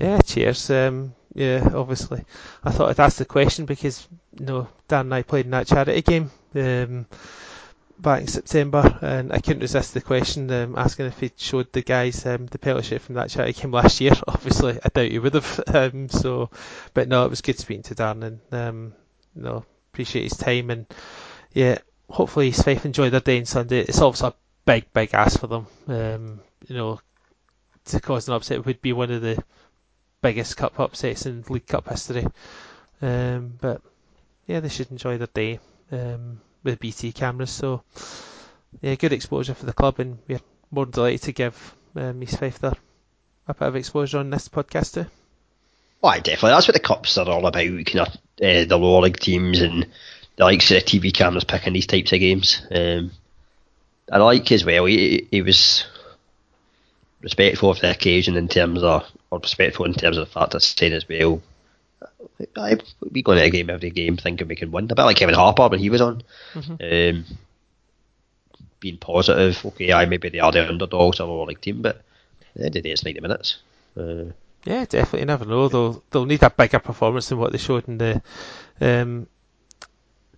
Yeah, 0.00 0.20
cheers. 0.20 0.70
Um, 0.70 1.14
yeah, 1.34 1.68
obviously, 1.74 2.24
I 2.62 2.70
thought 2.70 2.90
I'd 2.90 3.00
ask 3.00 3.18
the 3.18 3.24
question 3.24 3.66
because 3.66 4.06
you 4.38 4.46
know 4.46 4.68
Dan 4.86 5.06
and 5.06 5.14
I 5.14 5.22
played 5.22 5.46
in 5.46 5.50
that 5.50 5.66
charity 5.66 6.02
game 6.02 6.30
um, 6.54 7.06
back 8.02 8.20
in 8.20 8.26
September, 8.26 8.98
and 9.00 9.32
I 9.32 9.38
couldn't 9.38 9.62
resist 9.62 9.94
the 9.94 10.00
question 10.00 10.50
um, 10.50 10.76
asking 10.76 11.06
if 11.06 11.20
he'd 11.20 11.38
showed 11.38 11.72
the 11.72 11.82
guys 11.82 12.26
um, 12.26 12.46
the 12.46 12.58
penalty 12.58 12.88
shoot 12.88 13.00
from 13.02 13.14
that 13.14 13.30
charity 13.30 13.60
game 13.60 13.70
last 13.70 14.00
year. 14.00 14.12
Obviously, 14.28 14.78
I 14.84 14.88
doubt 14.88 15.10
he 15.10 15.18
would 15.18 15.34
have. 15.34 15.60
Um, 15.72 16.08
so, 16.10 16.50
but 16.92 17.08
no, 17.08 17.24
it 17.24 17.30
was 17.30 17.40
good 17.40 17.58
speaking 17.58 17.84
to 17.84 17.94
Dan, 17.94 18.22
and 18.22 18.40
um, 18.52 18.94
you 19.34 19.42
know, 19.42 19.64
appreciate 19.92 20.24
his 20.24 20.36
time, 20.36 20.70
and 20.70 20.86
yeah, 21.52 21.78
hopefully 22.10 22.50
his 22.50 22.62
faith 22.62 22.84
enjoy 22.84 23.10
their 23.10 23.20
day 23.20 23.38
on 23.38 23.46
Sunday. 23.46 23.80
It's 23.80 24.00
obviously 24.00 24.28
a 24.28 24.34
big, 24.66 24.92
big 24.92 25.14
ask 25.14 25.40
for 25.40 25.46
them. 25.46 25.66
Um, 25.88 26.40
you 26.68 26.76
know, 26.76 27.00
to 27.86 28.00
cause 28.00 28.28
an 28.28 28.34
upset 28.34 28.64
would 28.66 28.82
be 28.82 28.92
one 28.92 29.10
of 29.10 29.22
the 29.22 29.42
biggest 30.20 30.56
cup 30.56 30.78
upsets 30.78 31.26
in 31.26 31.44
League 31.48 31.66
Cup 31.66 31.88
history. 31.88 32.26
Um, 33.00 33.54
but 33.60 33.80
yeah, 34.46 34.60
they 34.60 34.68
should 34.68 34.90
enjoy 34.90 35.18
their 35.18 35.28
day 35.28 35.58
um, 35.90 36.40
with 36.62 36.80
BT 36.80 37.12
cameras. 37.12 37.50
So 37.50 37.82
yeah, 38.80 38.94
good 38.94 39.12
exposure 39.12 39.54
for 39.54 39.66
the 39.66 39.72
club, 39.72 40.00
and 40.00 40.18
we're 40.28 40.40
more 40.70 40.86
than 40.86 40.92
delighted 40.92 41.22
to 41.22 41.32
give 41.32 41.74
um, 41.96 42.22
East 42.22 42.38
Fife 42.38 42.62
a 42.62 42.74
bit 43.46 43.60
of 43.60 43.76
exposure 43.76 44.18
on 44.18 44.30
this 44.30 44.48
podcast 44.48 44.94
too. 44.94 45.06
Why, 46.00 46.18
definitely. 46.18 46.50
That's 46.50 46.66
what 46.66 46.74
the 46.74 46.80
cups 46.80 47.16
are 47.18 47.28
all 47.28 47.46
about. 47.46 47.64
Kind 47.64 48.00
of 48.00 48.08
uh, 48.08 48.64
the 48.64 48.78
lower 48.78 49.02
league 49.02 49.20
teams 49.20 49.60
and 49.60 49.86
the 50.36 50.44
likes 50.44 50.70
of 50.70 50.78
the 50.78 50.82
TV 50.82 51.14
cameras 51.14 51.44
picking 51.44 51.74
these 51.74 51.86
types 51.86 52.12
of 52.12 52.18
games. 52.18 52.66
Um, 52.70 53.12
I 54.10 54.18
like 54.18 54.50
as 54.50 54.64
well. 54.64 54.86
He, 54.86 55.28
he 55.30 55.42
was 55.42 55.84
respectful 57.20 57.70
of 57.70 57.80
the 57.80 57.90
occasion 57.90 58.36
in 58.36 58.48
terms 58.48 58.82
of, 58.82 59.04
or 59.30 59.38
respectful 59.38 59.84
in 59.84 59.94
terms 59.94 60.16
of 60.16 60.26
the 60.26 60.32
fact 60.32 60.52
that 60.52 60.60
saying 60.60 60.92
as 60.92 61.08
well. 61.08 61.40
I, 62.56 62.78
we 63.10 63.22
go 63.22 63.32
into 63.32 63.44
a 63.44 63.50
game 63.50 63.70
every 63.70 63.90
game 63.90 64.16
thinking 64.16 64.48
we 64.48 64.56
can 64.56 64.70
win. 64.70 64.90
A 64.90 64.94
bit 64.94 65.02
like 65.02 65.16
Kevin 65.16 65.34
Harper 65.34 65.68
when 65.68 65.80
he 65.80 65.90
was 65.90 66.00
on. 66.00 66.22
Mm-hmm. 66.54 67.18
Um, 67.18 67.24
being 68.80 68.98
positive, 68.98 69.64
okay, 69.64 69.92
I 69.92 70.06
maybe 70.06 70.28
they 70.28 70.40
are 70.40 70.52
the 70.52 70.68
underdogs 70.68 71.20
of 71.20 71.28
a 71.28 71.32
lower 71.32 71.46
league 71.46 71.60
team, 71.60 71.82
but 71.82 71.96
at 71.96 72.02
the 72.54 72.60
end 72.60 72.66
of 72.68 72.72
the 72.74 72.80
day, 72.82 72.90
it's 72.90 73.04
90 73.04 73.20
minutes. 73.20 73.58
Uh, 73.96 74.32
yeah, 74.64 74.84
definitely. 74.84 75.20
You 75.20 75.26
never 75.26 75.44
know. 75.44 75.68
They'll 75.68 76.02
they'll 76.10 76.26
need 76.26 76.42
a 76.42 76.50
bigger 76.50 76.78
performance 76.78 77.28
than 77.28 77.38
what 77.38 77.52
they 77.52 77.58
showed 77.58 77.88
in 77.88 77.98
the 77.98 78.22
um, 78.80 79.26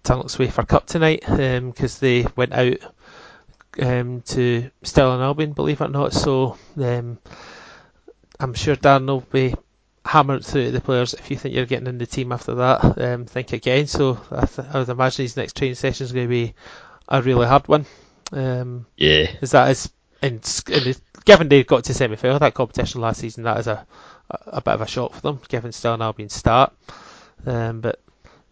Tunnock's 0.02 0.38
Wafer 0.38 0.64
Cup 0.64 0.86
tonight 0.86 1.20
because 1.20 1.96
um, 1.96 2.00
they 2.00 2.26
went 2.36 2.52
out 2.52 2.78
um, 3.80 4.22
to 4.22 4.70
Stirling 4.82 5.20
Albion, 5.20 5.52
believe 5.52 5.80
it 5.80 5.84
or 5.84 5.88
not. 5.88 6.12
So 6.12 6.56
um, 6.76 7.18
I'm 8.40 8.54
sure 8.54 8.76
Dan 8.76 9.06
will 9.06 9.20
be 9.20 9.54
hammering 10.04 10.42
through 10.42 10.70
the 10.70 10.80
players. 10.80 11.14
If 11.14 11.30
you 11.30 11.36
think 11.36 11.54
you're 11.54 11.66
getting 11.66 11.86
in 11.86 11.98
the 11.98 12.06
team 12.06 12.32
after 12.32 12.54
that, 12.56 12.98
um, 13.00 13.26
think 13.26 13.52
again. 13.52 13.86
So 13.86 14.20
I, 14.30 14.46
th- 14.46 14.68
I, 14.72 14.78
would 14.78 14.88
imagine 14.88 15.24
his 15.24 15.36
next 15.36 15.56
training 15.56 15.76
session 15.76 16.04
is 16.04 16.12
going 16.12 16.26
to 16.26 16.30
be 16.30 16.54
a 17.08 17.22
really 17.22 17.46
hard 17.46 17.68
one. 17.68 17.86
Um, 18.32 18.86
yeah. 18.96 19.30
Is 19.40 19.52
that 19.52 19.70
is 19.70 19.90
in, 20.22 20.34
in 20.34 20.40
the, 20.84 21.00
given 21.24 21.48
they 21.48 21.64
got 21.64 21.84
to 21.84 21.94
semi 21.94 22.16
final 22.16 22.38
that 22.38 22.54
competition 22.54 23.00
last 23.00 23.20
season, 23.20 23.44
that 23.44 23.60
is 23.60 23.66
a, 23.66 23.86
a, 24.30 24.38
a 24.46 24.60
bit 24.60 24.74
of 24.74 24.80
a 24.80 24.86
shock 24.86 25.14
for 25.14 25.20
them, 25.20 25.40
given 25.48 25.72
Stirling 25.72 26.02
Albion 26.02 26.28
start. 26.28 26.72
Um, 27.46 27.80
but 27.80 28.00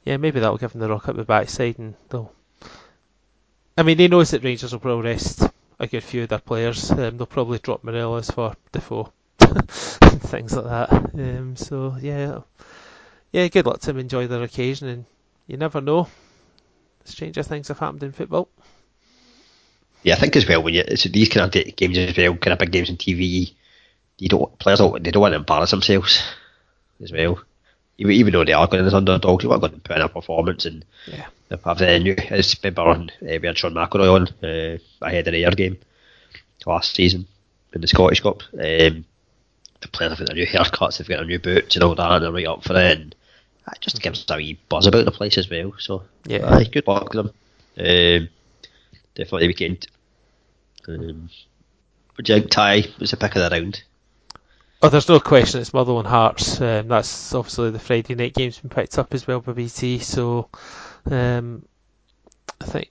yeah, 0.05 0.16
maybe 0.16 0.40
that'll 0.40 0.59
give 0.59 0.72
them 0.72 0.80
the 0.80 0.88
rock 0.88 1.09
up 1.09 1.16
the 1.16 1.24
backside 1.24 1.78
and 1.78 1.94
they'll 2.11 2.32
I 3.76 3.82
mean, 3.84 3.98
he 3.98 4.09
knows 4.09 4.30
that 4.30 4.44
Rangers 4.44 4.72
will 4.72 4.80
probably 4.80 5.11
rest 5.11 5.48
a 5.78 5.86
good 5.86 6.03
few 6.03 6.24
of 6.24 6.28
their 6.28 6.38
players. 6.38 6.90
Um, 6.90 7.16
they'll 7.16 7.26
probably 7.26 7.59
drop 7.59 7.82
Morelos 7.82 8.30
for 8.30 8.55
Defoe 8.70 9.11
and 9.40 9.70
things 10.32 10.56
like 10.56 10.64
that. 10.64 10.90
Um, 11.14 11.56
so 11.56 11.96
yeah, 12.00 12.40
yeah, 13.30 13.48
good 13.48 13.66
luck 13.66 13.80
to 13.80 13.86
them. 13.86 13.98
Enjoy 13.98 14.26
their 14.26 14.42
occasion, 14.42 14.88
and 14.88 15.04
you 15.46 15.56
never 15.56 15.80
know. 15.80 16.08
Stranger 17.04 17.42
things 17.42 17.68
have 17.68 17.78
happened 17.78 18.02
in 18.02 18.12
football. 18.12 18.48
Yeah, 20.02 20.14
I 20.14 20.18
think 20.18 20.34
as 20.36 20.48
well 20.48 20.62
when 20.62 20.74
you 20.74 20.82
it's 20.86 21.04
these 21.04 21.28
kind 21.28 21.46
of 21.46 21.76
games 21.76 21.98
as 21.98 22.16
well, 22.16 22.36
kind 22.36 22.52
of 22.52 22.58
big 22.58 22.72
games 22.72 22.90
on 22.90 22.96
TV, 22.96 23.52
you 24.18 24.28
don't 24.28 24.58
players 24.58 24.80
don't 24.80 25.02
they 25.02 25.10
don't 25.12 25.22
want 25.22 25.32
to 25.32 25.36
embarrass 25.36 25.70
themselves 25.70 26.22
as 27.00 27.12
well 27.12 27.38
even, 27.98 28.12
even 28.12 28.32
though 28.32 28.44
they 28.44 28.52
are 28.52 28.66
going 28.66 28.84
as 28.84 28.94
underdogs, 28.94 29.44
you 29.44 29.50
want 29.50 29.62
to 29.62 29.68
go 29.68 29.74
and 29.74 29.84
put 29.84 29.96
in 29.96 30.02
a 30.02 30.08
performance 30.08 30.64
and 30.64 30.84
yeah. 31.06 31.26
have 31.64 31.78
the 31.78 31.98
new. 31.98 32.14
As 32.30 32.56
remember 32.62 32.82
on, 32.82 33.10
uh, 33.22 33.38
we 33.40 33.46
had 33.46 33.58
Sean 33.58 33.74
McElroy 33.74 34.14
on 34.14 34.48
uh, 34.48 34.78
ahead 35.00 35.28
of 35.28 35.32
the 35.32 35.44
Ayr 35.44 35.52
game 35.52 35.78
last 36.66 36.94
season 36.94 37.26
in 37.72 37.80
the 37.80 37.86
Scottish 37.86 38.20
Cup. 38.20 38.42
Um, 38.54 39.04
the 39.82 39.88
players 39.88 40.12
have 40.12 40.20
got 40.20 40.28
their 40.28 40.36
new 40.36 40.46
haircuts, 40.46 40.98
they've 40.98 41.08
got 41.08 41.16
their 41.16 41.26
new 41.26 41.38
boots 41.38 41.76
and 41.76 41.84
all 41.84 41.94
that, 41.94 42.10
and 42.10 42.24
they're 42.24 42.32
right 42.32 42.46
up 42.46 42.64
for 42.64 42.76
it. 42.76 42.98
And 42.98 43.14
that 43.66 43.80
just 43.80 44.00
gives 44.00 44.24
a 44.28 44.36
wee 44.36 44.58
buzz 44.68 44.86
about 44.86 45.04
the 45.04 45.10
place 45.10 45.38
as 45.38 45.50
well. 45.50 45.74
So 45.78 46.04
yeah, 46.26 46.48
aye, 46.48 46.64
good 46.64 46.86
luck 46.86 47.12
to 47.12 47.22
them. 47.22 47.30
Um, 47.78 48.28
definitely 49.14 49.42
the 49.42 49.46
weekend. 49.48 49.86
Um, 50.88 51.30
but 52.16 52.28
you 52.28 52.34
think 52.36 52.50
Ty 52.50 52.84
was 52.98 53.10
the 53.10 53.16
pick 53.16 53.36
of 53.36 53.42
the 53.42 53.50
round? 53.50 53.82
Oh, 54.84 54.88
there's 54.88 55.08
no 55.08 55.20
question 55.20 55.60
it's 55.60 55.72
Motherwell 55.72 56.00
and 56.00 56.08
Hearts. 56.08 56.60
Um, 56.60 56.88
that's 56.88 57.32
obviously 57.34 57.70
the 57.70 57.78
Friday 57.78 58.16
night 58.16 58.34
game's 58.34 58.58
been 58.58 58.68
picked 58.68 58.98
up 58.98 59.14
as 59.14 59.26
well 59.26 59.40
by 59.40 59.52
BT. 59.52 60.00
So 60.00 60.48
um, 61.08 61.64
I 62.60 62.64
think 62.64 62.90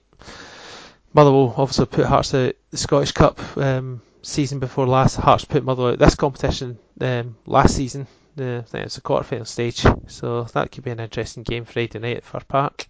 Motherwell 1.12 1.48
will 1.48 1.54
obviously 1.56 1.86
put 1.86 2.06
Hearts 2.06 2.34
out 2.34 2.54
the 2.70 2.76
Scottish 2.78 3.12
Cup 3.12 3.38
um, 3.58 4.00
season 4.22 4.58
before 4.58 4.86
last. 4.86 5.16
Hearts 5.16 5.44
put 5.44 5.64
Motherwell 5.64 5.92
out 5.92 5.98
this 5.98 6.14
competition 6.14 6.78
um, 7.00 7.36
last 7.46 7.76
season. 7.76 8.06
Uh, 8.38 8.58
I 8.58 8.62
think 8.62 8.86
it's 8.86 8.96
a 8.96 9.02
quarter 9.02 9.24
final 9.24 9.44
stage, 9.44 9.84
so 10.06 10.44
that 10.44 10.72
could 10.72 10.84
be 10.84 10.90
an 10.90 11.00
interesting 11.00 11.42
game 11.42 11.64
Friday 11.66 11.98
night 11.98 12.18
at 12.18 12.24
Fir 12.24 12.40
Park. 12.48 12.86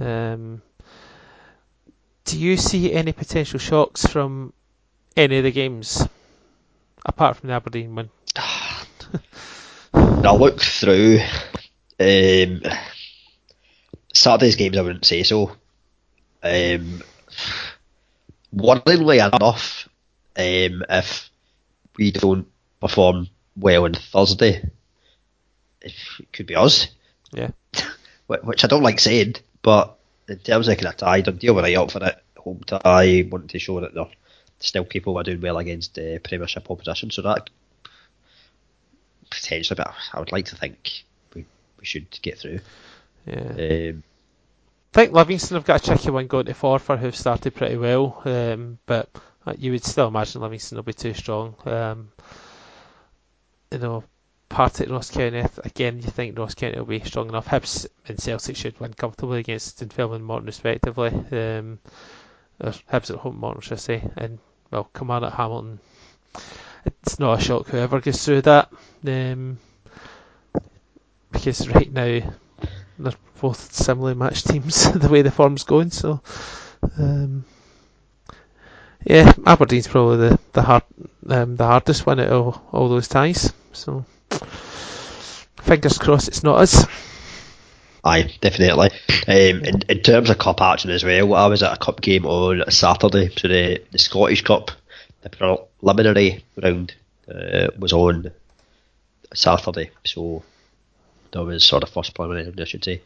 Um, 0.00 0.62
do 2.24 2.38
you 2.38 2.56
see 2.56 2.92
any 2.92 3.12
potential 3.12 3.58
shocks 3.58 4.06
from 4.06 4.52
any 5.16 5.38
of 5.38 5.44
the 5.44 5.52
games 5.52 6.06
apart 7.04 7.36
from 7.36 7.48
the 7.48 7.54
Aberdeen 7.54 7.94
one? 7.94 8.10
I 9.94 10.34
look 10.34 10.60
through 10.60 11.18
um, 12.00 12.62
Saturday's 14.14 14.56
games. 14.56 14.78
I 14.78 14.82
wouldn't 14.82 15.04
say 15.04 15.22
so. 15.22 15.56
Um, 16.42 17.02
worryingly 18.54 19.34
enough, 19.34 19.88
um, 20.36 20.84
if 20.88 21.30
we 21.96 22.10
don't 22.10 22.46
perform 22.80 23.28
well 23.56 23.84
on 23.84 23.94
Thursday, 23.94 24.68
it 25.80 25.94
could 26.32 26.46
be 26.46 26.56
us. 26.56 26.88
Yeah. 27.32 27.50
Which 28.26 28.64
I 28.64 28.68
don't 28.68 28.82
like 28.82 29.00
saying, 29.00 29.36
but 29.60 29.98
in 30.28 30.38
terms 30.38 30.68
of 30.68 30.76
kind 30.76 30.86
of 30.86 30.96
tie, 30.96 31.20
Dundee 31.20 31.50
were 31.50 31.62
right 31.62 31.76
up 31.76 31.90
for 31.90 32.04
it. 32.04 32.16
Home 32.38 32.62
tie, 32.66 33.28
wanting 33.30 33.48
to 33.48 33.58
show 33.58 33.80
that 33.80 33.94
they're 33.94 34.06
still 34.58 34.84
capable 34.84 35.18
of 35.18 35.26
doing 35.26 35.40
well 35.40 35.58
against 35.58 35.98
uh, 35.98 36.18
Premiership 36.20 36.70
opposition. 36.70 37.10
So 37.10 37.22
that 37.22 37.50
potentially, 39.30 39.76
but 39.76 39.94
I 40.12 40.18
would 40.18 40.32
like 40.32 40.46
to 40.46 40.56
think 40.56 41.04
we, 41.34 41.46
we 41.78 41.84
should 41.84 42.06
get 42.22 42.38
through. 42.38 42.60
Yeah. 43.26 43.90
Um, 43.90 44.02
I 44.94 44.98
think 44.98 45.12
Livingston 45.12 45.56
have 45.56 45.64
got 45.64 45.82
a 45.82 45.84
tricky 45.84 46.10
one 46.10 46.26
going 46.26 46.46
to 46.46 46.52
Forfar, 46.52 46.98
who've 46.98 47.16
started 47.16 47.54
pretty 47.54 47.76
well, 47.76 48.20
um, 48.24 48.78
but 48.86 49.08
you 49.58 49.72
would 49.72 49.84
still 49.84 50.08
imagine 50.08 50.40
Livingston 50.40 50.76
will 50.76 50.82
be 50.82 50.92
too 50.92 51.14
strong. 51.14 51.54
Um, 51.64 52.12
you 53.70 53.78
know, 53.78 54.04
Partick 54.48 54.90
Ross 54.90 55.10
County, 55.10 55.44
again, 55.64 55.96
you 55.96 56.10
think 56.10 56.38
Ross 56.38 56.54
County 56.54 56.78
will 56.78 56.84
be 56.84 57.00
strong 57.00 57.28
enough. 57.28 57.48
Hibs 57.48 57.86
and 58.06 58.20
Celtic 58.20 58.56
should 58.56 58.78
win 58.78 58.92
comfortably 58.92 59.40
against 59.40 59.78
Dunfermline 59.80 60.16
and 60.16 60.24
Morton, 60.24 60.46
respectively. 60.46 61.08
Um, 61.08 61.78
Hibs 62.60 63.10
at 63.10 63.16
home, 63.16 63.38
Morton, 63.38 63.62
should 63.62 63.72
I 63.72 63.76
say, 63.76 64.08
and 64.16 64.38
well, 64.70 64.88
Command 64.92 65.24
at 65.24 65.32
Hamilton. 65.32 65.80
It's 66.84 67.18
not 67.18 67.38
a 67.38 67.42
shock 67.42 67.68
whoever 67.68 68.00
gets 68.00 68.24
through 68.24 68.42
that, 68.42 68.70
um, 69.06 69.58
because 71.30 71.68
right 71.68 71.90
now 71.90 72.20
they're 72.98 73.12
both 73.40 73.72
similarly 73.72 74.14
matched 74.14 74.46
teams 74.50 74.90
the 74.92 75.08
way 75.08 75.22
the 75.22 75.30
form's 75.30 75.64
going. 75.64 75.90
So, 75.90 76.20
um, 76.98 77.44
yeah, 79.04 79.32
Aberdeen's 79.46 79.88
probably 79.88 80.28
the 80.28 80.38
the 80.52 80.62
hard 80.62 80.82
um, 81.28 81.56
the 81.56 81.66
hardest 81.66 82.06
one 82.06 82.20
out 82.20 82.28
of 82.28 82.60
all 82.72 82.88
those 82.88 83.08
ties. 83.08 83.52
So, 83.72 84.04
fingers 85.60 85.98
crossed 85.98 86.28
it's 86.28 86.42
not 86.42 86.58
us. 86.58 86.86
Aye, 88.04 88.34
definitely. 88.40 88.90
Um, 89.28 89.64
in, 89.64 89.82
in 89.88 90.00
terms 90.00 90.28
of 90.28 90.38
cup 90.38 90.60
action 90.60 90.90
as 90.90 91.04
well, 91.04 91.34
I 91.34 91.46
was 91.46 91.62
at 91.62 91.74
a 91.74 91.76
cup 91.76 92.00
game 92.00 92.26
on 92.26 92.62
a 92.66 92.70
Saturday, 92.70 93.30
so 93.36 93.46
the, 93.46 93.80
the 93.92 93.98
Scottish 93.98 94.42
Cup, 94.42 94.72
the 95.22 95.30
preliminary 95.30 96.44
round 96.60 96.94
uh, 97.32 97.68
was 97.78 97.92
on 97.92 98.32
Saturday, 99.32 99.90
so 100.04 100.42
that 101.30 101.44
was 101.44 101.64
sort 101.64 101.84
of 101.84 101.90
first 101.90 102.12
preliminary 102.14 102.46
round, 102.46 102.60
I 102.60 102.64
should 102.64 102.84
say. 102.84 103.02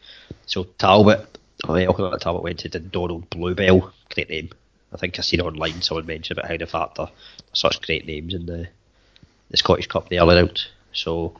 So 0.46 0.64
Talbot, 0.64 1.38
oh, 1.68 1.76
yeah, 1.76 1.88
Talbot 2.18 2.42
went 2.42 2.60
to 2.60 2.68
Donald 2.70 3.28
Bluebell, 3.28 3.92
great 4.14 4.30
name. 4.30 4.48
I 4.96 4.98
think 4.98 5.18
I 5.18 5.22
seen 5.22 5.42
online 5.42 5.82
someone 5.82 6.06
mentioned 6.06 6.38
about 6.38 6.50
how 6.50 6.56
the 6.56 6.66
fact 6.66 6.96
they're 6.96 7.10
such 7.52 7.82
great 7.82 8.06
names 8.06 8.32
in 8.32 8.46
the 8.46 8.68
the 9.50 9.56
Scottish 9.58 9.88
Cup 9.88 10.08
the 10.08 10.20
early 10.20 10.36
round. 10.36 10.62
So 10.92 11.36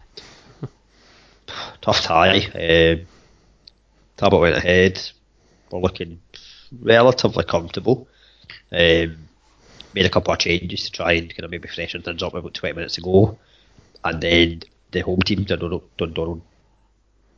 tough 1.81 2.03
tie. 2.03 2.45
Um, 2.45 3.07
Talbot 4.19 4.41
went 4.41 4.57
ahead. 4.57 5.01
We're 5.71 5.81
looking 5.81 6.21
relatively 6.71 7.45
comfortable. 7.45 8.09
Um, 8.71 9.17
made 9.95 10.05
a 10.05 10.11
couple 10.11 10.35
of 10.35 10.39
changes 10.39 10.85
to 10.85 10.93
try 10.93 11.13
and 11.13 11.31
kind 11.31 11.45
of 11.45 11.51
maybe 11.51 11.69
freshen 11.69 12.03
things 12.03 12.23
up 12.23 12.35
about 12.35 12.53
20 12.53 12.75
minutes 12.75 12.99
ago. 12.99 13.39
And 14.05 14.21
then 14.21 14.63
the 14.93 15.01
home 15.01 15.23
team, 15.23 15.45
Dundonald, 15.45 15.83
Dundonald 15.97 16.43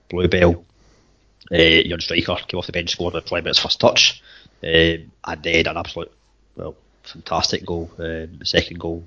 Bluebell, 0.08 0.64
uh, 1.52 1.56
young 1.56 2.00
striker, 2.00 2.36
came 2.46 2.58
off 2.58 2.66
the 2.66 2.72
bench, 2.72 2.90
scored 2.90 3.14
at 3.14 3.26
20 3.26 3.44
minutes 3.44 3.60
first 3.60 3.80
touch. 3.80 4.20
Um, 4.62 5.12
and 5.24 5.42
then 5.42 5.66
an 5.66 5.76
absolute, 5.76 6.12
well, 6.56 6.74
fantastic 7.04 7.64
goal, 7.64 7.90
um, 7.98 8.38
the 8.38 8.46
second 8.46 8.80
goal, 8.80 9.04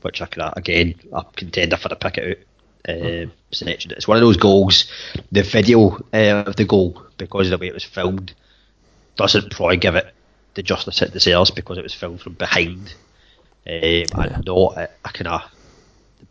which 0.00 0.20
I 0.20 0.26
can, 0.26 0.52
again, 0.56 0.94
a 1.12 1.24
contender 1.36 1.76
for 1.76 1.88
the 1.88 1.96
pick 1.96 2.18
it 2.18 2.38
out 2.86 2.94
uh, 2.94 3.26
section. 3.52 3.92
It's 3.92 4.08
one 4.08 4.16
of 4.16 4.22
those 4.22 4.36
goals. 4.36 4.86
The 5.30 5.42
video 5.42 5.98
uh, 6.12 6.44
of 6.46 6.56
the 6.56 6.64
goal, 6.64 7.02
because 7.16 7.46
of 7.46 7.58
the 7.58 7.62
way 7.62 7.68
it 7.68 7.74
was 7.74 7.84
filmed, 7.84 8.34
doesn't 9.16 9.52
probably 9.52 9.76
give 9.76 9.94
it 9.94 10.12
the 10.54 10.62
justice 10.62 11.00
it 11.02 11.12
deserves 11.12 11.50
because 11.50 11.78
it 11.78 11.82
was 11.82 11.94
filmed 11.94 12.20
from 12.20 12.34
behind 12.34 12.94
um, 13.66 14.04
and 14.14 14.44
not 14.44 14.76
a, 14.76 14.90
a 15.04 15.12
kind 15.12 15.28
of 15.28 15.42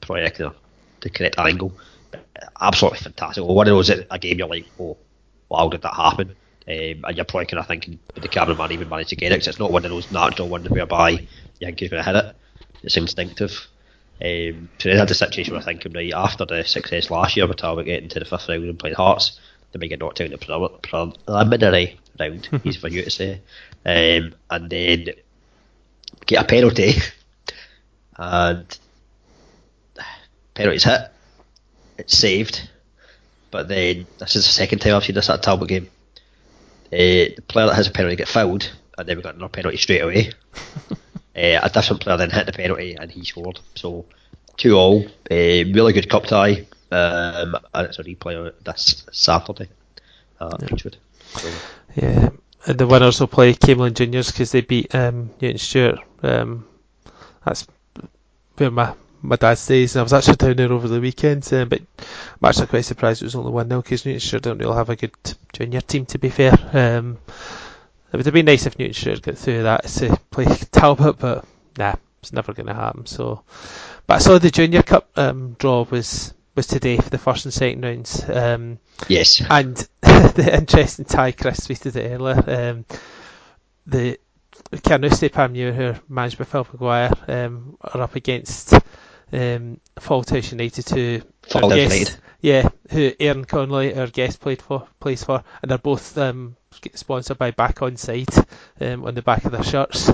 probably 0.02 0.26
a 0.26 0.32
kind 0.32 0.52
of 0.52 0.56
the 1.02 1.10
correct 1.10 1.39
angle. 1.39 1.74
Absolutely 2.60 2.99
fantastic. 2.99 3.43
Well, 3.43 3.56
one 3.56 3.68
of 3.68 3.72
those 3.72 3.89
a 3.89 4.20
game 4.20 4.39
you're 4.39 4.47
like, 4.47 4.66
oh, 4.80 4.97
wow, 5.49 5.70
did 5.70 5.82
that 5.84 5.93
happen? 5.93 6.36
Um, 6.68 7.03
and 7.05 7.16
you're 7.16 7.26
probably 7.26 7.47
kind 7.47 7.59
of 7.59 7.68
thinking, 7.68 7.99
did 8.14 8.24
the 8.24 8.28
cameraman 8.28 8.72
even 8.72 8.89
managed 8.89 9.09
to 9.09 9.16
get 9.16 9.32
it? 9.32 9.36
Because 9.36 9.47
it's 9.47 9.59
not 9.59 9.72
one 9.72 9.84
of 9.84 9.91
those 9.91 10.12
natural 10.12 10.47
ones 10.47 10.70
whereby 10.70 11.09
you 11.09 11.28
think 11.59 11.82
you're 11.82 11.89
going 11.89 12.03
to 12.03 12.12
hit 12.12 12.24
it. 12.26 12.36
It's 12.84 12.97
instinctive. 12.97 13.68
Um, 14.24 14.70
so 14.78 14.89
they 14.89 14.97
had 14.97 15.07
the 15.07 15.16
situation 15.16 15.53
where 15.53 15.62
I 15.62 15.66
think 15.66 15.88
right 15.93 16.14
after 16.14 16.45
the 16.45 16.64
success 16.64 17.09
last 17.09 17.36
year 17.36 17.47
with 17.47 17.57
Talbot 17.57 17.86
getting 17.86 18.09
to 18.09 18.20
the 18.20 18.26
fifth 18.26 18.47
round 18.47 18.64
and 18.64 18.78
playing 18.78 18.95
Hearts, 18.95 19.39
they 19.72 19.80
may 19.80 19.88
get 19.88 19.99
knocked 19.99 20.22
out 20.22 20.26
in 20.26 20.32
the 20.32 21.18
preliminary 21.28 21.99
round, 22.20 22.49
easy 22.64 22.80
for 22.80 22.89
you 22.89 23.03
to 23.03 23.09
say, 23.09 23.41
um, 23.86 24.36
and 24.49 24.70
then 24.70 25.09
get 26.28 26.43
a 26.43 26.47
penalty, 26.47 26.93
and 28.18 28.78
penalty's 30.53 30.84
hit, 30.84 31.01
it's 31.97 32.18
saved, 32.18 32.70
but 33.49 33.68
then 33.68 34.05
this 34.20 34.36
is 34.36 34.45
the 34.45 34.53
second 34.53 34.80
time 34.80 34.95
I've 34.95 35.03
seen 35.03 35.16
this 35.16 35.30
at 35.30 35.39
a 35.39 35.41
Talbot 35.41 35.68
game. 35.68 35.89
Uh, 36.91 37.31
the 37.35 37.43
player 37.47 37.67
that 37.67 37.75
has 37.75 37.87
a 37.87 37.91
penalty 37.91 38.15
get 38.15 38.27
fouled, 38.27 38.71
and 38.97 39.07
then 39.07 39.17
we 39.17 39.23
got 39.23 39.35
another 39.35 39.49
penalty 39.49 39.77
straight 39.77 40.01
away. 40.01 40.31
Uh, 40.89 40.91
a 41.63 41.69
different 41.69 42.01
player 42.01 42.17
then 42.17 42.29
hit 42.29 42.45
the 42.45 42.51
penalty 42.51 42.95
and 42.95 43.09
he 43.11 43.23
scored. 43.23 43.59
So 43.75 44.05
two 44.57 44.75
all, 44.75 45.05
uh, 45.05 45.05
really 45.29 45.93
good 45.93 46.09
cup 46.09 46.25
tie, 46.25 46.65
um, 46.91 47.55
and 47.73 47.87
it's 47.87 47.99
a 47.99 48.03
replay 48.03 48.37
on 48.37 48.51
this 48.63 49.05
Saturday 49.11 49.69
at 50.41 50.69
yeah. 50.69 50.89
So. 51.37 51.49
Yeah, 51.95 52.29
and 52.65 52.77
the 52.77 52.87
winners 52.87 53.19
will 53.19 53.27
play 53.27 53.53
Camelon 53.53 53.93
Juniors 53.93 54.31
because 54.31 54.51
they 54.51 54.61
beat 54.61 54.93
um, 54.93 55.29
Newton 55.41 55.57
Stewart. 55.57 55.99
Um, 56.21 56.67
that's 57.45 57.67
where 58.57 58.71
my 58.71 58.93
my 59.21 59.35
dad 59.35 59.55
stays, 59.55 59.95
and 59.95 60.01
I 60.01 60.03
was 60.03 60.13
actually 60.13 60.35
down 60.35 60.55
there 60.55 60.73
over 60.73 60.87
the 60.87 60.99
weekend. 60.99 61.51
Um, 61.53 61.69
but 61.69 61.81
I'm 62.41 62.49
actually 62.49 62.67
quite 62.67 62.85
surprised 62.85 63.21
it 63.21 63.25
was 63.25 63.35
only 63.35 63.51
one 63.51 63.69
0 63.69 63.81
because 63.81 64.05
Newton 64.05 64.41
don't 64.41 64.57
really 64.57 64.75
have 64.75 64.89
a 64.89 64.95
good 64.95 65.11
junior 65.53 65.81
team. 65.81 66.05
To 66.07 66.17
be 66.17 66.29
fair. 66.29 66.53
Um, 66.73 67.17
it 68.11 68.17
would 68.17 68.25
have 68.25 68.33
been 68.33 68.45
nice 68.45 68.65
if 68.65 68.77
Newton 68.77 68.93
Stewart 68.93 69.21
got 69.21 69.37
through 69.37 69.63
that 69.63 69.87
to 69.87 70.19
play 70.31 70.45
Talbot, 70.71 71.17
but 71.17 71.45
nah, 71.77 71.95
it's 72.21 72.33
never 72.33 72.53
going 72.53 72.67
to 72.67 72.73
happen. 72.73 73.05
So, 73.05 73.43
but 74.05 74.15
I 74.15 74.19
saw 74.19 74.37
the 74.37 74.51
Junior 74.51 74.83
Cup 74.83 75.09
um, 75.15 75.55
draw 75.57 75.83
was 75.83 76.33
was 76.53 76.67
today 76.67 76.97
for 76.97 77.09
the 77.09 77.17
first 77.17 77.45
and 77.45 77.53
second 77.53 77.83
rounds. 77.83 78.29
Um, 78.29 78.79
yes. 79.07 79.41
And 79.49 79.75
the 80.01 80.51
interesting 80.53 81.05
tie, 81.05 81.31
Chris 81.31 81.61
tweeted 81.61 81.95
it 81.95 82.11
earlier. 82.11 82.71
Um, 82.71 82.85
the 83.87 84.19
Carnoustie 84.83 85.29
Panmure, 85.29 85.73
who 85.73 85.83
are 85.85 85.99
managed 86.09 86.37
by 86.37 86.43
Phil 86.43 86.65
McGuire, 86.65 87.29
um, 87.29 87.77
are 87.81 88.01
up 88.01 88.15
against 88.15 88.73
um, 88.73 89.79
Fauldhouse 89.97 90.51
United, 90.51 90.89
who 90.89 91.21
United. 91.55 92.19
Yeah, 92.41 92.69
who 92.89 93.11
Aaron 93.19 93.45
Conley, 93.45 93.95
our 93.95 94.07
guest, 94.07 94.41
played 94.41 94.61
for, 94.61 94.87
plays 94.99 95.23
for, 95.23 95.43
and 95.61 95.69
they're 95.69 95.77
both 95.77 96.17
um, 96.17 96.55
sponsored 96.95 97.37
by 97.37 97.51
Back 97.51 97.81
On 97.83 97.95
Side 97.97 98.33
um, 98.79 99.05
on 99.05 99.13
the 99.13 99.21
back 99.21 99.45
of 99.45 99.51
their 99.51 99.63
shirts. 99.63 100.11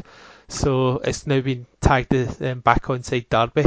So 0.50 0.98
it's 0.98 1.26
now 1.26 1.40
been 1.40 1.66
tagged 1.80 2.10
the 2.10 2.52
um, 2.52 2.60
Back 2.60 2.90
On 2.90 3.02
Side 3.02 3.28
Derby. 3.30 3.64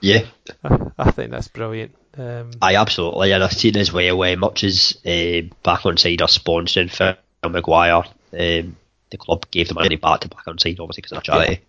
Yeah, 0.00 0.26
I, 0.62 0.78
I 0.98 1.10
think 1.12 1.30
that's 1.30 1.48
brilliant. 1.48 1.94
Um, 2.18 2.50
I 2.60 2.76
absolutely, 2.76 3.32
and 3.32 3.42
I've 3.42 3.52
seen 3.52 3.76
as 3.76 3.92
well. 3.92 4.22
Uh, 4.22 4.36
much 4.36 4.64
as 4.64 4.98
uh, 5.06 5.42
Back 5.62 5.86
On 5.86 5.96
Side 5.96 6.20
are 6.20 6.28
sponsoring 6.28 6.90
Phil 6.90 7.16
McGuire, 7.44 8.06
um, 8.06 8.76
the 9.10 9.16
club 9.18 9.50
gave 9.50 9.68
the 9.68 9.74
money 9.74 9.96
back 9.96 10.20
to 10.20 10.28
Back 10.28 10.48
On 10.48 10.58
Side, 10.58 10.80
obviously 10.80 11.02
because 11.02 11.12
of 11.12 11.22
charity. 11.22 11.60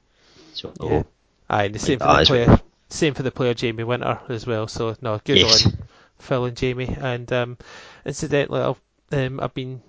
So, 0.54 0.74
yeah. 0.82 1.04
Aye, 1.50 1.68
the 1.68 1.80
same 1.80 2.00
for 2.00 2.06
the 2.06 2.26
player. 2.26 2.60
Same 2.96 3.14
for 3.14 3.24
the 3.24 3.32
player 3.32 3.54
Jamie 3.54 3.84
Winter 3.84 4.20
as 4.30 4.48
well. 4.48 4.68
So 4.68 4.96
no, 5.02 5.20
good 5.24 5.38
yes. 5.38 5.66
on 5.66 5.74
Phil 6.18 6.46
and 6.46 6.56
Jamie. 6.56 6.96
And 6.98 7.32
um, 7.34 7.58
incidentally, 8.06 8.62
I've, 8.62 8.82
um, 9.12 9.40
I've 9.42 9.54
been 9.54 9.82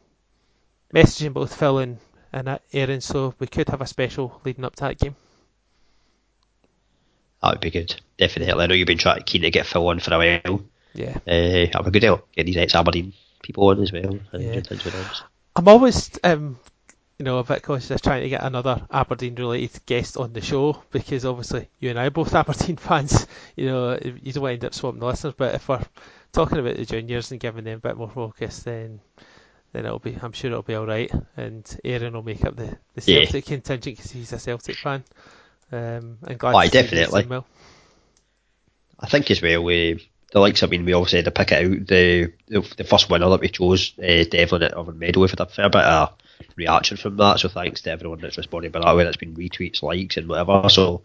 messaging 0.93 1.33
both 1.33 1.55
Phil 1.55 1.79
and, 1.79 1.99
and 2.33 2.59
Aaron, 2.73 3.01
so 3.01 3.33
we 3.39 3.47
could 3.47 3.69
have 3.69 3.81
a 3.81 3.87
special 3.87 4.41
leading 4.45 4.65
up 4.65 4.75
to 4.77 4.85
that 4.85 4.99
game. 4.99 5.15
That 7.43 7.53
would 7.53 7.61
be 7.61 7.71
good, 7.71 7.95
definitely. 8.19 8.61
I 8.61 8.67
know 8.67 8.75
you've 8.75 8.89
been 8.89 8.99
trying 8.99 9.23
keen 9.23 9.43
to 9.43 9.51
get 9.51 9.67
Phil 9.67 9.87
on 9.87 10.01
for 10.01 10.15
a 10.15 10.19
while. 10.19 10.65
Yeah, 10.93 11.17
uh, 11.29 11.67
have 11.77 11.87
a 11.87 11.91
good 11.91 12.01
deal. 12.01 12.27
Get 12.35 12.47
these 12.47 12.57
ex 12.57 12.75
Aberdeen 12.75 13.13
people 13.43 13.69
on 13.69 13.83
as 13.83 13.93
well. 13.93 14.19
Yeah. 14.33 14.63
I'm 15.55 15.69
always 15.69 16.11
um, 16.25 16.59
you 17.19 17.25
know, 17.25 17.39
a 17.39 17.45
bit 17.45 17.63
cautious 17.63 17.91
of 17.91 18.03
trying 18.03 18.23
to 18.23 18.29
get 18.29 18.43
another 18.43 18.87
Aberdeen 18.91 19.35
related 19.37 19.85
guest 19.87 20.17
on 20.17 20.33
the 20.33 20.43
show 20.43 20.83
because 20.91 21.25
obviously 21.25 21.69
you 21.81 21.91
and 21.91 21.99
I 21.99 22.07
are 22.07 22.11
both 22.11 22.35
Aberdeen 22.35 22.77
fans. 22.77 23.27
You 23.57 23.67
know, 23.67 23.99
you 24.03 24.33
don't 24.33 24.43
want 24.43 24.51
to 24.51 24.55
end 24.55 24.65
up 24.67 24.75
swamping 24.75 25.01
the 25.01 25.07
listeners, 25.07 25.35
but 25.37 25.55
if 25.55 25.69
we're 25.69 25.85
talking 26.33 26.59
about 26.59 26.77
the 26.77 26.85
juniors 26.85 27.31
and 27.31 27.41
giving 27.41 27.65
them 27.65 27.79
a 27.79 27.81
bit 27.81 27.97
more 27.97 28.11
focus, 28.11 28.61
then 28.61 29.01
then 29.73 29.85
it'll 29.85 29.99
be, 29.99 30.17
I'm 30.21 30.33
sure 30.33 30.51
it'll 30.51 30.63
be 30.63 30.75
all 30.75 30.87
right. 30.87 31.11
And 31.37 31.81
Aaron 31.85 32.15
will 32.15 32.23
make 32.23 32.45
up 32.45 32.57
the, 32.57 32.79
the 32.95 33.01
Celtic 33.01 33.49
yeah. 33.49 33.57
contingent 33.57 33.97
because 33.97 34.11
he's 34.11 34.33
a 34.33 34.39
Celtic 34.39 34.77
fan. 34.77 35.05
Um, 35.71 36.19
and 36.23 36.39
glad 36.39 36.55
Why, 36.55 36.69
definitely. 36.69 37.27
I 38.99 39.07
think 39.07 39.31
as 39.31 39.43
well, 39.43 39.63
we, 39.63 40.09
the 40.33 40.41
likes, 40.41 40.63
I 40.63 40.67
mean, 40.67 40.85
we 40.85 40.95
obviously 40.95 41.19
had 41.19 41.27
to 41.27 41.31
pick 41.31 41.53
it 41.53 41.65
out. 41.65 41.87
The 41.87 42.33
the, 42.47 42.75
the 42.77 42.85
first 42.85 43.11
winner 43.11 43.29
that 43.29 43.41
we 43.41 43.49
chose, 43.49 43.93
uh, 43.99 44.25
Devlin 44.31 44.63
at 44.63 44.75
Overnmeadow, 44.75 45.19
we've 45.19 45.31
had 45.31 45.41
a 45.41 45.47
fair 45.47 45.69
bit 45.69 45.85
of 45.85 46.15
reaction 46.57 46.97
from 46.97 47.17
that. 47.19 47.41
So 47.41 47.49
thanks 47.49 47.83
to 47.83 47.91
everyone 47.91 48.21
that's 48.21 48.37
responded 48.37 48.73
by 48.73 48.81
that 48.81 48.97
way. 48.97 49.05
That's 49.05 49.17
been 49.17 49.37
retweets, 49.37 49.83
likes, 49.83 50.17
and 50.17 50.29
whatever. 50.29 50.69
So 50.69 51.03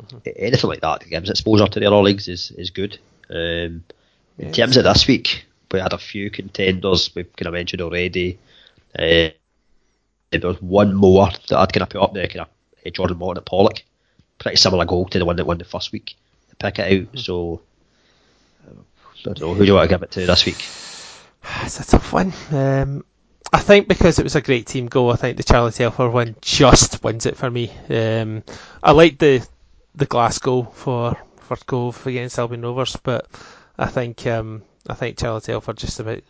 mm-hmm. 0.00 0.18
anything 0.36 0.68
like 0.68 0.80
that 0.80 1.00
that 1.00 1.08
gives 1.08 1.30
exposure 1.30 1.66
to 1.66 1.80
the 1.80 1.86
other 1.86 1.96
leagues 1.96 2.28
is 2.28 2.50
is 2.52 2.70
good. 2.70 2.98
Um, 3.30 3.84
in 4.38 4.52
terms 4.52 4.76
of 4.76 4.84
this 4.84 5.06
week, 5.06 5.46
we 5.70 5.80
had 5.80 5.92
a 5.92 5.98
few 5.98 6.30
contenders 6.30 7.14
we've 7.14 7.34
kind 7.36 7.46
of 7.46 7.54
mentioned 7.54 7.82
already. 7.82 8.38
Uh, 8.98 9.30
there 10.30 10.48
was 10.48 10.60
one 10.60 10.94
more 10.94 11.28
that 11.48 11.58
I'd 11.58 11.72
kind 11.72 11.82
of 11.82 11.90
put 11.90 12.02
up 12.02 12.14
there, 12.14 12.26
kind 12.26 12.40
of 12.40 12.48
uh, 12.86 12.90
Jordan 12.90 13.18
Morton 13.18 13.42
at 13.42 13.46
Pollok. 13.46 13.82
Pretty 14.38 14.56
similar 14.56 14.84
goal 14.84 15.06
to 15.06 15.18
the 15.18 15.24
one 15.24 15.36
that 15.36 15.46
won 15.46 15.58
the 15.58 15.64
first 15.64 15.92
week. 15.92 16.14
To 16.50 16.56
pick 16.56 16.78
it 16.78 16.92
out, 16.92 17.06
mm-hmm. 17.06 17.16
so 17.18 17.60
I 18.68 18.72
don't 19.22 19.40
know 19.40 19.54
who 19.54 19.60
do 19.60 19.66
you 19.66 19.74
want 19.74 19.88
to 19.88 19.94
give 19.94 20.02
it 20.02 20.10
to 20.12 20.26
this 20.26 20.44
week. 20.44 20.64
It's 21.64 21.80
a 21.80 21.84
tough 21.84 22.12
one. 22.12 22.32
Um, 22.52 23.04
I 23.52 23.60
think 23.60 23.86
because 23.86 24.18
it 24.18 24.24
was 24.24 24.34
a 24.34 24.40
great 24.40 24.66
team 24.66 24.86
goal, 24.86 25.12
I 25.12 25.16
think 25.16 25.36
the 25.36 25.42
Charlie 25.42 25.72
Telfer 25.72 26.08
one 26.08 26.36
just 26.40 27.04
wins 27.04 27.26
it 27.26 27.36
for 27.36 27.50
me. 27.50 27.70
Um, 27.90 28.42
I 28.82 28.92
like 28.92 29.18
the 29.18 29.46
the 29.94 30.06
Glasgow 30.06 30.62
for 30.62 31.16
for 31.36 31.56
Cove 31.56 32.06
against 32.06 32.38
Albion 32.38 32.62
Rovers, 32.62 32.96
but 32.96 33.26
I 33.78 33.86
think 33.86 34.26
um, 34.26 34.62
I 34.88 34.94
think 34.94 35.18
Charlie 35.18 35.42
Telfer 35.42 35.74
just 35.74 36.00
about 36.00 36.22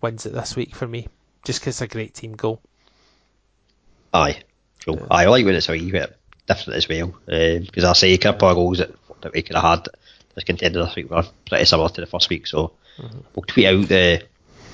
wins 0.00 0.24
it 0.26 0.32
this 0.32 0.56
week 0.56 0.74
for 0.74 0.86
me, 0.86 1.08
just 1.44 1.60
because 1.60 1.74
it's 1.74 1.82
a 1.82 1.94
great 1.94 2.14
team 2.14 2.32
goal. 2.32 2.60
Aye, 4.12 4.42
cool. 4.84 5.06
Aye, 5.10 5.24
I 5.24 5.28
like 5.28 5.44
when 5.44 5.54
it's 5.54 5.68
a 5.68 5.72
wee 5.72 5.90
bit 5.90 6.16
different 6.46 6.76
as 6.76 6.88
well, 6.88 7.14
because 7.26 7.84
um, 7.84 7.90
I 7.90 7.92
say 7.92 8.12
a 8.12 8.18
couple 8.18 8.48
of 8.48 8.54
goals 8.54 8.78
that, 8.78 8.92
that 9.20 9.32
we 9.32 9.42
could 9.42 9.56
have 9.56 9.64
had 9.64 9.88
as 10.36 10.44
contender 10.44 10.84
this 10.84 10.96
week 10.96 11.10
were 11.10 11.24
pretty 11.46 11.64
similar 11.64 11.88
to 11.88 12.00
the 12.00 12.06
first 12.06 12.30
week, 12.30 12.46
so 12.46 12.72
mm-hmm. 12.96 13.18
we'll 13.34 13.44
tweet 13.44 13.66
out 13.66 13.88
the 13.88 14.22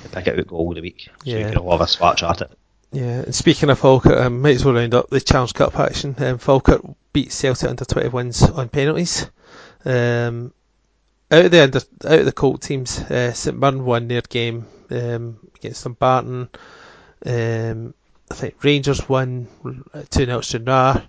pick 0.08 0.28
out 0.28 0.46
goal 0.46 0.70
of 0.70 0.76
the 0.76 0.80
week. 0.82 1.08
So 1.24 1.30
yeah. 1.30 1.38
you 1.38 1.44
can 1.46 1.58
all 1.58 1.72
have 1.72 1.80
a 1.80 1.86
swatch 1.86 2.22
at 2.22 2.42
it. 2.42 2.50
Yeah, 2.92 3.20
and 3.22 3.34
speaking 3.34 3.70
of 3.70 3.78
Falkirk, 3.78 4.18
um, 4.18 4.42
might 4.42 4.56
as 4.56 4.64
well 4.64 4.74
round 4.74 4.94
up 4.94 5.10
the 5.10 5.20
Challenge 5.20 5.54
Cup 5.54 5.78
action. 5.78 6.16
Um, 6.18 6.38
Falkirk 6.38 6.82
beat 7.12 7.32
Celtic 7.32 7.70
under 7.70 7.84
20 7.84 8.08
wins 8.08 8.42
on 8.42 8.68
penalties. 8.68 9.30
Um, 9.84 10.52
out 11.30 11.44
of 11.44 11.50
the 11.52 11.62
under, 11.62 11.80
out 12.04 12.18
of 12.18 12.24
the 12.24 12.32
Colt 12.32 12.62
teams, 12.62 12.98
uh, 12.98 13.32
St 13.32 13.56
Mirren 13.56 13.84
won 13.84 14.08
their 14.08 14.22
game 14.22 14.66
um, 14.90 15.38
against 15.54 15.84
Dumbarton. 15.84 16.48
Um, 17.24 17.94
I 18.30 18.34
think 18.34 18.62
Rangers 18.64 19.08
won 19.08 19.46
two 20.10 20.26
0 20.26 20.40
to 20.40 21.08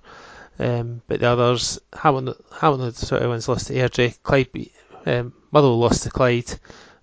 um, 0.59 1.01
but 1.07 1.19
the 1.19 1.27
others, 1.27 1.79
Hamilton, 1.91 2.35
Hamilton 2.59 2.93
sort 2.93 3.23
of 3.23 3.31
wins 3.31 3.47
lost 3.47 3.67
to 3.67 3.73
Airdrie. 3.73 4.21
Clyde 4.21 4.51
beat, 4.51 4.73
um, 5.07 5.33
Motherwell 5.51 5.79
lost 5.79 6.03
to 6.03 6.11
Clyde. 6.11 6.53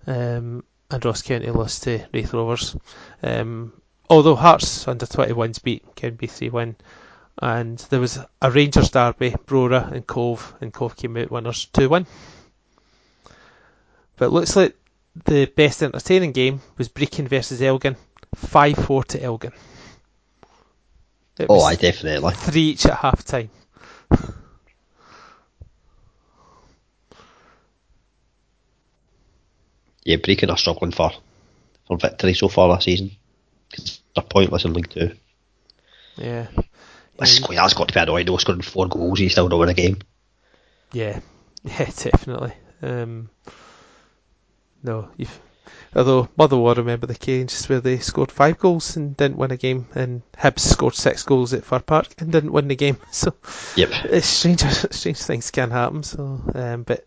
Um, 0.07 0.63
and 0.91 1.05
Ross 1.05 1.21
County 1.21 1.49
lost 1.51 1.83
to 1.83 2.05
Raith 2.13 2.33
Rovers. 2.33 2.75
Um, 3.21 3.73
although 4.09 4.35
Hearts 4.35 4.87
under 4.87 5.05
21s 5.05 5.61
beat 5.61 5.83
County 5.95 6.27
3 6.27 6.49
1. 6.49 6.75
And 7.41 7.77
there 7.89 8.01
was 8.01 8.19
a 8.41 8.51
Rangers 8.51 8.89
derby, 8.89 9.31
Brora 9.31 9.91
and 9.91 10.05
Cove, 10.05 10.53
and 10.59 10.73
Cove 10.73 10.95
came 10.95 11.15
out 11.17 11.31
winners 11.31 11.65
2 11.73 11.87
1. 11.87 12.05
But 14.17 14.25
it 14.25 14.31
looks 14.31 14.55
like 14.55 14.75
the 15.25 15.45
best 15.45 15.81
entertaining 15.81 16.33
game 16.33 16.61
was 16.77 16.89
Brechin 16.89 17.27
versus 17.27 17.61
Elgin, 17.61 17.95
5 18.35 18.75
4 18.77 19.03
to 19.05 19.23
Elgin. 19.23 19.53
oh, 21.47 21.61
I 21.61 21.75
definitely. 21.75 22.33
Three 22.33 22.61
each 22.61 22.85
at 22.85 22.97
half 22.97 23.23
time. 23.23 23.49
Yeah, 30.09 30.17
Brechin 30.17 30.49
are 30.49 30.57
struggling 30.57 30.91
for 30.91 31.11
for 31.85 31.97
victory 31.97 32.33
so 32.33 32.47
far 32.47 32.75
this 32.75 32.85
season. 32.85 33.11
They're 34.15 34.23
pointless 34.23 34.65
in 34.65 34.73
League 34.73 34.89
Two. 34.89 35.11
Yeah. 36.17 36.47
That's, 37.19 37.39
yeah. 37.39 37.61
that's 37.61 37.75
got 37.75 37.89
to 37.89 37.93
be 37.93 37.99
annoying 37.99 38.25
though, 38.25 38.37
scoring 38.37 38.61
four 38.61 38.87
goals, 38.87 39.19
you 39.19 39.29
still 39.29 39.49
don't 39.49 39.59
win 39.59 39.69
a 39.69 39.75
game. 39.75 39.99
Yeah, 40.93 41.19
yeah, 41.63 41.85
definitely. 41.85 42.53
Um, 42.81 43.29
no, 44.81 45.09
you've, 45.15 45.39
although 45.95 46.29
Motherwell 46.37 46.73
remember 46.73 47.05
the 47.05 47.13
case 47.13 47.69
where 47.69 47.81
they 47.81 47.99
scored 47.99 48.31
five 48.31 48.57
goals 48.57 48.95
and 48.95 49.15
didn't 49.15 49.37
win 49.37 49.51
a 49.51 49.57
game, 49.57 49.87
and 49.93 50.23
Hibs 50.33 50.61
scored 50.61 50.95
six 50.95 51.21
goals 51.21 51.53
at 51.53 51.65
Fir 51.65 51.81
Park 51.81 52.07
and 52.17 52.31
didn't 52.31 52.53
win 52.53 52.67
the 52.67 52.75
game. 52.75 52.97
So, 53.11 53.35
yep, 53.75 53.89
it's 54.05 54.25
strange, 54.25 54.61
strange 54.91 55.21
things 55.21 55.51
can 55.51 55.69
happen. 55.69 56.01
So, 56.01 56.41
um, 56.55 56.81
but 56.81 57.05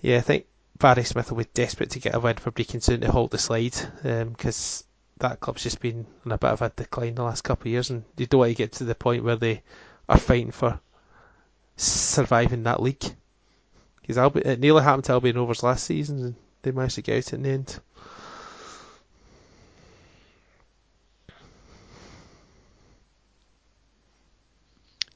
yeah, 0.00 0.16
I 0.16 0.22
think 0.22 0.46
Barry 0.78 1.04
Smith 1.04 1.30
will 1.30 1.38
be 1.38 1.48
desperate 1.54 1.90
to 1.90 2.00
get 2.00 2.14
a 2.14 2.20
win 2.20 2.36
for 2.36 2.50
Brechin 2.50 2.80
to 2.80 3.10
halt 3.10 3.30
the 3.30 3.38
slide 3.38 3.76
because 4.02 4.82
um, 4.82 4.88
that 5.20 5.40
club's 5.40 5.62
just 5.62 5.80
been 5.80 6.06
in 6.24 6.32
a 6.32 6.38
bit 6.38 6.50
of 6.50 6.62
a 6.62 6.70
decline 6.70 7.14
the 7.14 7.22
last 7.22 7.42
couple 7.42 7.68
of 7.68 7.72
years 7.72 7.90
and 7.90 8.04
you 8.16 8.26
don't 8.26 8.40
want 8.40 8.50
to 8.50 8.54
get 8.54 8.72
to 8.72 8.84
the 8.84 8.94
point 8.94 9.24
where 9.24 9.36
they 9.36 9.62
are 10.08 10.18
fighting 10.18 10.50
for 10.50 10.80
surviving 11.76 12.64
that 12.64 12.82
league. 12.82 13.04
Because 14.00 14.32
it 14.36 14.60
nearly 14.60 14.82
happened 14.82 15.04
to 15.04 15.12
Albion 15.12 15.36
Rovers 15.36 15.62
last 15.62 15.84
season 15.84 16.22
and 16.22 16.34
they 16.62 16.72
managed 16.72 16.96
to 16.96 17.02
get 17.02 17.26
out 17.26 17.32
in 17.32 17.42
the 17.42 17.50
end. 17.50 17.80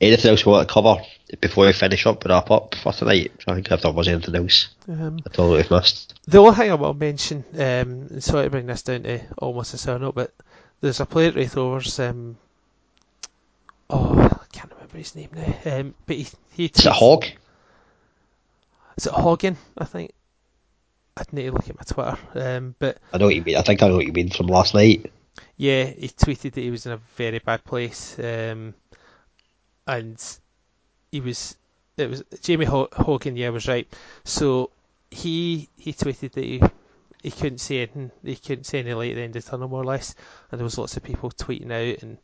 Anything 0.01 0.31
else 0.31 0.45
you 0.45 0.53
want 0.53 0.69
to 0.69 0.73
cover 0.73 0.97
before 1.41 1.67
we 1.67 1.73
finish 1.73 2.07
up 2.07 2.23
and 2.23 2.31
wrap 2.31 2.51
up 2.53 2.77
for 2.77 2.93
tonight? 2.93 3.33
I 3.49 3.55
think 3.55 3.71
if 3.71 3.83
there 3.83 3.91
was 3.91 4.07
anything 4.07 4.37
else 4.37 4.69
um, 4.89 5.19
at 5.27 5.39
all 5.39 5.51
that 5.51 5.57
we've 5.57 5.71
missed. 5.71 6.15
The 6.27 6.39
only 6.39 6.55
thing 6.55 6.71
I 6.71 6.75
will 6.75 6.95
mention, 6.95 7.45
um, 7.59 8.21
sorry 8.21 8.45
to 8.45 8.51
bring 8.51 8.67
this 8.67 8.83
down 8.83 9.03
to 9.03 9.21
almost 9.39 9.75
a 9.75 9.79
sour 9.79 9.99
note, 9.99 10.15
but 10.15 10.33
there's 10.81 11.01
a 11.01 11.07
player 11.07 11.29
at 11.31 11.35
Raith 11.35 11.57
Rovers, 11.57 11.99
um, 11.99 12.37
oh, 13.91 14.21
I 14.21 14.47
can't 14.53 14.73
remember 14.73 14.99
his 14.99 15.17
name 15.17 15.31
now, 15.35 15.79
um, 15.79 15.95
but 16.07 16.17
he, 16.17 16.29
he 16.53 16.67
Is 16.67 16.87
it 16.87 16.93
Hog? 16.93 17.25
Is 18.97 19.07
it 19.07 19.13
Hoggin, 19.13 19.57
I 19.77 19.85
think? 19.85 20.13
I'd 21.17 21.33
need 21.33 21.47
to 21.47 21.53
look 21.53 21.69
at 21.69 21.77
my 21.77 21.83
Twitter, 21.83 22.57
um, 22.57 22.77
but... 22.79 22.99
I 23.13 23.19
know 23.19 23.27
what 23.27 23.35
you 23.35 23.43
mean, 23.43 23.57
I 23.57 23.63
think 23.63 23.83
I 23.83 23.89
know 23.89 23.97
what 23.97 24.07
you 24.07 24.13
mean 24.13 24.31
from 24.31 24.47
last 24.47 24.75
night. 24.75 25.11
Yeah, 25.57 25.87
he 25.87 26.09
tweeted 26.09 26.53
that 26.53 26.61
he 26.61 26.71
was 26.71 26.87
in 26.87 26.93
a 26.93 27.01
very 27.17 27.41
bad 27.41 27.65
place, 27.65 28.17
um, 28.21 28.75
and 29.89 30.23
he 31.11 31.21
was 31.21 31.57
it 31.97 32.09
was 32.09 32.23
Jamie 32.43 32.67
Hogan. 32.67 33.37
Yeah, 33.37 33.49
was 33.49 33.67
right. 33.67 33.89
So 34.25 34.71
he 35.11 35.69
he 35.77 35.93
tweeted 35.93 36.33
that 36.33 36.45
he 36.45 36.63
he 37.23 37.31
couldn't 37.33 37.59
see 37.59 37.79
anything. 37.79 38.13
He 38.23 38.37
couldn't 38.37 38.65
see 38.65 38.79
any 38.79 38.95
light 38.95 39.11
at 39.13 39.17
the 39.17 39.23
end 39.23 39.35
of 39.35 39.45
the 39.45 39.51
tunnel, 39.51 39.69
more 39.69 39.83
or 39.83 39.87
less. 39.87 40.15
And 40.51 40.61
there 40.61 40.65
was 40.65 40.79
lots 40.79 40.97
of 40.97 41.03
people 41.03 41.31
tweeting 41.31 41.73
out, 41.73 42.03
and 42.03 42.19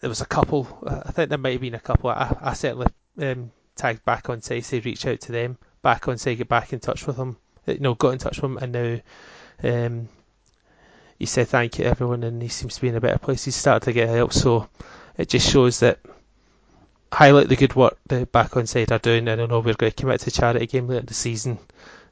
there 0.00 0.10
was 0.10 0.20
a 0.20 0.26
couple. 0.26 0.68
I 0.86 1.10
think 1.10 1.30
there 1.30 1.38
might 1.38 1.52
have 1.52 1.60
been 1.60 1.74
a 1.74 1.80
couple. 1.80 2.10
I, 2.10 2.36
I 2.40 2.52
certainly 2.52 2.86
um, 3.20 3.50
tagged 3.74 4.04
Back 4.04 4.24
Onside 4.24 4.62
say 4.62 4.78
reach 4.78 5.06
out 5.06 5.20
to 5.22 5.32
them. 5.32 5.58
Back 5.82 6.02
Onside 6.02 6.38
get 6.38 6.48
back 6.48 6.72
in 6.72 6.80
touch 6.80 7.06
with 7.06 7.16
them. 7.16 7.36
You 7.66 7.80
know, 7.80 7.94
got 7.94 8.10
in 8.10 8.18
touch 8.18 8.40
with 8.40 8.52
him, 8.52 8.58
and 8.58 8.72
now 8.72 9.00
um, 9.86 10.08
he 11.18 11.26
said 11.26 11.48
thank 11.48 11.78
you 11.78 11.84
to 11.84 11.90
everyone, 11.90 12.22
and 12.22 12.40
he 12.42 12.48
seems 12.48 12.76
to 12.76 12.80
be 12.82 12.88
in 12.88 12.96
a 12.96 13.00
better 13.00 13.18
place. 13.18 13.44
He's 13.46 13.56
started 13.56 13.86
to 13.86 13.92
get 13.92 14.08
help, 14.10 14.32
so 14.32 14.68
it 15.16 15.30
just 15.30 15.50
shows 15.50 15.80
that 15.80 15.98
highlight 17.14 17.48
the 17.48 17.56
good 17.56 17.74
work 17.74 17.96
the 18.06 18.26
Back 18.26 18.52
Onside 18.52 18.90
are 18.90 18.98
doing. 18.98 19.28
And 19.28 19.40
I 19.40 19.46
know 19.46 19.60
we're 19.60 19.74
going 19.74 19.92
to 19.92 19.96
commit 19.96 20.20
to 20.20 20.30
charity 20.30 20.66
game 20.66 20.88
later 20.88 21.00
in 21.00 21.06
the 21.06 21.14
season. 21.14 21.58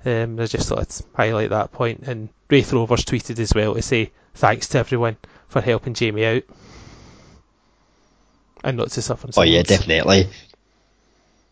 Um, 0.05 0.38
I 0.40 0.46
just 0.46 0.68
thought 0.68 0.78
I'd 0.78 1.16
highlight 1.16 1.50
that 1.50 1.72
point. 1.72 2.05
And 2.07 2.28
Raith 2.48 2.72
Rovers 2.72 3.05
tweeted 3.05 3.38
as 3.38 3.53
well 3.55 3.74
to 3.74 3.82
say 3.82 4.12
thanks 4.34 4.68
to 4.68 4.78
everyone 4.78 5.16
for 5.48 5.61
helping 5.61 5.94
Jamie 5.94 6.24
out. 6.24 6.42
And 8.64 8.76
not 8.76 8.90
to 8.90 9.03
suffer. 9.03 9.28
Oh 9.36 9.42
yeah, 9.42 9.62
definitely. 9.62 10.28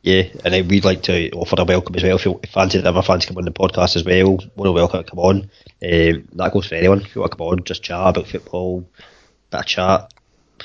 Yeah, 0.03 0.22
and 0.44 0.55
then 0.55 0.68
we'd 0.68 0.84
like 0.84 1.03
to 1.03 1.30
offer 1.32 1.57
a 1.59 1.64
welcome 1.64 1.94
as 1.96 2.03
well. 2.03 2.16
If 2.16 2.24
you 2.24 2.40
fancy 2.51 2.80
the 2.80 2.88
other 2.88 3.03
fans 3.03 3.26
come 3.26 3.36
on 3.36 3.44
the 3.44 3.51
podcast 3.51 3.96
as 3.96 4.05
well, 4.05 4.38
more 4.57 4.66
than 4.66 4.74
welcome 4.74 5.05
to 5.05 5.11
come 5.11 5.18
on. 5.18 5.36
Um, 5.82 6.28
that 6.32 6.51
goes 6.53 6.66
for 6.66 6.76
anyone. 6.76 7.01
If 7.01 7.14
you 7.14 7.20
want 7.20 7.32
to 7.32 7.36
come 7.36 7.46
on, 7.48 7.64
just 7.64 7.82
chat 7.82 7.98
about 7.98 8.28
football, 8.28 8.88
bit 9.51 9.61
of 9.61 9.66
chat. 9.66 10.12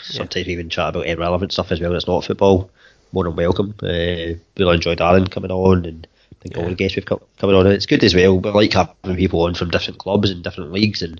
Sometimes 0.09 0.47
yeah. 0.47 0.53
even 0.53 0.69
chat 0.69 0.89
about 0.89 1.07
irrelevant 1.07 1.51
stuff 1.51 1.71
as 1.71 1.81
well 1.81 1.91
that's 1.91 2.07
not 2.07 2.25
football 2.25 2.69
more 3.11 3.23
than 3.23 3.35
welcome. 3.35 3.73
Uh, 3.81 4.37
really 4.57 4.75
enjoyed 4.75 5.01
Aaron 5.01 5.27
coming 5.27 5.51
on 5.51 5.85
and 5.85 6.07
I 6.31 6.35
think 6.41 6.57
all 6.57 6.69
the 6.69 6.75
guests 6.75 6.95
we've 6.95 7.05
got 7.05 7.23
coming 7.37 7.55
on. 7.55 7.65
And 7.65 7.73
it's 7.73 7.85
good 7.85 8.03
as 8.03 8.13
well. 8.13 8.39
But 8.39 8.49
I 8.49 8.53
like 8.53 8.73
having 8.73 9.15
people 9.15 9.41
on 9.43 9.55
from 9.55 9.71
different 9.71 9.99
clubs 9.99 10.29
and 10.29 10.43
different 10.43 10.71
leagues 10.71 11.01
and 11.01 11.19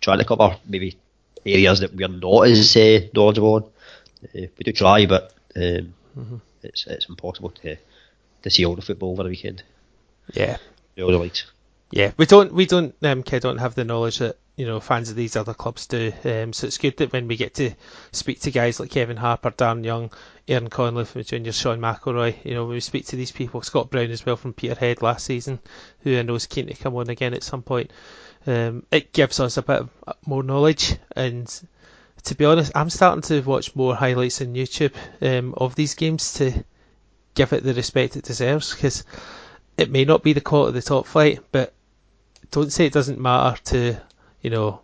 trying 0.00 0.18
to 0.18 0.24
cover 0.24 0.56
maybe 0.66 0.96
areas 1.46 1.80
that 1.80 1.94
we're 1.94 2.08
not 2.08 2.48
as 2.48 2.76
uh, 2.76 3.00
knowledgeable 3.14 3.54
on. 3.54 3.62
Uh, 4.24 4.46
we 4.58 4.64
do 4.64 4.72
try, 4.72 5.06
but 5.06 5.32
um, 5.54 5.94
mm-hmm. 6.18 6.36
it's 6.62 6.86
it's 6.86 7.08
impossible 7.08 7.50
to 7.50 7.76
to 8.42 8.50
see 8.50 8.64
all 8.64 8.74
the 8.74 8.82
football 8.82 9.12
over 9.12 9.22
the 9.22 9.28
weekend. 9.28 9.62
Yeah, 10.32 10.56
all 11.00 11.12
the 11.12 11.18
leagues. 11.18 11.44
Yeah, 11.90 12.12
we 12.16 12.26
don't 12.26 12.52
we 12.52 12.66
don't 12.66 12.94
um, 13.02 13.22
don't 13.22 13.58
have 13.58 13.74
the 13.74 13.84
knowledge 13.84 14.18
that 14.18 14.36
you 14.56 14.66
know 14.66 14.80
fans 14.80 15.10
of 15.10 15.16
these 15.16 15.36
other 15.36 15.54
clubs 15.54 15.86
do. 15.86 16.12
Um, 16.24 16.52
so 16.52 16.66
it's 16.66 16.78
good 16.78 16.96
that 16.98 17.12
when 17.12 17.28
we 17.28 17.36
get 17.36 17.54
to 17.54 17.72
speak 18.12 18.40
to 18.40 18.50
guys 18.50 18.80
like 18.80 18.90
Kevin 18.90 19.16
Harper, 19.16 19.50
Darren 19.50 19.84
Young, 19.84 20.10
Aaron 20.48 20.68
Conley 20.68 21.04
from 21.04 21.24
Junior, 21.24 21.52
Sean 21.52 21.80
McElroy, 21.80 22.44
you 22.44 22.54
know, 22.54 22.64
when 22.64 22.74
we 22.74 22.80
speak 22.80 23.06
to 23.06 23.16
these 23.16 23.32
people, 23.32 23.62
Scott 23.62 23.90
Brown 23.90 24.10
as 24.10 24.24
well 24.24 24.36
from 24.36 24.54
Peterhead 24.54 25.02
last 25.02 25.26
season, 25.26 25.58
who 26.00 26.18
I 26.18 26.22
know 26.22 26.34
is 26.34 26.46
keen 26.46 26.66
to 26.66 26.74
come 26.74 26.96
on 26.96 27.10
again 27.10 27.34
at 27.34 27.42
some 27.42 27.62
point. 27.62 27.92
Um, 28.46 28.84
it 28.90 29.12
gives 29.12 29.40
us 29.40 29.56
a 29.56 29.62
bit 29.62 29.82
more 30.24 30.42
knowledge 30.42 30.96
and 31.14 31.48
to 32.26 32.34
be 32.34 32.44
honest, 32.44 32.72
I'm 32.74 32.90
starting 32.90 33.22
to 33.22 33.40
watch 33.40 33.76
more 33.76 33.94
highlights 33.94 34.40
on 34.40 34.54
YouTube 34.54 34.94
um, 35.22 35.54
of 35.56 35.76
these 35.76 35.94
games 35.94 36.34
to 36.34 36.64
give 37.34 37.52
it 37.52 37.62
the 37.62 37.74
respect 37.74 38.16
it 38.16 38.24
deserves 38.24 38.74
because 38.74 39.04
it 39.78 39.90
may 39.90 40.04
not 40.04 40.24
be 40.24 40.32
the 40.32 40.40
quality 40.40 40.68
of 40.68 40.74
the 40.74 40.82
top 40.82 41.06
flight, 41.06 41.40
but 41.52 41.72
don't 42.50 42.72
say 42.72 42.86
it 42.86 42.92
doesn't 42.92 43.20
matter 43.20 43.60
to, 43.64 44.00
you 44.46 44.50
know, 44.50 44.80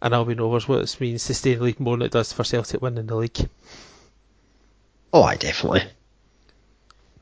an 0.00 0.14
Albion 0.14 0.38
Rovers 0.38 0.66
what 0.66 0.80
it 0.80 0.96
means 0.98 1.26
to 1.26 1.34
stay 1.34 1.52
in 1.52 1.58
the 1.58 1.64
league 1.66 1.78
more 1.78 1.94
than 1.94 2.06
it 2.06 2.12
does 2.12 2.32
for 2.32 2.42
Celtic 2.42 2.80
winning 2.80 3.04
the 3.04 3.14
league. 3.14 3.36
Oh, 5.12 5.22
I 5.22 5.36
definitely. 5.36 5.82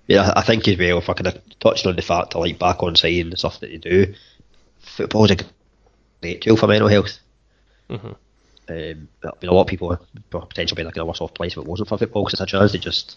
Yeah, 0.06 0.32
I 0.36 0.42
think 0.42 0.68
as 0.68 0.78
well, 0.78 0.98
if 0.98 1.10
I 1.10 1.14
could 1.14 1.26
have 1.26 1.42
touched 1.58 1.84
on 1.84 1.96
the 1.96 2.02
fact 2.02 2.36
I 2.36 2.38
like 2.38 2.60
back 2.60 2.84
on 2.84 2.94
and 3.02 3.32
the 3.32 3.36
stuff 3.36 3.58
that 3.58 3.70
they 3.70 3.78
do, 3.78 4.14
football's 4.78 5.32
a 5.32 5.38
great 6.20 6.40
tool 6.42 6.56
for 6.56 6.68
mental 6.68 6.86
health. 6.86 7.18
Mm-hmm. 7.90 8.06
Um, 8.06 8.16
I 8.68 9.30
mean, 9.40 9.50
a 9.50 9.52
lot 9.52 9.62
of 9.62 9.66
people 9.66 9.90
are 9.90 10.00
potentially 10.30 10.82
be 10.82 10.86
like 10.86 10.94
in 10.94 11.02
a 11.02 11.04
worse 11.04 11.20
off 11.20 11.34
place 11.34 11.54
if 11.54 11.58
it 11.58 11.66
wasn't 11.66 11.88
for 11.88 11.98
football 11.98 12.22
because 12.22 12.34
it's 12.34 12.42
a 12.42 12.58
chance 12.58 12.70
to 12.70 12.78
just 12.78 13.16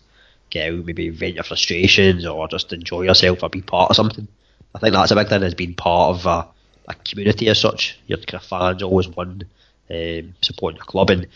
get 0.50 0.74
out, 0.74 0.86
maybe 0.86 1.10
vent 1.10 1.36
your 1.36 1.44
frustrations 1.44 2.26
or 2.26 2.48
just 2.48 2.74
enjoy 2.74 3.04
yourself 3.04 3.44
or 3.44 3.50
be 3.50 3.62
part 3.62 3.92
of 3.92 3.96
something. 3.96 4.28
I 4.74 4.80
think 4.80 4.94
that's 4.94 5.12
a 5.12 5.16
big 5.16 5.30
thing 5.30 5.44
as 5.44 5.54
being 5.54 5.76
part 5.76 6.16
of 6.16 6.26
a, 6.26 6.55
a 6.88 6.94
community 6.94 7.48
as 7.50 7.60
such. 7.60 8.00
Your 8.08 8.18
kind 8.20 8.42
of 8.42 8.44
fans 8.44 8.84
always 8.84 9.08
won, 9.08 9.44
um, 9.90 10.36
supporting 10.42 10.78
your 10.78 10.86
club, 10.86 11.10
and 11.10 11.28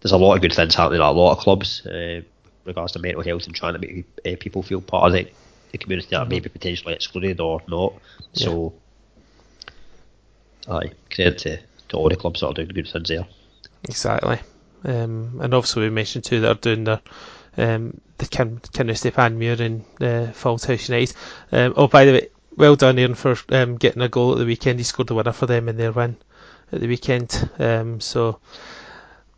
there's 0.00 0.12
a 0.12 0.16
lot 0.16 0.34
of 0.34 0.42
good 0.42 0.52
things 0.52 0.74
happening 0.74 1.00
at 1.00 1.06
a 1.06 1.10
lot 1.10 1.32
of 1.32 1.38
clubs 1.38 1.84
uh, 1.86 2.20
regards 2.64 2.92
to 2.92 2.98
mental 2.98 3.22
health 3.22 3.46
and 3.46 3.54
trying 3.54 3.74
to 3.74 3.78
make 3.78 4.06
uh, 4.26 4.36
people 4.38 4.62
feel 4.62 4.80
part 4.80 5.06
of 5.06 5.12
the, 5.12 5.30
the 5.72 5.78
community 5.78 6.08
that 6.10 6.28
may 6.28 6.40
be 6.40 6.48
potentially 6.48 6.94
excluded 6.94 7.40
or 7.40 7.60
not. 7.68 7.94
Yeah. 8.34 8.46
So, 8.46 8.74
aye, 10.68 10.92
credit 11.10 11.38
to, 11.38 11.58
to 11.88 11.96
all 11.96 12.08
the 12.08 12.16
clubs 12.16 12.40
that 12.40 12.48
are 12.48 12.54
doing 12.54 12.68
good 12.68 12.88
things 12.88 13.08
there. 13.08 13.26
Exactly. 13.84 14.38
Um, 14.84 15.40
and 15.42 15.54
obviously 15.54 15.82
we 15.82 15.90
mentioned 15.90 16.24
too 16.24 16.40
that 16.40 16.50
are 16.50 16.54
doing 16.60 16.84
their 16.84 17.00
um, 17.56 18.00
the 18.18 18.26
Kin- 18.26 18.60
Kinross 18.60 19.10
Panmure 19.12 19.60
and 19.60 19.84
uh, 20.00 20.32
Fauldhouse 20.32 20.88
United. 20.88 21.16
Um, 21.50 21.74
oh, 21.76 21.88
by 21.88 22.04
the 22.04 22.12
way, 22.12 22.28
well 22.58 22.76
done 22.76 22.98
Aaron 22.98 23.14
for 23.14 23.36
um, 23.50 23.76
getting 23.76 24.02
a 24.02 24.08
goal 24.08 24.32
at 24.32 24.38
the 24.38 24.44
weekend. 24.44 24.80
He 24.80 24.84
scored 24.84 25.08
the 25.08 25.14
winner 25.14 25.32
for 25.32 25.46
them 25.46 25.68
in 25.68 25.76
their 25.76 25.92
win 25.92 26.16
at 26.72 26.80
the 26.80 26.88
weekend. 26.88 27.48
Um, 27.58 28.00
so, 28.00 28.40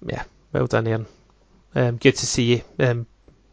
yeah, 0.05 0.25
well 0.53 0.67
done 0.67 0.89
Aaron. 0.89 1.07
Um, 1.75 1.99
good 1.99 2.17
to 2.17 2.27
see 2.27 2.55
you 2.55 2.63
um, 2.85 3.07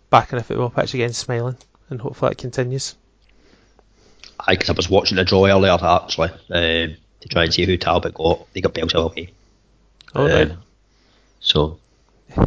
back 0.09 0.32
in 0.32 0.39
a 0.39 0.43
football 0.43 0.70
pitch 0.70 0.93
again, 0.93 1.13
smiling, 1.13 1.57
and 1.89 2.01
hopefully 2.01 2.30
that 2.30 2.38
continues. 2.38 2.95
I, 4.39 4.55
cause 4.55 4.70
I 4.70 4.74
was 4.74 4.89
watching 4.89 5.18
the 5.18 5.26
draw 5.26 5.45
earlier 5.45 5.78
actually 5.82 6.30
um, 6.30 6.95
to 7.22 7.30
try 7.30 7.43
and 7.43 7.53
see 7.53 7.65
who 7.65 7.78
Talbot 7.78 8.13
got. 8.13 8.51
They 8.53 8.61
got 8.61 8.74
Bells 8.74 8.95
okay. 8.95 9.30
Oh, 10.15 10.28
right. 10.28 10.51
So. 11.39 11.80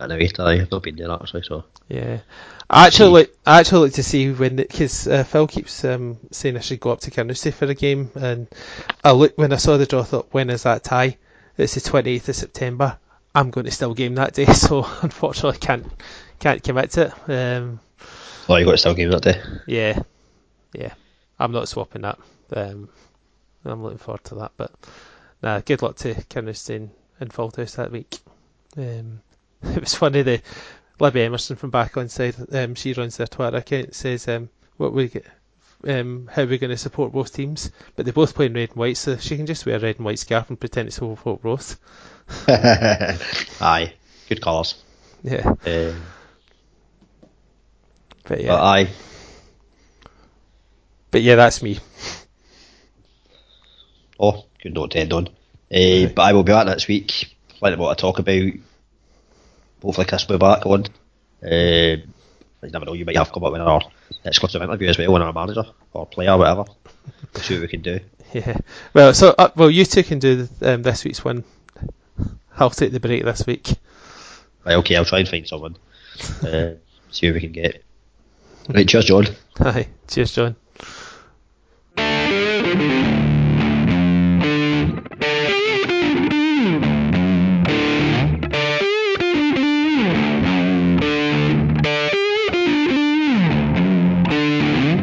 I 0.00 0.06
know 0.06 0.16
he's 0.16 0.38
I've 0.38 0.70
not 0.70 0.82
been 0.82 0.96
there 0.96 1.10
actually, 1.10 1.42
so. 1.42 1.64
Yeah. 1.88 2.20
I 2.70 2.86
actually 2.86 3.10
look, 3.10 3.30
I 3.46 3.60
actually 3.60 3.86
like 3.86 3.94
to 3.94 4.02
see 4.02 4.30
when, 4.30 4.56
because 4.56 5.08
uh, 5.08 5.24
Phil 5.24 5.46
keeps 5.46 5.84
um, 5.84 6.18
saying 6.30 6.56
I 6.56 6.60
should 6.60 6.80
go 6.80 6.90
up 6.90 7.00
to 7.00 7.10
Carnoustie 7.10 7.50
for 7.50 7.64
a 7.64 7.74
game, 7.74 8.10
and 8.14 8.46
I 9.02 9.12
look 9.12 9.38
when 9.38 9.52
I 9.52 9.56
saw 9.56 9.78
the 9.78 9.86
draw, 9.86 10.00
I 10.00 10.04
thought, 10.04 10.28
when 10.32 10.50
is 10.50 10.64
that 10.64 10.84
tie? 10.84 11.16
It's 11.56 11.74
the 11.74 11.80
28th 11.80 12.28
of 12.28 12.36
September. 12.36 12.98
I'm 13.34 13.50
going 13.50 13.66
to 13.66 13.72
still 13.72 13.94
game 13.94 14.14
that 14.16 14.34
day, 14.34 14.46
so 14.52 14.86
unfortunately 15.02 15.58
can't 15.58 15.86
can't 16.38 16.62
commit 16.62 16.90
to 16.92 17.06
it. 17.06 17.32
Um, 17.32 17.80
oh, 18.48 18.56
you 18.56 18.64
got 18.64 18.72
to 18.72 18.78
still 18.78 18.94
game 18.94 19.10
that 19.10 19.22
day? 19.22 19.42
Yeah, 19.66 20.02
yeah. 20.72 20.94
I'm 21.38 21.52
not 21.52 21.68
swapping 21.68 22.02
that. 22.02 22.18
Um, 22.52 22.88
I'm 23.64 23.82
looking 23.82 23.98
forward 23.98 24.24
to 24.24 24.36
that, 24.36 24.52
but 24.56 24.72
nah, 25.42 25.60
good 25.60 25.82
luck 25.82 25.96
to 25.96 26.14
Carnoustie 26.28 26.90
and, 27.20 27.32
Fauldhouse 27.32 27.76
that 27.76 27.92
week. 27.92 28.18
Um, 28.76 29.20
it 29.62 29.80
was 29.80 29.94
funny 29.94 30.22
the 30.22 30.42
Libby 31.00 31.22
Emerson 31.22 31.56
from 31.56 31.70
Back 31.70 31.94
Onside. 31.94 32.54
Um, 32.54 32.74
she 32.74 32.92
runs 32.92 33.16
their 33.16 33.26
Twitter 33.26 33.56
account. 33.56 33.94
Says 33.94 34.28
um, 34.28 34.48
what 34.76 34.92
we 34.92 35.08
get, 35.08 35.26
um, 35.86 36.28
how 36.32 36.44
we're 36.44 36.58
going 36.58 36.70
to 36.70 36.76
support 36.76 37.12
both 37.12 37.32
teams, 37.32 37.70
but 37.96 38.04
they 38.04 38.12
both 38.12 38.34
play 38.34 38.46
in 38.46 38.54
red 38.54 38.70
and 38.70 38.78
white, 38.78 38.96
so 38.96 39.16
she 39.16 39.36
can 39.36 39.46
just 39.46 39.64
wear 39.66 39.76
a 39.76 39.80
red 39.80 39.96
and 39.96 40.04
white 40.04 40.18
scarf 40.18 40.48
and 40.48 40.58
pretend 40.58 40.88
it's 40.88 40.98
Hope 40.98 41.42
both. 41.42 41.78
aye, 42.48 43.92
good 44.28 44.42
colours. 44.42 44.82
Yeah. 45.22 45.46
Um, 45.46 46.02
but 48.24 48.40
yeah. 48.40 48.48
But 48.48 48.62
aye. 48.62 48.88
But 51.10 51.22
yeah, 51.22 51.36
that's 51.36 51.62
me. 51.62 51.78
Oh, 54.20 54.44
good 54.62 54.74
note 54.74 54.90
to 54.92 54.98
end 54.98 55.12
on. 55.12 55.28
Uh, 55.72 56.08
but 56.14 56.18
I 56.22 56.32
will 56.32 56.42
be 56.42 56.52
back 56.52 56.66
next 56.66 56.88
week. 56.88 57.34
Plenty 57.58 57.76
more 57.76 57.94
to 57.94 58.00
talk 58.00 58.18
about 58.18 58.52
hopefully 59.82 60.06
will 60.28 60.36
be 60.36 60.38
back 60.38 60.66
on. 60.66 60.84
Uh, 61.42 62.02
you 62.62 62.70
never 62.72 62.84
know, 62.84 62.92
you 62.92 63.04
might 63.04 63.16
have 63.16 63.32
come 63.32 63.44
up 63.44 63.52
with 63.52 63.60
our 63.60 63.80
exclusive 64.24 64.62
interview 64.62 64.88
as 64.88 64.98
well 64.98 65.12
with 65.12 65.22
our 65.22 65.32
manager 65.32 65.64
or 65.92 66.06
player, 66.06 66.36
whatever. 66.36 66.64
We'll 67.32 67.42
see 67.42 67.54
what 67.54 67.62
we 67.62 67.68
can 67.68 67.82
do. 67.82 68.00
Yeah. 68.30 68.58
Well, 68.92 69.14
so 69.14 69.34
uh, 69.38 69.48
well, 69.56 69.70
you 69.70 69.86
two 69.86 70.02
can 70.02 70.18
do 70.18 70.46
um, 70.60 70.82
this 70.82 71.02
week's 71.02 71.24
one. 71.24 71.44
I'll 72.58 72.68
take 72.68 72.92
the 72.92 73.00
break 73.00 73.24
this 73.24 73.46
week. 73.46 73.70
Right, 74.66 74.74
okay, 74.74 74.96
I'll 74.96 75.06
try 75.06 75.20
and 75.20 75.28
find 75.28 75.48
someone. 75.48 75.76
Uh, 76.42 76.72
see 77.10 77.28
what 77.28 77.36
we 77.36 77.40
can 77.40 77.52
get. 77.52 77.82
Right, 78.68 78.86
cheers, 78.86 79.06
John. 79.06 79.28
Hi, 79.56 79.88
cheers, 80.08 80.32
John. 80.32 80.56